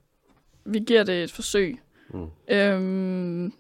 [0.65, 1.81] vi giver det et forsøg.
[2.15, 2.31] Mm.
[2.49, 3.53] Øhm,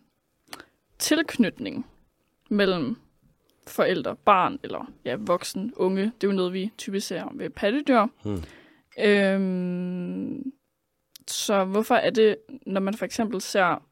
[0.98, 1.86] tilknytning
[2.48, 2.97] mellem
[3.66, 8.06] forældre, barn eller ja, voksen, unge, det er jo noget, vi typisk ser ved pattedyr.
[8.24, 8.43] Mm.
[8.98, 10.52] Øhm,
[11.28, 12.36] så hvorfor er det,
[12.66, 13.82] når man for eksempel ser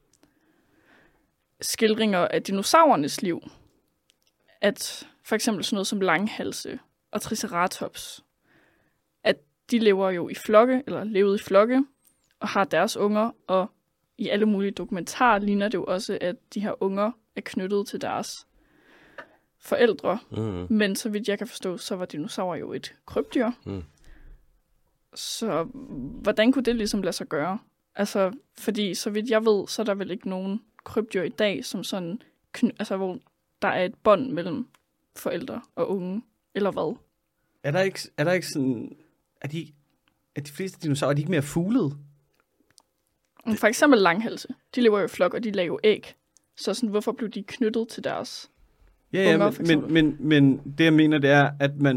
[1.61, 3.43] skildringer af dinosaurernes liv,
[4.61, 6.79] at for eksempel sådan noget som langhalse
[7.11, 8.25] og triceratops,
[9.25, 9.37] at
[9.71, 11.85] de lever jo i flokke, eller levede i flokke,
[12.41, 13.71] og har deres unger, og
[14.19, 18.01] i alle mulige dokumentarer ligner det jo også, at de her unger er knyttet til
[18.01, 18.47] deres
[19.59, 20.19] forældre.
[20.31, 20.67] Mm.
[20.71, 23.51] Men så vidt jeg kan forstå, så var dinosaurer jo et krybdyr.
[23.67, 23.83] Mm.
[25.15, 25.63] Så
[26.23, 27.59] hvordan kunne det ligesom lade sig gøre?
[27.95, 31.65] Altså, fordi så vidt jeg ved, så er der vel ikke nogen krybdyr i dag,
[31.65, 32.23] som sådan,
[32.59, 33.19] kny- altså hvor
[33.63, 34.67] der er et bånd mellem
[35.17, 36.23] forældre og unge,
[36.55, 36.97] eller hvad?
[37.63, 38.97] Er der ikke, er der ikke sådan...
[39.41, 39.73] Er de,
[40.35, 41.97] er de fleste dinosaurer, er de ikke mere fuglede?
[43.57, 44.49] For eksempel langhalse.
[44.75, 46.15] De lever jo i flok, og de laver jo æg.
[46.57, 48.51] Så sådan, hvorfor blev de knyttet til deres...
[49.13, 51.97] Ja, ja, Unger, men, men, men, men det jeg mener, det er, at man...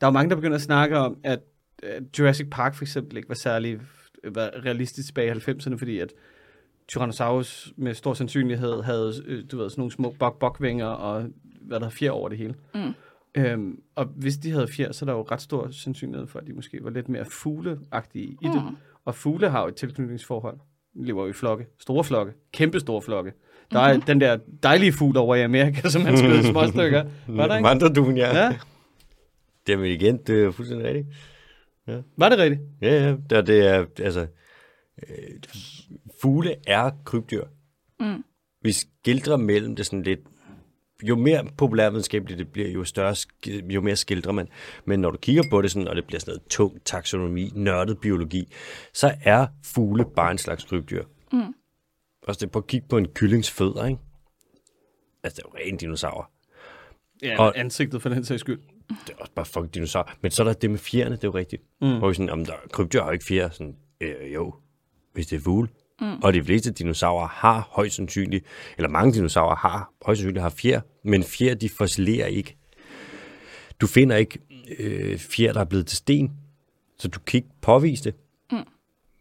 [0.00, 1.40] Der er jo mange, der begynder at snakke om, at
[2.18, 3.80] Jurassic Park for eksempel ikke var særlig
[4.24, 6.12] var realistisk tilbage i 90'erne, fordi at
[6.88, 11.30] Tyrannosaurus med stor sandsynlighed havde, øh, du ved, sådan nogle små bok bokvinger og
[11.60, 12.54] hvad der er fjer over det hele.
[12.74, 12.94] Mm.
[13.34, 16.46] Øhm, og hvis de havde fjer, så er der jo ret stor sandsynlighed for, at
[16.46, 18.62] de måske var lidt mere fugleagtige i det.
[19.08, 20.56] Og fugle har jo et tilknytningsforhold.
[20.94, 21.66] De lever jo i flokke.
[21.80, 22.32] Store flokke.
[22.52, 23.32] Kæmpe store flokke.
[23.70, 24.02] Der er Mhm.
[24.02, 27.04] den der dejlige fugl over i Amerika, som man skød i små stykker.
[27.28, 27.62] Var der ikke?
[27.62, 28.36] Mandraduen, ja.
[28.44, 28.56] Ja,
[29.68, 31.06] Jamen igen, det er fuldstændig rigtigt.
[32.16, 32.60] var det rigtigt?
[32.82, 33.16] Ja, ja.
[33.30, 34.26] Det, det er, altså,
[35.08, 35.34] øh,
[36.22, 37.44] fugle er krybdyr.
[38.00, 38.24] Mm.
[38.62, 40.20] Vi skildrer mellem det sådan lidt,
[41.02, 43.14] jo mere populærvidenskabeligt det bliver, jo større,
[43.46, 44.48] jo mere skildrer man.
[44.84, 47.98] Men når du kigger på det sådan, og det bliver sådan noget tung taksonomi, nørdet
[48.00, 48.52] biologi,
[48.94, 51.04] så er fugle bare en slags krybdyr.
[51.32, 51.54] Mm.
[52.22, 54.00] Også det på at kigge på en kyllings fødder, ikke?
[55.22, 56.30] Altså, det er jo ren dinosaur.
[57.22, 58.60] Ja, Og- og, ansigtet for den sags skyld.
[58.88, 60.10] Det er også bare fucking dinosaur.
[60.20, 61.62] Men så er der det med fjerne, det er jo rigtigt.
[61.80, 61.98] Mm.
[61.98, 63.50] Hvor vi sådan, om der krybdyr har jo ikke fjer.
[63.50, 64.54] Sådan, øh, jo,
[65.12, 65.68] hvis det er fugle.
[66.00, 66.22] Mm.
[66.22, 68.44] Og de fleste dinosaurer har højst sandsynligt,
[68.76, 72.56] eller mange dinosaurer har højst sandsynligt har fjer, men fjer, de fossilerer ikke.
[73.80, 74.38] Du finder ikke
[74.78, 76.32] øh, fjer, der er blevet til sten,
[76.98, 78.14] så du kan ikke påvise det.
[78.52, 78.58] Mm.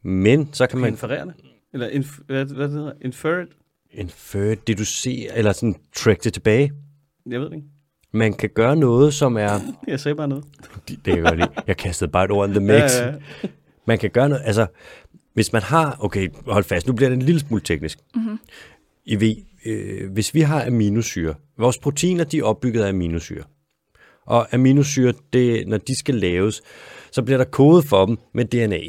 [0.09, 1.33] Men så kan man Infererende?
[1.73, 2.93] Eller inf- hvad, hvad det hedder?
[3.01, 3.47] Inferred?
[3.91, 6.71] infer, deducere, eller sådan track det tilbage.
[7.25, 7.67] Jeg ved det ikke.
[8.11, 9.59] Man kan gøre noget, som er...
[9.87, 10.45] Jeg sagde bare noget.
[10.87, 11.49] Det kan jeg godt lide.
[11.67, 12.99] Jeg kastede bare et ord in the mix.
[12.99, 13.13] Ja, ja.
[13.85, 14.67] Man kan gøre noget, altså,
[15.37, 17.99] hvis man har, okay, hold fast, nu bliver det en lille smule teknisk.
[18.15, 18.39] Mm-hmm.
[19.05, 19.35] I ved,
[19.65, 23.43] øh, hvis vi har aminosyre, vores proteiner, de er opbygget af aminosyre.
[24.25, 26.61] Og aminosyre, det, når de skal laves,
[27.11, 28.79] så bliver der kodet for dem med DNA.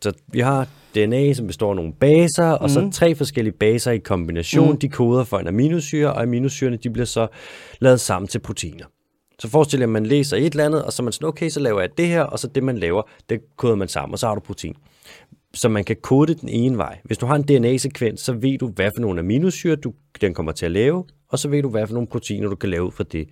[0.00, 2.68] Så vi har DNA, som består af nogle baser, og mm.
[2.68, 4.78] så tre forskellige baser i kombination, mm.
[4.78, 7.26] de koder for en aminosyre, og aminosyrene, de bliver så
[7.80, 8.84] lavet sammen til proteiner.
[9.38, 11.60] Så forestil jer, at man læser et eller andet, og så man sådan, okay, så
[11.60, 14.26] laver jeg det her, og så det, man laver, det koder man sammen, og så
[14.26, 14.74] har du protein.
[15.58, 16.98] Så man kan kode den ene vej.
[17.04, 20.52] Hvis du har en DNA-sekvens, så ved du, hvad for nogle aminosyre, du, den kommer
[20.52, 22.90] til at lave, og så ved du, hvad for nogle proteiner, du kan lave ud
[22.90, 23.28] fra det.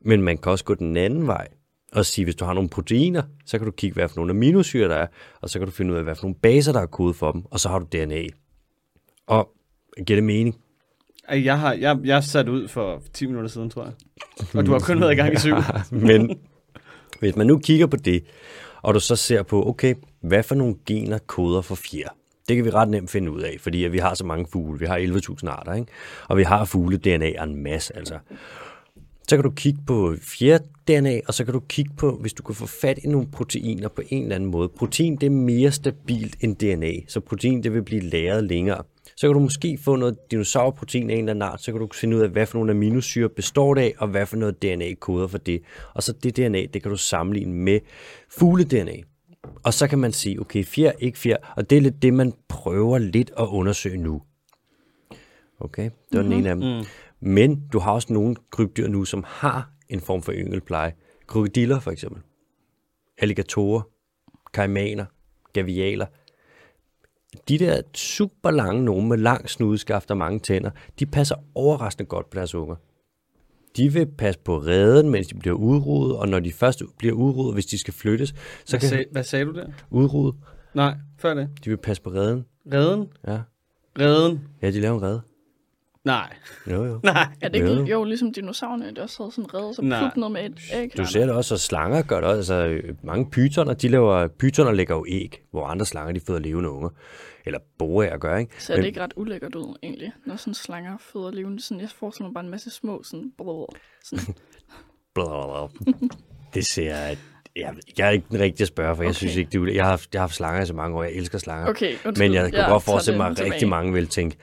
[0.00, 1.48] Men man kan også gå den anden vej,
[1.92, 4.88] og sige, hvis du har nogle proteiner, så kan du kigge, hvad for nogle aminosyre
[4.88, 5.06] der er,
[5.40, 7.32] og så kan du finde ud af, hvad for nogle baser, der er kodet for
[7.32, 8.22] dem, og så har du DNA.
[9.26, 9.48] Og
[10.06, 10.56] giver det mening?
[11.30, 13.92] Jeg har jeg, jeg er sat ud for 10 minutter siden, tror jeg.
[14.54, 15.54] Og du har kun været i gang i syv.
[16.08, 16.38] Men
[17.20, 18.24] hvis man nu kigger på det,
[18.82, 22.08] og du så ser på, okay, hvad for nogle gener koder for fjer?
[22.48, 24.78] Det kan vi ret nemt finde ud af, fordi at vi har så mange fugle.
[24.78, 25.92] Vi har 11.000 arter, ikke?
[26.28, 28.18] Og vi har fugle DNA en masse, altså.
[29.28, 32.54] Så kan du kigge på fjer-DNA, og så kan du kigge på, hvis du kan
[32.54, 34.68] få fat i nogle proteiner på en eller anden måde.
[34.68, 38.82] Protein, det er mere stabilt end DNA, så protein, det vil blive lagret længere.
[39.16, 41.88] Så kan du måske få noget dinosaurprotein af en eller anden art, så kan du
[41.94, 44.94] finde ud af, hvad for nogle aminosyre består det af, og hvad for noget DNA
[44.94, 45.62] koder for det.
[45.94, 47.80] Og så det DNA, det kan du sammenligne med
[48.38, 48.96] fugle-DNA.
[49.64, 52.32] Og så kan man sige, okay, fjer, ikke fjer, og det er lidt det, man
[52.48, 54.22] prøver lidt at undersøge nu.
[55.60, 56.30] Okay, det var mm-hmm.
[56.30, 56.78] den ene af dem.
[56.78, 56.84] Mm.
[57.20, 60.92] Men du har også nogle krybdyr nu, som har en form for yngelpleje.
[61.26, 62.22] Krokodiller for eksempel.
[63.18, 63.82] Alligatorer,
[64.52, 65.04] kaimaner,
[65.52, 66.06] gavialer.
[67.48, 72.30] De der super lange nogen med lang snudeskaft og mange tænder, de passer overraskende godt
[72.30, 72.76] på deres unger.
[73.76, 77.54] De vil passe på reden, mens de bliver udryddet, og når de først bliver udryddet,
[77.54, 78.34] hvis de skal flyttes, så
[78.70, 79.66] Hvad, kan sag, hvad sagde du der?
[79.90, 80.40] udryddet.
[80.74, 81.48] Nej, før det.
[81.64, 82.44] De vil passe på reden.
[82.72, 83.06] Reden?
[83.26, 83.38] Ja,
[83.98, 84.40] Reden?
[84.62, 85.20] ja de laver en rede.
[86.04, 86.32] Nej.
[86.70, 87.00] Jo, jo.
[87.04, 87.26] Nej.
[87.40, 87.84] Er det ikke Ja.
[87.86, 89.98] jo ligesom dinosaurerne, der også havde sådan reddet så Nej.
[90.00, 90.96] plup noget med et æg?
[90.96, 92.54] Du ser det også, og slanger gør det også.
[92.54, 96.70] Altså, mange pytoner, de laver, pytoner lægger jo æg, hvor andre slanger, de føder levende
[96.70, 96.90] unger.
[97.46, 98.54] Eller borer gør, ikke?
[98.58, 101.62] Ser det ikke ret ulækkert ud, egentlig, når sådan slanger føder levende?
[101.62, 103.74] Sådan, jeg forestiller mig bare en masse små, sådan, brrr,
[104.04, 104.34] sådan
[105.14, 106.08] Blablabla.
[106.54, 106.94] Det ser...
[107.56, 109.06] Jeg, jeg er ikke den rigtige at spørge, for okay.
[109.08, 110.96] jeg synes ikke, det er Jeg har haft, jeg har haft slanger i så mange
[110.96, 111.02] år.
[111.02, 111.68] Jeg elsker slanger.
[111.68, 112.16] Okay, undskyld.
[112.28, 114.36] Men jeg kunne Jeg godt forestille mig, at rigtig mange vil tænke,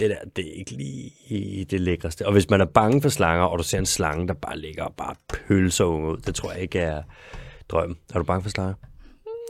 [0.00, 2.26] det der, det er ikke lige det lækreste.
[2.26, 4.84] Og hvis man er bange for slanger, og du ser en slange, der bare ligger
[4.84, 7.02] og bare pølser ud, det tror jeg ikke er
[7.68, 7.98] drømmen.
[8.14, 8.74] Er du bange for slanger?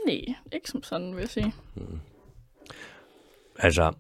[0.07, 1.55] Nej, ikke som sådan, vil jeg sige.
[3.59, 3.93] Altså,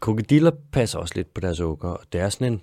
[0.00, 2.62] krokodiller passer også lidt på deres unger, og det er sådan en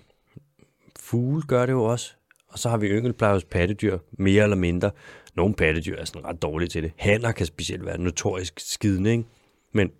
[0.99, 2.13] fugle gør det jo også.
[2.47, 4.91] Og så har vi yngelpleje hos pattedyr, mere eller mindre.
[5.35, 6.91] Nogle pattedyr er sådan ret dårlige til det.
[6.97, 9.23] Hanner kan specielt være notorisk skidende, ikke?
[9.71, 9.91] Men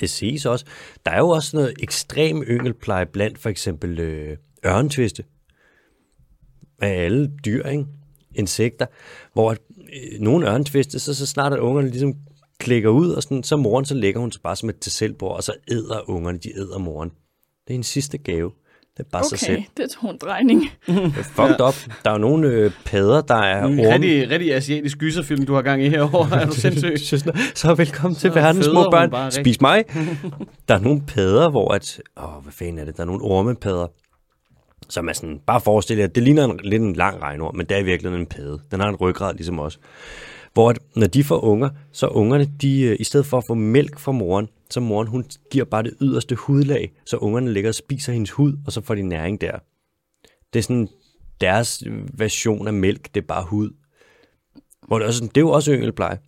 [0.00, 0.64] det siges også.
[1.06, 4.36] Der er jo også noget ekstrem yngelpleje blandt for eksempel øh,
[4.66, 5.24] ørntviste.
[6.82, 7.86] Af alle dyr, ikke?
[8.34, 8.86] Insekter.
[9.32, 12.14] Hvor øh, nogle ørntviste, så, så snart at ungerne ligesom
[12.58, 15.36] klikker ud, og sådan, så moren, så lægger hun sig bare som et til selvbord,
[15.36, 17.10] og så æder ungerne, de æder moren.
[17.68, 18.52] Det er en sidste gave.
[19.00, 19.58] Det er bare sig selv.
[19.58, 20.70] Okay, det tog en drejning.
[20.86, 21.74] Det er fucked up.
[22.04, 23.94] Der er jo nogle øh, padder, der er En orme.
[23.94, 26.28] rigtig, rigtig asiatisk gyserfilm, du har gang i herovre.
[26.40, 26.98] Er du sindssyg?
[26.98, 29.30] Så, så velkommen til Så verdens føder små børn.
[29.30, 29.84] Spis mig.
[30.68, 32.00] Der er nogle padder, hvor at...
[32.22, 32.96] Åh, hvad fanden er det?
[32.96, 33.86] Der er nogle ormepadder,
[34.88, 37.74] Som er sådan, bare forestil jer, det ligner en, lidt en lang regnorm, men det
[37.76, 38.58] er i virkeligheden en padde.
[38.70, 39.80] Den har en ryggrad ligesom os.
[40.54, 43.54] Hvor at, når de får unger, så ungerne, de, øh, i stedet for at få
[43.54, 47.74] mælk fra moren, så moren hun giver bare det yderste hudlag, så ungerne ligger og
[47.74, 49.58] spiser hendes hud, og så får de næring der.
[50.52, 50.88] Det er sådan
[51.40, 51.84] deres
[52.14, 53.70] version af mælk, det er bare hud.
[54.86, 56.18] Hvor det, er også sådan, det er jo også yngelpleje.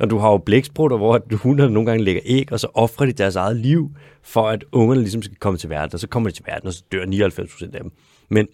[0.00, 3.12] Og du har jo blæksprutter, hvor hunderne nogle gange lægger æg, og så offrer de
[3.12, 3.90] deres eget liv,
[4.22, 5.94] for at ungerne ligesom skal komme til verden.
[5.94, 7.92] Og så kommer de til verden, og så dør 99% af dem.
[8.28, 8.48] Men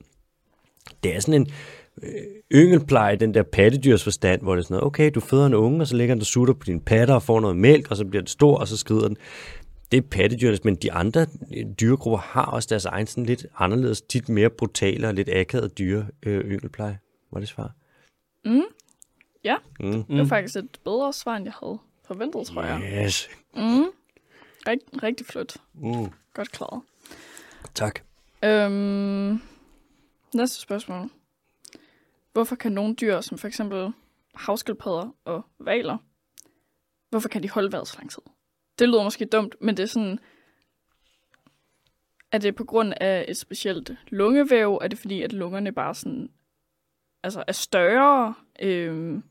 [1.05, 1.47] det er sådan en
[2.55, 5.81] yngelpleje, den der pattedyrs forstand, hvor det er sådan noget, okay, du føder en unge,
[5.81, 8.05] og så lægger den der sutter på dine patter og får noget mælk, og så
[8.05, 9.17] bliver den stor, og så skrider den.
[9.93, 11.27] Det er pattedyrene, men de andre
[11.57, 15.79] øh, dyregrupper har også deres egen sådan lidt anderledes, tit mere brutale og lidt akavet
[15.79, 16.99] dyre øh, yngelpleje.
[17.33, 17.73] Var det svar?
[18.45, 18.63] Mm.
[19.45, 20.05] Ja, Mm.
[20.05, 23.05] det var faktisk et bedre svar, end jeg havde forventet, tror jeg.
[23.05, 23.29] Yes.
[23.57, 23.85] Mm.
[24.69, 25.57] Rigt, rigtig flot.
[25.75, 26.07] Mm.
[26.35, 26.83] Godt klaret.
[27.75, 28.01] Tak.
[28.45, 29.41] Øhm,
[30.35, 31.11] næste spørgsmål.
[32.33, 33.93] Hvorfor kan nogle dyr, som for eksempel
[34.35, 35.99] havskildpadder og valer,
[37.11, 38.23] hvorfor kan de holde vejret så lang tid?
[38.79, 40.19] Det lyder måske dumt, men det er sådan,
[42.33, 44.79] er det på grund af et specielt lungevæv?
[44.83, 46.31] Er det fordi, at lungerne bare sådan,
[47.23, 48.35] altså er større?
[48.63, 49.23] Øhm,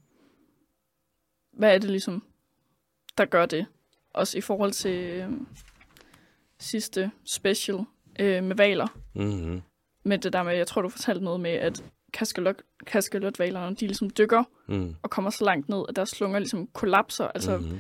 [1.53, 2.23] hvad er det ligesom,
[3.17, 3.65] der gør det?
[4.13, 5.47] Også i forhold til øhm,
[6.59, 7.79] sidste special
[8.19, 9.61] øh, med valer Mm-hmm.
[10.03, 14.09] med det der med, jeg tror, du fortalte noget med, at kaskelot, kaskelotvalerne, de ligesom
[14.09, 14.95] dykker Mm.
[15.03, 17.27] og kommer så langt ned, at deres lunger ligesom kollapser.
[17.27, 17.73] Altså Mm-hmm.
[17.73, 17.79] mm.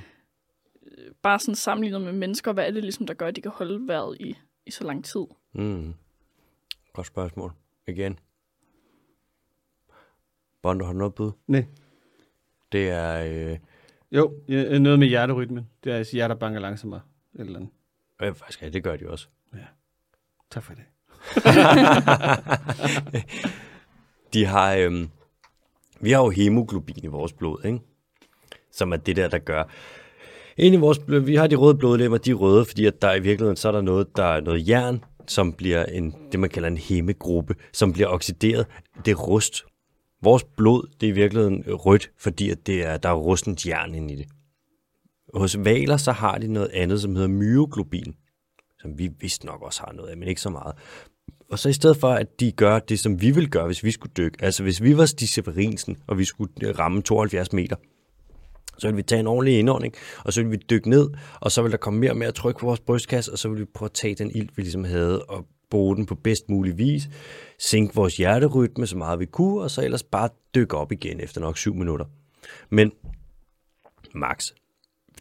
[1.21, 3.87] bare sådan sammenlignet med mennesker, hvad er det ligesom, der gør, at de kan holde
[3.87, 5.21] vejret i, i så lang tid?
[5.53, 5.93] Mm.
[6.93, 7.51] Godt spørgsmål.
[7.87, 8.19] Igen.
[10.61, 11.31] Bondo, har du noget bud?
[11.47, 11.65] Nej.
[12.71, 13.23] Det er...
[13.51, 13.57] Øh,
[14.11, 15.69] Jo, ja, noget med hjerterytmen.
[15.83, 17.01] Det er, at hjerter banker langsommere.
[17.35, 17.69] Et eller andet.
[18.21, 19.27] øh, faktisk, ja, det gør de også.
[20.49, 20.83] Tak for det.
[24.33, 24.75] De har...
[24.75, 25.07] Øh,
[26.01, 27.79] vi har jo hemoglobin i vores blod, ikke?
[28.71, 29.63] Som er det der, der gør...
[30.57, 33.13] Inde i vores blod, vi har de røde blodlemmer, de er røde, fordi at der
[33.13, 36.49] i virkeligheden, så er der noget, der er noget jern, som bliver en, det man
[36.49, 38.67] kalder en hemegruppe, som bliver oxideret.
[39.05, 39.63] Det er rust.
[40.21, 43.95] Vores blod, det er i virkeligheden rødt, fordi at det er, der er rustent jern
[43.95, 44.27] inde i det.
[45.33, 48.15] Hos valer, så har de noget andet, som hedder myoglobin,
[48.79, 50.75] som vi vist nok også har noget af, men ikke så meget.
[51.51, 53.91] Og så i stedet for, at de gør det, som vi ville gøre, hvis vi
[53.91, 57.75] skulle dykke, altså hvis vi var Stig Severinsen, og vi skulle øh, ramme 72 meter,
[58.77, 59.93] så ville vi tage en ordentlig indånding,
[60.25, 61.09] og så ville vi dykke ned,
[61.41, 63.65] og så ville der komme mere og mere tryk på vores brystkasse, og så ville
[63.65, 66.77] vi prøve at tage den ild, vi ligesom havde, og bruge den på bedst mulig
[66.77, 67.09] vis,
[67.59, 71.41] sænke vores hjerterytme så meget vi kunne, og så ellers bare dykke op igen efter
[71.41, 72.05] nok syv minutter.
[72.69, 72.91] Men
[74.15, 74.45] max,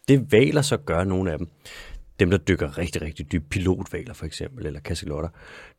[0.07, 1.47] det valer så gør nogle af dem,
[2.19, 5.29] dem der dykker rigtig, rigtig dybt, pilotvaler for eksempel, eller kasselotter,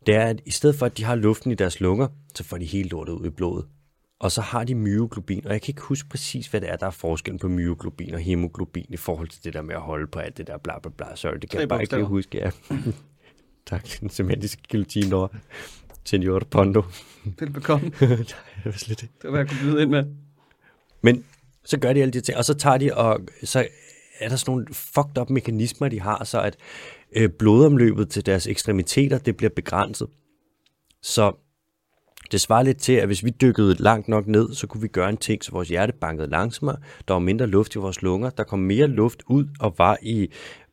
[0.07, 2.59] det er, at i stedet for, at de har luften i deres lunger, så får
[2.59, 3.67] de hele lortet ud i blodet.
[4.21, 6.87] Og så har de myoglobin, og jeg kan ikke huske præcis, hvad det er, der
[6.87, 10.19] er forskellen på myoglobin og hemoglobin i forhold til det der med at holde på
[10.19, 11.17] alt det der bla bla bla.
[11.17, 12.09] Sorry, det kan Tre jeg bare ikke bogstaver.
[12.09, 12.39] huske.
[12.39, 12.51] Ja.
[13.71, 15.29] tak, den semantiske guillotine over.
[16.05, 16.83] Senor Pondo.
[17.39, 17.91] Velbekomme.
[18.01, 18.35] det
[18.65, 19.15] var slet ikke.
[19.23, 20.05] Det var, hvad jeg kunne byde ind med.
[21.03, 21.25] Men
[21.65, 23.69] så gør de alle de ting, og så tager de, og så
[24.21, 26.57] er der sådan nogle fucked up mekanismer, de har, så at
[27.17, 30.09] øh, blodomløbet til deres ekstremiteter, det bliver begrænset.
[31.03, 31.33] Så
[32.33, 35.09] det svarer lidt til, at hvis vi dykkede langt nok ned, så kunne vi gøre
[35.09, 36.77] en ting, så vores hjerte bankede langsommere,
[37.09, 40.31] der var mindre luft i vores lunger, der kom mere luft ud og var i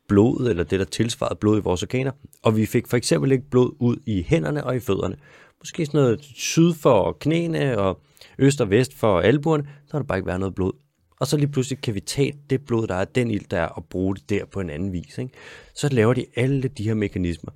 [0.08, 2.12] blodet, eller det, der tilsvarede blod i vores organer,
[2.42, 5.16] og vi fik for eksempel ikke blod ud i hænderne og i fødderne.
[5.60, 8.00] Måske sådan noget syd for knæene og
[8.38, 10.72] øst og vest for albuerne, så har der bare ikke været noget blod.
[11.20, 13.66] Og så lige pludselig kan vi tage det blod, der er, den ild, der er,
[13.66, 15.18] og bruge det der på en anden vis.
[15.18, 15.32] Ikke?
[15.74, 17.52] Så laver de alle de her mekanismer.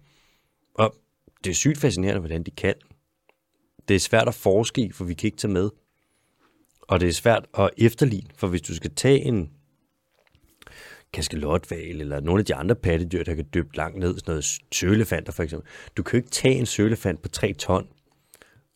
[0.75, 0.95] Og
[1.45, 2.75] det er sygt fascinerende, hvordan de kan.
[3.89, 5.71] Det er svært at forske i, for vi kan ikke tage med.
[6.83, 9.51] Og det er svært at efterligne, for hvis du skal tage en
[11.13, 15.33] kaskelotval eller nogle af de andre pattedyr, der kan dyppe langt ned, sådan noget sølefanter
[15.33, 15.69] for eksempel.
[15.97, 17.89] Du kan jo ikke tage en sølefant på 3 ton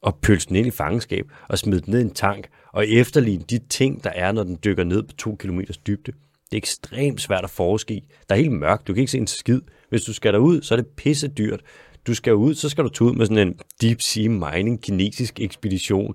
[0.02, 3.44] og pølse den ind i fangenskab og smide den ned i en tank og efterligne
[3.50, 6.12] de ting, der er, når den dykker ned på to kilometers dybde.
[6.50, 8.04] Det er ekstremt svært at forske i.
[8.28, 8.86] Der er helt mørkt.
[8.86, 9.60] Du kan ikke se en skid.
[9.88, 11.60] Hvis du skal derud, så er det pisse dyrt.
[12.06, 15.40] Du skal ud, så skal du tage ud med sådan en deep sea mining kinesisk
[15.40, 16.14] ekspedition,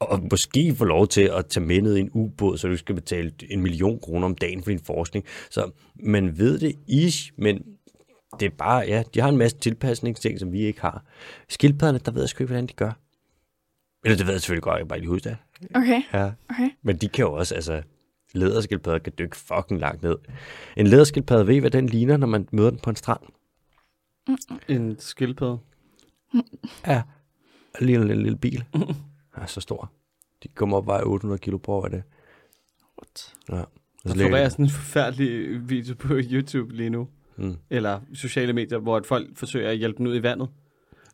[0.00, 2.94] og måske få lov til at tage med ned i en ubåd, så du skal
[2.94, 5.24] betale en million kroner om dagen for din forskning.
[5.50, 5.70] Så
[6.02, 7.62] man ved det ish, men
[8.40, 11.04] det er bare, ja, de har en masse tilpasningsting, som vi ikke har.
[11.48, 13.07] Skildpadderne, der ved jeg sgu ikke, hvordan de gør.
[14.08, 15.36] Eller det ved jeg selvfølgelig godt, jeg kan bare lige huske det.
[15.74, 16.32] Okay, Ja.
[16.50, 16.70] okay.
[16.82, 17.82] Men de kan jo også, altså,
[18.34, 20.16] læderskildpadder kan dykke fucking langt ned.
[20.76, 23.20] En læderskildpadde, ved I, hvad den ligner, når man møder den på en strand?
[24.68, 25.58] En skildpadde.
[26.86, 27.02] Ja.
[27.80, 28.64] lige en lille, lille bil.
[29.38, 29.92] Ja, så stor.
[30.42, 32.02] De kommer op og vejer 800 kilo på over det.
[32.98, 33.34] What?
[33.48, 33.54] Ja.
[33.54, 33.68] Og
[34.04, 37.56] Der så ligger florerer de- sådan en forfærdelig video på YouTube lige nu, Mm.
[37.70, 40.48] eller sociale medier, hvor at folk forsøger at hjælpe den ud i vandet.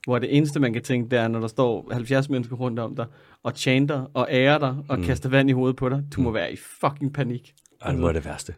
[0.05, 2.97] Hvor det eneste, man kan tænke, det er, når der står 70 mennesker rundt om
[2.97, 3.07] dig,
[3.43, 5.05] og chanter, og ærer dig, og Mm.
[5.05, 6.03] kaster vand i hovedet på dig.
[6.17, 7.55] Du må være i fucking panik.
[7.83, 8.55] Ej, det må være det værste.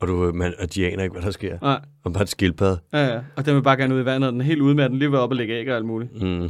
[0.00, 1.58] Og, du, man, og de aner ikke, hvad der sker.
[1.62, 2.80] Nej, Og bare et skildpadde.
[2.92, 3.20] ja, ja.
[3.36, 4.90] Og den vil bare gerne ud i vandet, og den er helt ude med, at
[4.90, 6.22] den lige vil op og lægge æg og alt muligt.
[6.22, 6.42] Mm.
[6.42, 6.48] Ja.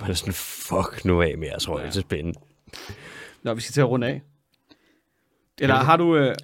[0.00, 2.32] Man er sådan, fuck nu af med jeres røgelsespinde.
[3.42, 4.22] Nå, vi skal til at runde af.
[5.60, 6.16] Eller har du...
[6.16, 6.34] Øh,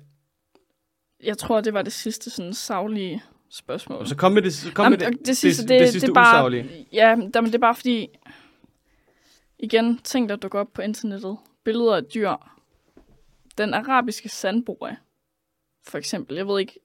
[1.25, 3.23] Jeg tror, det var det sidste sådan savlige
[3.53, 4.07] spørgsmål.
[4.07, 6.15] så kom med det, kom Jamen, med det, det, sidste, det, det, sidste det, er
[6.15, 6.87] bare, usaglige.
[6.93, 8.09] Ja, men det er bare fordi,
[9.59, 11.37] igen, ting, der dukker op på internettet.
[11.65, 12.31] Billeder af dyr.
[13.59, 14.97] Den arabiske sandboe,
[15.89, 16.37] for eksempel.
[16.37, 16.79] Jeg ved ikke,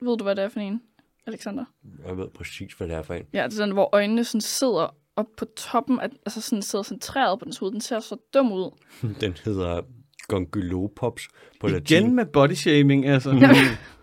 [0.00, 0.82] ved du, hvad det er for en,
[1.26, 1.64] Alexander?
[2.06, 3.24] Jeg ved præcis, hvad det er for en.
[3.32, 6.82] Ja, det er den, hvor øjnene sådan sidder op på toppen, af, altså sådan sidder
[6.82, 7.72] centreret på dens hoved.
[7.72, 8.70] Den ser så dum ud.
[9.20, 9.82] Den hedder
[10.28, 11.28] Gongylopops
[11.60, 12.14] på Igen latin.
[12.14, 13.30] med body shaming, altså.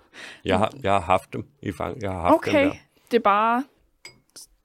[0.46, 2.02] Jeg har, jeg har haft dem i fang.
[2.02, 2.78] Jeg har haft Okay, dem der.
[3.12, 3.64] det er bare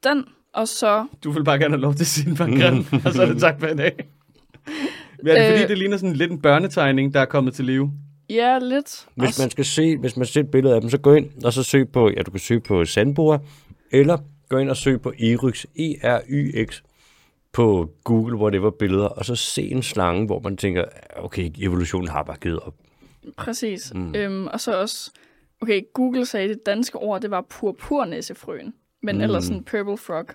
[0.05, 1.07] den, og så...
[1.25, 3.61] Du vil bare gerne have lov til den bare grim, og så er det tak
[3.61, 3.93] for en dag.
[5.23, 5.69] Men er det fordi, Øh.
[5.69, 7.93] det ligner sådan lidt en børnetegning, der er kommet til live?
[8.31, 9.07] Ja, lidt.
[9.15, 11.45] Hvis Også- man skal se, hvis man ser et billede af dem, så gå ind
[11.45, 13.39] og så søg på, ja, du kan søge på sandboer,
[13.91, 14.19] eller
[14.49, 16.81] gå ind og søg på Eryx, E-R-Y-X,
[17.53, 20.85] på Google, hvor det var billeder, og så se en slange, hvor man tænker,
[21.17, 22.75] okay, evolutionen har bare givet op.
[23.37, 23.93] Præcis.
[23.95, 24.15] Mm.
[24.15, 25.11] Øhm, og så også,
[25.63, 28.75] okay, Google sagde, det danske ord, det var purpurnæsefrøen.
[29.03, 29.23] Men mm.
[29.23, 30.27] ellers sådan purple frog.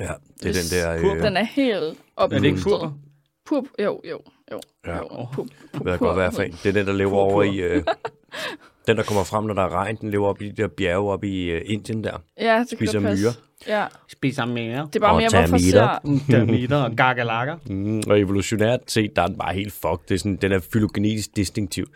[0.00, 1.14] Ja, det er Hvis den der...
[1.14, 2.32] Øh, Den er helt op.
[2.32, 2.98] Er det ikke pur?
[3.46, 4.20] Pur, jo, jo,
[4.52, 4.60] jo.
[4.86, 4.96] Ja.
[4.96, 5.26] jo.
[5.32, 6.52] Pur, pur, ved jeg godt, for en.
[6.52, 7.32] Det er den, der lever Purpur.
[7.32, 7.56] over i...
[7.56, 7.84] Øh,
[8.86, 11.10] den, der kommer frem, når der er regn, den lever op i de der bjerge
[11.10, 12.22] op i øh, Indien der.
[12.40, 13.32] Ja, det Spiser kan myrer.
[13.66, 14.86] Ja, Spiser mere.
[14.86, 16.20] det er bare Og mere, hvorfor ser...
[16.30, 17.56] Termitter og gakalakker.
[17.66, 20.08] Mm, og evolutionært set, der er den bare helt fucked.
[20.08, 21.86] Det er sådan, den er fylogenetisk distinktiv.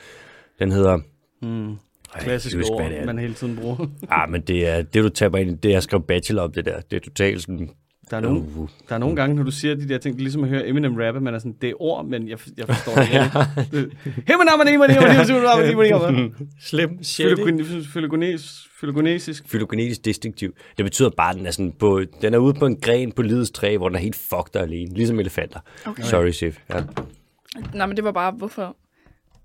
[0.59, 0.99] Den hedder...
[1.43, 1.77] Mm.
[2.15, 3.07] Ej, Klassiske husker, ord, hvad det er.
[3.07, 3.87] man hele tiden bruger.
[4.11, 5.55] Ah, men det er det, du taber ind i.
[5.55, 6.81] Det, jeg skrev bachelor om det der.
[6.81, 7.71] Det er totalt sådan...
[8.11, 10.21] Der er, nogle, Uh, der er nogle gange, når du siger de der ting, det
[10.21, 12.67] er ligesom at høre Eminem rappe, man er sådan, det er ord, men jeg, jeg
[12.67, 13.31] forstår det ikke.
[16.61, 17.05] Slim
[18.81, 19.49] Fylogonesisk.
[19.49, 20.55] Fylogenetisk distinktiv.
[20.77, 23.23] Det betyder bare, at den er, sådan på, den er ude på en gren på
[23.23, 24.95] livets træ, hvor den er helt fucked der alene.
[24.95, 25.61] Ligesom elefanter.
[25.87, 26.03] Okay.
[26.03, 26.59] Sorry, Sif.
[26.71, 26.83] Ja.
[27.75, 28.77] Nej, men det var bare, hvorfor...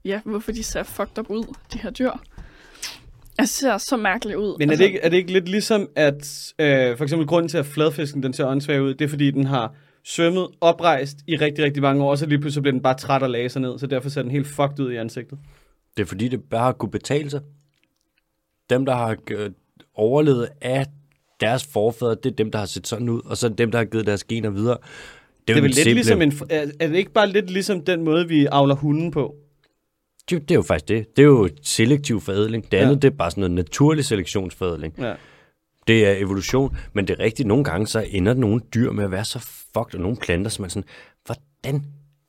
[0.06, 1.44] Ja, hvorfor de ser fucked up ud,
[1.74, 2.12] de her dyr.
[3.38, 4.56] Jeg ser så mærkeligt ud.
[4.60, 7.57] Men er det, ikke, er det ikke lidt ligesom, at øh, for eksempel grunden til,
[7.57, 9.74] at fladfisken den ser åndssvag ud, det er fordi, den har
[10.06, 13.24] svømmet oprejst i rigtig, rigtig mange år, og så lige pludselig bliver den bare træt
[13.24, 15.40] og lagde sig ned, så derfor ser den helt fucked ud i ansigtet.
[15.98, 17.41] Det er fordi, det bare har kunne betale sig.
[18.70, 19.49] Dem, der har øh,
[19.95, 20.86] overlevet af
[21.40, 23.72] deres forfædre, det er dem, der har set sådan ud, og så er det dem,
[23.72, 24.78] der har givet deres gener videre.
[25.48, 27.86] Det er vel den lidt simple- ligesom en, er, er det ikke bare lidt ligesom
[27.86, 29.36] den måde, vi avler hunden på?
[30.30, 31.15] Det, det er jo faktisk det.
[31.18, 32.72] Det er jo selektiv forædling.
[32.72, 32.99] Det andet, Ja.
[32.99, 34.93] det er bare sådan noget naturlig selektionsforædling.
[34.97, 35.14] Ja.
[35.88, 37.47] Det er evolution, men det er rigtigt.
[37.47, 40.65] Nogle gange så ender nogle dyr med at være så fucked, og nogle planter, som
[40.65, 40.89] er sådan,
[41.26, 41.84] hvordan?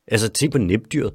[0.09, 1.13] Altså, se på nipdyret.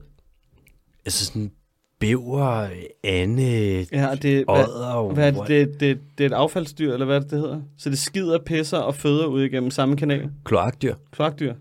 [1.06, 1.52] Altså sådan
[2.00, 2.68] bæver,
[3.04, 7.06] ande, Ja, det, odder, hvad, hvad er det, det, det, det er et affaldsdyr, eller
[7.06, 7.62] hvad det, det hedder?
[7.78, 10.30] Så det skider, pisser og føder ud igennem samme kanal.
[10.46, 10.96] kloakdyr.
[11.12, 11.54] Kloakdyr.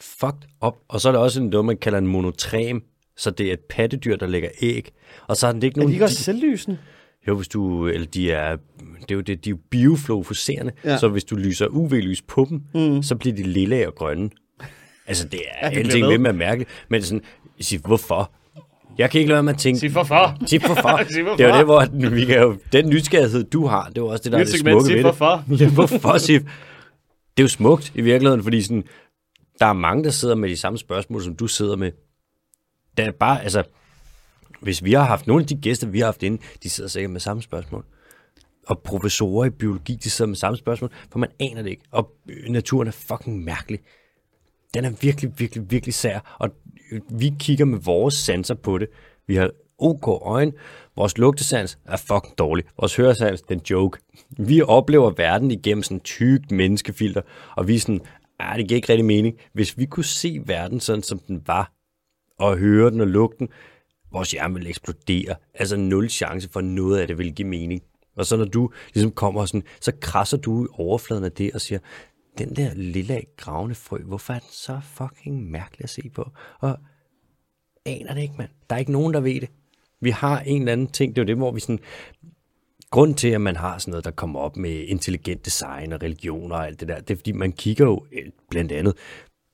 [0.00, 0.78] Fucked op.
[0.88, 2.82] Og så er der også noget, man kalder en monotrem,
[3.16, 4.92] så det er et pattedyr, der lægger æg.
[5.28, 5.88] Og så har den ikke Er nogen...
[5.90, 6.78] de ikke også selvlysende?
[7.28, 8.56] Jo, hvis du, eller de er,
[9.00, 10.98] det er jo det, de er biofluorescerende, Ja.
[10.98, 13.02] så hvis du lyser UV-lys på dem, mm.
[13.02, 14.30] så bliver de lilla og grønne.
[15.06, 16.18] Altså, det er Ja, det bliver alting ved.
[16.18, 17.22] med at mærke, men det er sådan,
[17.58, 18.32] jeg siger, hvorfor?
[18.98, 20.36] Jeg kan ikke lade være med at tænke, Sig hvorfor.
[20.46, 21.00] sig hvorfor.
[21.12, 21.36] Sig hvorfor.
[21.36, 24.02] Det er jo det, hvor den, vi kan jo, den nysgerrighed, du har, det er
[24.02, 25.04] også det, der er det smukke sig ved det.
[25.04, 25.44] hvorfor.
[25.60, 26.40] Ja, hvorfor, Sif?
[27.36, 28.84] Det er jo smukt i virkeligheden, fordi sådan,
[29.58, 31.92] der er mange, der sidder med de samme spørgsmål, som du sidder med.
[32.96, 33.62] Der er bare, altså,
[34.60, 37.10] hvis vi har haft nogle af de gæster, vi har haft inde, de sidder sikkert
[37.10, 37.84] med samme spørgsmål.
[38.66, 41.82] Og professorer i biologi, de sidder med samme spørgsmål, for man aner det ikke.
[41.90, 43.80] Og øh, naturen er fucking mærkelig.
[44.74, 46.36] Den er virkelig, virkelig, virkelig sær.
[46.38, 46.48] Og
[46.92, 48.88] øh, vi kigger med vores sanser på det.
[49.26, 50.52] Vi har OK øjne.
[50.96, 52.64] Vores lugtesans er fucking dårlig.
[52.80, 53.98] Vores høresans, den joke.
[54.38, 57.22] Vi oplever verden igennem sådan en tykt menneskefilter,
[57.56, 58.00] og vi er sådan,
[58.38, 59.36] ah, det giver ikke rigtig mening.
[59.52, 61.72] Hvis vi kunne se verden sådan, som den var,
[62.42, 63.48] og høre den og lugte den,
[64.12, 65.34] vores hjerne vil eksplodere.
[65.54, 67.82] Altså nul chance for noget af det vil give mening.
[68.16, 71.60] Og så når du ligesom kommer sådan, så krasser du i overfladen af det og
[71.60, 71.78] siger,
[72.38, 76.30] den der lille gravende frø, hvorfor er den så fucking mærkelig at se på?
[76.60, 76.78] Og
[77.86, 78.50] aner det ikke, mand.
[78.70, 79.48] Der er ikke nogen, der ved det.
[80.00, 81.78] Vi har en eller anden ting, det er jo det, hvor vi sådan
[82.90, 86.52] grund til, at man har sådan noget, der kommer op med intelligent design og religion
[86.52, 88.06] og alt det der, det er, fordi man kigger jo
[88.50, 88.96] blandt andet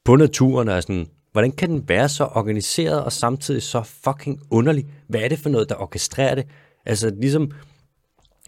[0.05, 1.07] på naturen og er sådan,
[1.39, 4.87] hvordan kan den være så organiseret og samtidig så fucking underlig?
[5.09, 6.47] Hvad er det for noget, der orkestrerer det?
[6.87, 7.51] Altså ligesom,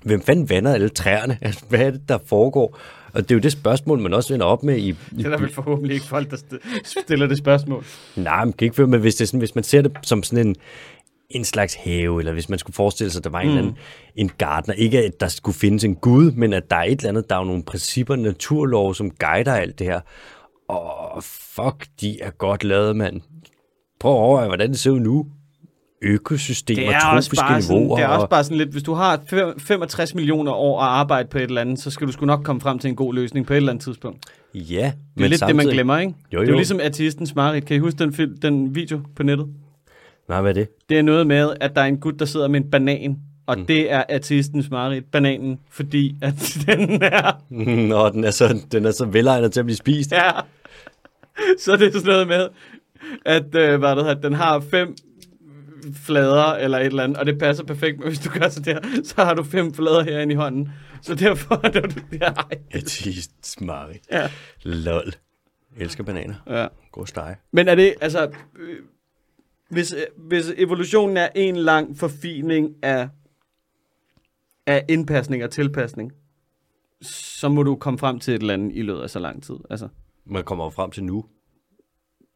[0.04, 1.38] hvem fanden vander alle træerne?
[1.42, 2.78] Altså, hvad er det, der foregår?
[3.12, 4.88] Og det er jo det spørgsmål, man også vender op med i...
[4.88, 7.84] i Det er der vel forhåbentlig ikke folk, der st- stiller det spørgsmål.
[8.16, 10.56] Nej, man kan ikke men hvis, det sådan, hvis man ser det som sådan en,
[11.30, 13.58] en slags have, eller hvis man skulle forestille sig, at der var en, mm.
[13.58, 13.76] anden,
[14.16, 14.74] en gartner.
[14.74, 17.36] Ikke at der skulle findes en gud, men at der er et eller andet, der
[17.36, 20.00] er nogle principper, naturlov, som guider alt det her.
[20.70, 23.20] Og fuck, de er godt lavet, mand.
[24.00, 25.26] Prøv at overveje, hvordan det ser ud nu.
[26.02, 27.96] Økosystemer, Det er, også tropiske bare sådan, niveauer.
[27.96, 30.86] det er også og- bare sådan lidt, hvis du har fem- 65 millioner år at
[30.88, 33.14] arbejde på et eller andet, så skal du sgu nok komme frem til en god
[33.14, 34.26] løsning på et eller andet tidspunkt.
[34.54, 36.14] Ja, Det er men lidt det, man samtidig- glemmer, ikke?
[36.32, 36.56] Jo, Det er jo jo.
[36.56, 37.64] ligesom ateistens mareridt.
[37.66, 39.46] Kan I huske den, den video på nettet?
[40.28, 40.68] Nej, hvad er det?
[40.88, 43.16] Det er noget med, at der er en gut, der sidder med en banan,
[43.46, 43.66] og mm.
[43.66, 46.34] det er ateistens mareridt, bananen, fordi at
[46.66, 47.32] den er...
[47.88, 50.12] Nå, den er så, den er så velegnet til at blive spist.
[50.12, 50.30] Ja.
[51.64, 52.48] Så det er sådan noget med,
[53.26, 54.96] at øh, hvad det hedder, den har fem
[55.94, 58.80] flader eller et eller andet, og det passer perfekt, men hvis du gør så der,
[59.04, 60.68] så har du fem flader herinde i hånden.
[61.02, 62.58] Så derfor er det, ej.
[62.70, 63.96] Ateist smart.
[64.12, 64.30] Ja.
[64.62, 65.12] Lol.
[65.76, 66.34] Jeg elsker bananer.
[66.46, 66.66] ja.
[66.92, 67.36] God steg.
[67.52, 68.76] Men er det, altså, øh,
[69.70, 73.08] hvis, øh, hvis evolutionen er en lang forfining af,
[74.66, 76.12] af indpasning og tilpasning,
[77.02, 79.54] så må du komme frem til et eller andet i løbet af så lang tid.
[79.70, 79.88] Altså,
[80.26, 81.24] Man kommer frem til nu.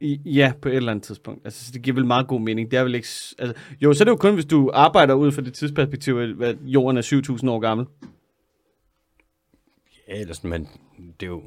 [0.00, 1.40] i, ja, på et eller andet tidspunkt.
[1.44, 2.70] Altså, så det giver vel meget god mening.
[2.70, 3.08] Det er vel ikke...
[3.38, 6.56] Altså, jo, så er det jo kun, hvis du arbejder ud fra det tidsperspektiv, at
[6.64, 7.02] jorden er
[7.42, 7.86] 7.000 år gammel.
[10.08, 10.68] Ja, ellers, men
[11.20, 11.42] det er jo...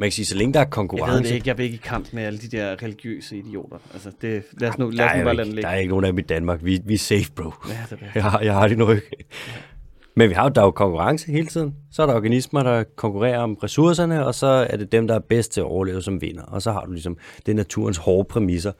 [0.00, 1.22] Man kan sige, så længe der er Jeg konkurrence...
[1.22, 1.48] ved det ikke.
[1.48, 3.78] Jeg vil ikke i kamp med alle de der religiøse idioter.
[3.92, 5.66] Altså, det, lad os nu, lad os er, nu bare lade den ligge.
[5.66, 6.64] der er ikke nogen af dem i Danmark.
[6.64, 7.52] Vi, vi er safe, bro.
[7.68, 8.10] Ja, det er det.
[8.14, 9.06] Jeg har, jeg har det nu ikke.
[10.18, 11.74] Men vi har jo, der er jo konkurrence hele tiden.
[11.90, 15.18] Så er der organismer, der konkurrerer om ressourcerne, og så er det dem, der er
[15.18, 16.42] bedst til at overleve, som vinder.
[16.42, 17.16] Og så har du ligesom,
[17.46, 18.72] det er naturens hårde præmisser.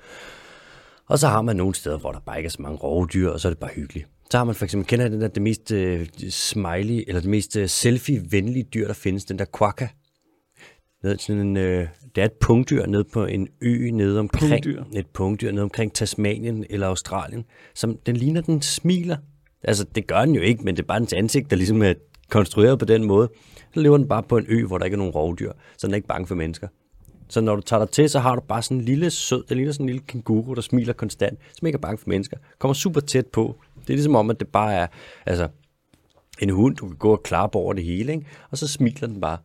[1.06, 3.40] Og så har man nogle steder, hvor der bare ikke er så mange rovdyr, og
[3.40, 4.06] så er det bare hyggeligt.
[4.30, 7.56] Så har man for eksempel, kender den der, det mest øh, smiley, eller det mest
[7.56, 9.88] øh, selfie-venlige dyr, der findes, den der quokka.
[11.04, 14.84] Ned, sådan en, øh, det er et pungdyr nede på en ø nede omkring, Pungdyr?
[14.94, 17.44] et pungdyr nede omkring Tasmanien eller Australien,
[17.74, 19.16] som den ligner, den smiler.
[19.62, 21.94] Altså, det gør den jo ikke, men det er bare dens ansigt, der ligesom er
[22.30, 23.28] konstrueret på den måde.
[23.74, 25.94] Så lever den bare på en ø, hvor der ikke er nogen rovdyr, så den
[25.94, 26.68] er ikke bange for mennesker.
[27.28, 29.56] Så når du tager dig til, så har du bare sådan en lille sød, det
[29.56, 32.36] ligner sådan en lille kænguru, der smiler konstant, som ikke er bange for mennesker.
[32.58, 33.56] Kommer super tæt på.
[33.80, 34.86] Det er ligesom om, at det bare er
[35.26, 35.48] altså,
[36.42, 38.26] en hund, du kan gå og klappe over det hele, ikke?
[38.50, 39.38] og så smiler den bare.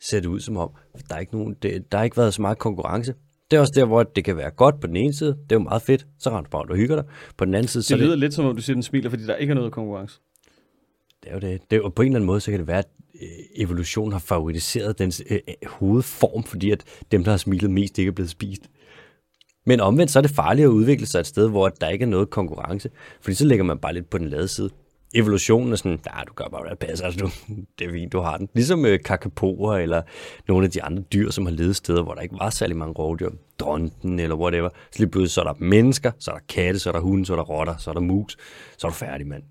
[0.00, 0.70] Ser det ud som om,
[1.08, 3.14] der er ikke, nogen, det, der har ikke været så meget konkurrence.
[3.50, 5.30] Det er også der, hvor det kan være godt på den ene side.
[5.30, 6.06] Det er jo meget fedt.
[6.18, 7.04] Så render du bare og hygger dig.
[7.36, 8.82] På den anden side, så Det er lyder det, lidt som om, du siger, den
[8.82, 10.20] smiler, fordi der ikke er noget konkurrence.
[11.22, 11.60] det er jo det.
[11.70, 12.88] det er, jo- på en eller anden måde, så kan det være, at
[13.22, 17.98] øh, evolutionen har favoriseret dens øh, øh, hovedform, fordi at dem, der har smilet mest,
[17.98, 18.62] ikke er blevet spist.
[19.66, 22.06] Men omvendt, så er det farligt at udvikle sig et sted, hvor der ikke er
[22.08, 22.90] noget konkurrence.
[23.20, 24.70] Fordi så ligger man bare lidt på den lade side.
[25.16, 27.06] Evolutionen er sådan, nej, du gør bare, hvad der passer.
[27.06, 27.30] Altså, du,
[27.78, 28.48] det er fint, du har den.
[28.54, 30.02] Ligesom øh, kakapoer eller
[30.48, 32.92] nogle af de andre dyr, som har levet steder, hvor der ikke var særlig mange
[32.92, 33.30] rovdyr.
[33.58, 34.68] Dronten eller whatever.
[34.92, 37.26] Så lige pludselig så er der mennesker, så er der katte, så er der hunde,
[37.26, 38.36] så er der rotter, så er der mus.
[38.78, 39.42] Så er du færdig, mand.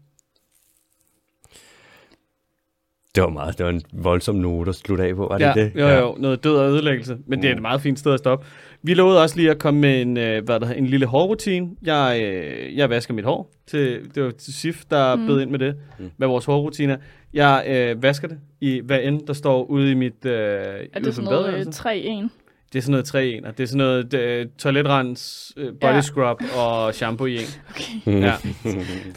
[3.16, 5.54] Det var meget, det var en voldsom note at slutte af på, var det Ja,
[5.54, 5.72] det?
[5.76, 7.18] jo, jo, noget død og ødelæggelse.
[7.28, 8.46] Men det er et meget fint sted at stoppe.
[8.84, 11.70] Vi lovede også lige at komme med en, øh, hvad der, hedder, en lille hårrutine.
[11.84, 13.52] Jeg, øh, jeg vasker mit hår.
[13.68, 15.28] Til, det var til Sif, der mm.
[15.28, 16.12] bød ind med det, Mm.
[16.18, 16.98] med vores hårrutiner.
[17.34, 21.16] Jeg øh, vasker det i hvad end, der står ude i mit øh, Er det
[21.16, 21.90] sådan noget badeværelse.
[21.90, 22.30] øh, 3-1?
[22.74, 23.52] Det er sådan noget tre ener.
[23.52, 26.02] Det er sådan noget øh, toiletrens, øh, body Ja.
[26.02, 27.42] scrub og shampoo i en.
[27.70, 28.22] Okay.
[28.22, 28.34] Ja.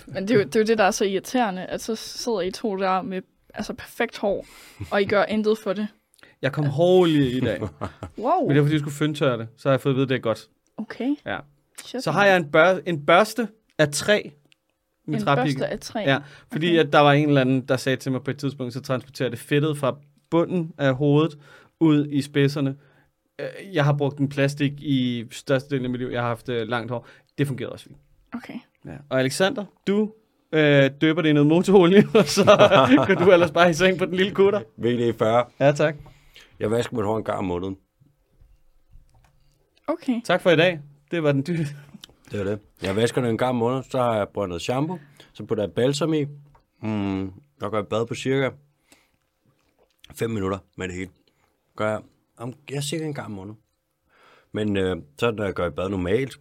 [0.06, 2.40] Men det er, jo, det er jo det, der er så irriterende, at så sidder
[2.40, 3.20] I to der med
[3.58, 4.46] altså perfekt hår,
[4.90, 5.88] og I gør intet for det.
[6.42, 7.60] Jeg kom hårdt i dag.
[8.18, 9.48] Wow, Men det var fordi, jeg skulle fyndtørre det.
[9.56, 10.48] Så har jeg fået at vide, at det er godt.
[10.76, 11.16] okay.
[11.26, 11.38] Ja.
[11.84, 12.02] Shit.
[12.04, 13.48] Så har jeg en, bør, en børste
[13.78, 14.20] af træ.
[14.24, 14.30] i
[15.12, 15.60] en træpiggen.
[15.60, 16.00] børste af træ.
[16.00, 16.18] Ja,
[16.52, 16.86] fordi Okay.
[16.86, 19.28] at der var en eller anden, der sagde til mig på et tidspunkt, så transporterer
[19.28, 19.96] det fedtet fra
[20.30, 21.38] bunden af hovedet
[21.80, 22.76] ud i spidserne.
[23.38, 26.08] Øh, Jeg har brugt en plastik i størstedelen af mit liv.
[26.08, 27.06] Jeg har haft øh, langt hår.
[27.38, 27.96] Det fungerede også fint.
[28.34, 28.54] Okay.
[28.84, 28.96] Ja.
[29.08, 30.12] Og Alexander, du
[30.52, 32.44] øh, døber det i noget motorolie, og så
[33.06, 34.60] går du ellers bare i seng på den lille kutter.
[34.60, 35.52] VD40.
[35.60, 35.94] Ja, tak.
[36.60, 37.76] Jeg vasker mit hår en gang om måneden.
[39.86, 40.20] Okay.
[40.24, 40.80] Tak for i dag.
[41.10, 41.66] Det var den dyre.
[42.32, 42.58] Det er det.
[42.82, 44.98] Jeg vasker det en gang om måneden, så har jeg brugt noget shampoo,
[45.32, 46.24] så putter jeg balsam i.
[46.82, 47.22] Mm,
[47.60, 48.50] jeg går i bad på cirka
[50.14, 51.10] 5 minutter med det hele.
[51.76, 52.00] Gør jeg,
[52.38, 53.58] om, jeg cirka en gang om måneden.
[54.52, 56.38] Men øh, så når jeg går i bad normalt,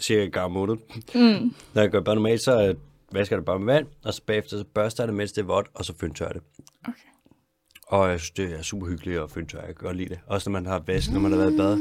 [0.00, 0.80] cirka en gang om måneden,
[1.14, 1.54] Mm.
[1.74, 2.74] når jeg går i bad normalt, så øh,
[3.14, 5.46] vasker det bare med vand, og så bagefter så børster jeg det, mens det er
[5.46, 6.42] vådt, og så fyndtørrer det.
[6.82, 6.92] Okay.
[7.86, 9.64] Og jeg synes, det er super hyggeligt at fyndtørre.
[9.64, 10.20] Jeg kan godt lide det.
[10.26, 11.72] Også når man har vask, når man har været i bad.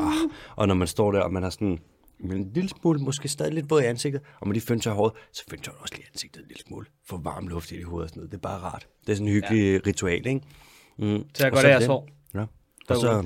[0.00, 1.78] Ah, og når man står der, og man har sådan
[2.20, 5.44] en lille smule, måske stadig lidt våd i ansigtet, og man lige fyndtørrer håret, så
[5.50, 6.86] fyndtørrer du også lige ansigtet en lille smule.
[7.08, 8.30] Få varm luft i det hoved og sådan noget.
[8.30, 8.86] Det er bare rart.
[9.06, 9.80] Det er sådan en hyggelig ja.
[9.86, 10.40] ritual, ikke?
[10.98, 11.24] Mm.
[11.34, 11.86] Så jeg går der det.
[11.86, 12.08] sår.
[12.34, 12.44] Ja.
[12.88, 13.24] Og så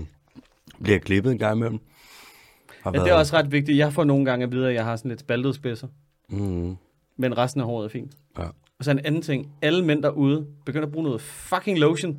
[0.82, 1.78] bliver jeg klippet en gang imellem.
[2.82, 3.78] Har Ja, det er også ret vigtigt.
[3.78, 5.88] Jeg får nogle gange at vide, at jeg har sådan lidt spaltede spidser.
[6.28, 6.76] Mm.
[7.18, 8.12] Men resten af håret er fint.
[8.38, 8.44] Ja.
[8.78, 9.52] Og så en anden ting.
[9.62, 12.18] Alle mænd derude begynder at bruge noget fucking lotion.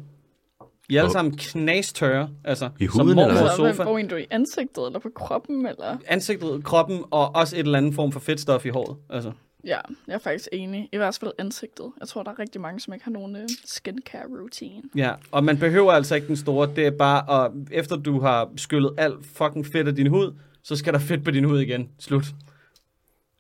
[0.89, 2.29] I er alle sammen knastørre.
[2.43, 3.65] Altså, I som huden, mormor eller og hvad?
[3.65, 3.89] Altså, sofa.
[3.89, 5.97] hvor du i ansigtet, eller på kroppen, eller?
[6.07, 8.97] Ansigtet, kroppen og også et eller andet form for fedtstof i håret.
[9.09, 9.31] Altså.
[9.65, 9.77] Ja,
[10.07, 10.89] jeg er faktisk enig.
[10.91, 11.91] I hvert fald ansigtet.
[11.99, 14.81] Jeg tror, der er rigtig mange, som ikke har nogen øh, skincare routine.
[14.95, 16.69] Ja, og man behøver altså ikke den store.
[16.75, 20.75] Det er bare, at efter du har skyllet alt fucking fedt af din hud, så
[20.75, 21.89] skal der fedt på din hud igen.
[21.99, 22.25] Slut.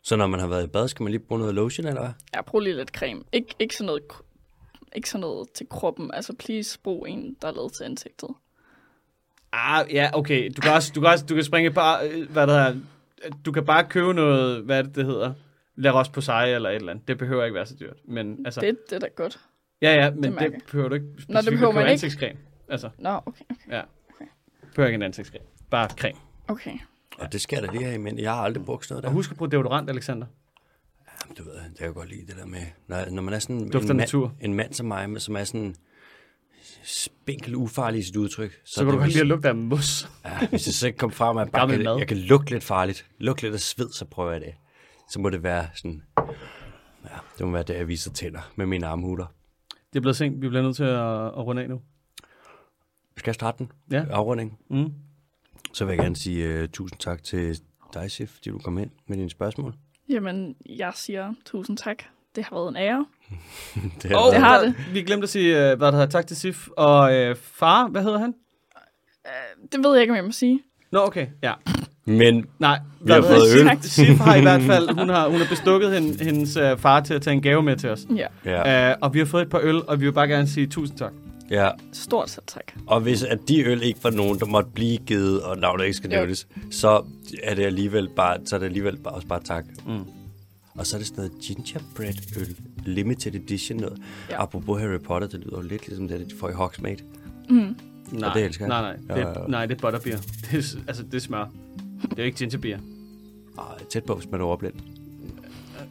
[0.03, 2.11] Så når man har været i bad, skal man lige bruge noget lotion, eller hvad?
[2.33, 3.21] Jeg bruger lige lidt creme.
[3.35, 4.03] Ik- ikke, sådan noget,
[4.95, 6.11] ikke sådan noget til kroppen.
[6.13, 8.29] Altså, please brug en, der er lavet til ansigtet.
[9.51, 10.49] Ah, ja, okay.
[10.57, 12.79] Du kan også, du kan også, du kan springe bare, øh, hvad der hedder,
[13.45, 15.33] du kan bare købe noget, hvad det, det hedder,
[15.75, 17.07] La Roche Posay eller et eller andet.
[17.07, 17.97] Det behøver ikke være så dyrt.
[18.05, 19.39] Men altså, Det, det er da godt.
[19.81, 21.81] ja, ja, men det det, mærker det behøver du ikke specifikt Nå, det behøver man
[21.81, 21.91] ikke.
[21.91, 22.39] ansigtscreme.
[22.69, 23.45] Altså, Nå, okay.
[23.69, 23.81] ja.
[24.75, 25.45] Behøver ikke en ansigtscreme.
[25.69, 26.19] Bare creme.
[26.47, 26.77] Okay.
[27.17, 29.09] Og det skal der lige have, men jeg har aldrig brugt sådan noget der.
[29.09, 30.27] Og husk at bruge deodorant, Alexander.
[31.23, 33.39] Jamen, du ved, det kan jeg godt lide det der med, når, når man er
[33.39, 34.27] sådan Dufter en, natur.
[34.27, 35.75] mand, en mand som mig, som er sådan
[36.83, 38.51] spinkel ufarlig i sit udtryk.
[38.65, 40.09] Så, Så kan det du godt lide at lugte af mos.
[40.25, 41.97] Ja, hvis jeg så ikke kommer frem, at jeg, bare kan, mad.
[41.97, 44.53] jeg kan lugte lidt farligt, lugte lidt af sved, så prøver jeg det.
[45.09, 46.03] Så må det være sådan,
[47.05, 49.25] ja, det må være det, jeg viser tænder med mine armhuler.
[49.93, 50.41] Det er blevet sent.
[50.41, 51.81] Vi bliver nødt til at, at runde af nu.
[53.17, 53.71] Skal jeg starte den?
[53.91, 54.05] Ja.
[54.09, 54.59] Afrunding.
[54.69, 54.93] Mm.
[55.73, 57.59] Så vil jeg gerne sige uh, tusind tak til
[57.93, 59.73] dig, Sif, fordi du kom ind med dine spørgsmål.
[60.09, 62.03] Jamen, jeg siger tusind tak.
[62.35, 63.05] Det har været en ære.
[64.03, 64.75] Det Oh, Det har det.
[64.93, 66.67] Vi glemte at sige, øh, hvad der hedder, tak til Sif.
[66.77, 68.33] Og øh, far, hvad hedder han?
[69.71, 70.59] Det ved jeg ikke, om jeg må sige.
[70.91, 71.27] Nå, okay.
[71.43, 71.53] Ja.
[72.05, 73.77] Men Nej, Vi har fået Sif- øl.
[73.81, 77.13] Sif har i hvert fald, hun har, hun har bestukket hende, hendes øh, far til
[77.13, 78.05] at tage en gave med til os.
[78.15, 80.47] Ja, ja, Uh, og vi har fået et par øl, og vi vil bare gerne
[80.47, 81.11] sige tusind tak.
[81.49, 82.73] Ja, stort set tak.
[82.87, 85.97] og hvis at de øl ikke var nogen, der måtte blive givet, og navnet ikke
[85.97, 87.05] skal nævnes, så
[87.43, 89.65] er det alligevel bare, så er det alligevel bare, også bare tak.
[89.87, 90.03] Mm.
[90.75, 94.01] Og så er det sådan noget gingerbread øl, limited edition noget.
[94.29, 94.43] Ja.
[94.43, 97.03] Apropos Harry Potter, det lyder jo lidt ligesom det, de får i Hogsmeade.
[97.49, 97.75] Mm.
[98.11, 98.81] Nej, det elsker jeg.
[98.81, 100.17] nej, nej, det, er, nej, det er butterbeer.
[100.51, 101.45] Det er, altså, det er smør.
[102.01, 102.79] Det er jo ikke gingerbeer.
[103.57, 104.73] Ah, tæt på, hvis man er overblind.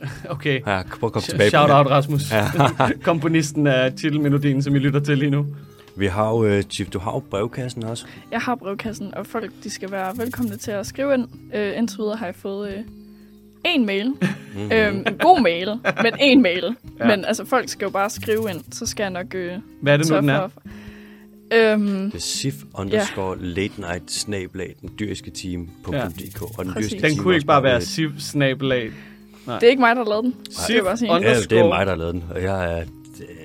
[0.34, 0.60] Okay.
[0.66, 2.32] Ja, prøv at komme tilbage Shout på out, Rasmus.
[2.32, 2.44] Ja.
[3.10, 5.46] Komponisten af titelmelodien, som I lytter til lige nu.
[5.96, 8.06] Vi har jo, uh, Chief, du har jo brevkassen også.
[8.30, 11.28] Jeg har brevkassen, og folk de skal være velkomne til at skrive ind.
[11.54, 12.78] Øh, indtil videre har jeg fået øh,
[13.64, 14.08] en mail.
[14.08, 14.72] Mm-hmm.
[14.72, 15.68] øhm, en god mail,
[16.02, 16.64] men en mail.
[16.98, 17.08] Ja.
[17.08, 17.16] Ja.
[17.16, 19.52] Men altså, folk skal jo bare skrive ind, så skal jeg nok øh,
[19.82, 20.48] Hvad er det nu, den er?
[20.48, 20.62] for.
[21.52, 25.92] Øhm, Det er sif underscore late night snablag, den dyriske team.dk.
[25.92, 26.04] Ja.
[26.58, 26.92] Og den Præcis.
[26.92, 28.10] Den team kunne ikke bare være også siv
[29.54, 30.34] det er ikke mig, der har lavet den.
[30.50, 31.22] Sif jeg bare.
[31.22, 32.24] Ja, det er mig, der har lavet den.
[32.30, 32.84] Og jeg er,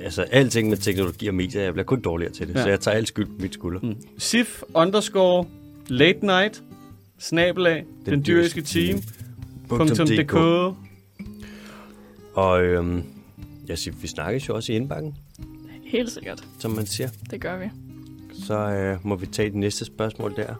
[0.03, 2.55] altså, alting med teknologi og medier, jeg bliver kun dårligere til det.
[2.55, 2.61] Ja.
[2.63, 3.79] Så jeg tager alt skyld på mit skulder.
[3.83, 3.95] Mm.
[4.17, 5.45] Sif underscore
[5.87, 6.63] late night
[7.19, 9.01] snabelag den dyriske team.
[9.69, 10.33] Punktum .dk.
[12.33, 13.03] Og øhm,
[13.69, 15.15] ja, Sif, vi snakkes jo også i indbakken,
[15.85, 16.43] Helt sikkert.
[16.59, 17.09] som man siger.
[17.31, 17.65] Det gør vi.
[18.47, 20.53] Så øh, må vi tage det næste spørgsmål der.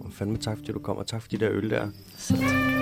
[0.00, 1.88] Og fandme tak, fordi du kom, og tak for de der øl der.
[2.18, 2.75] Selv tak.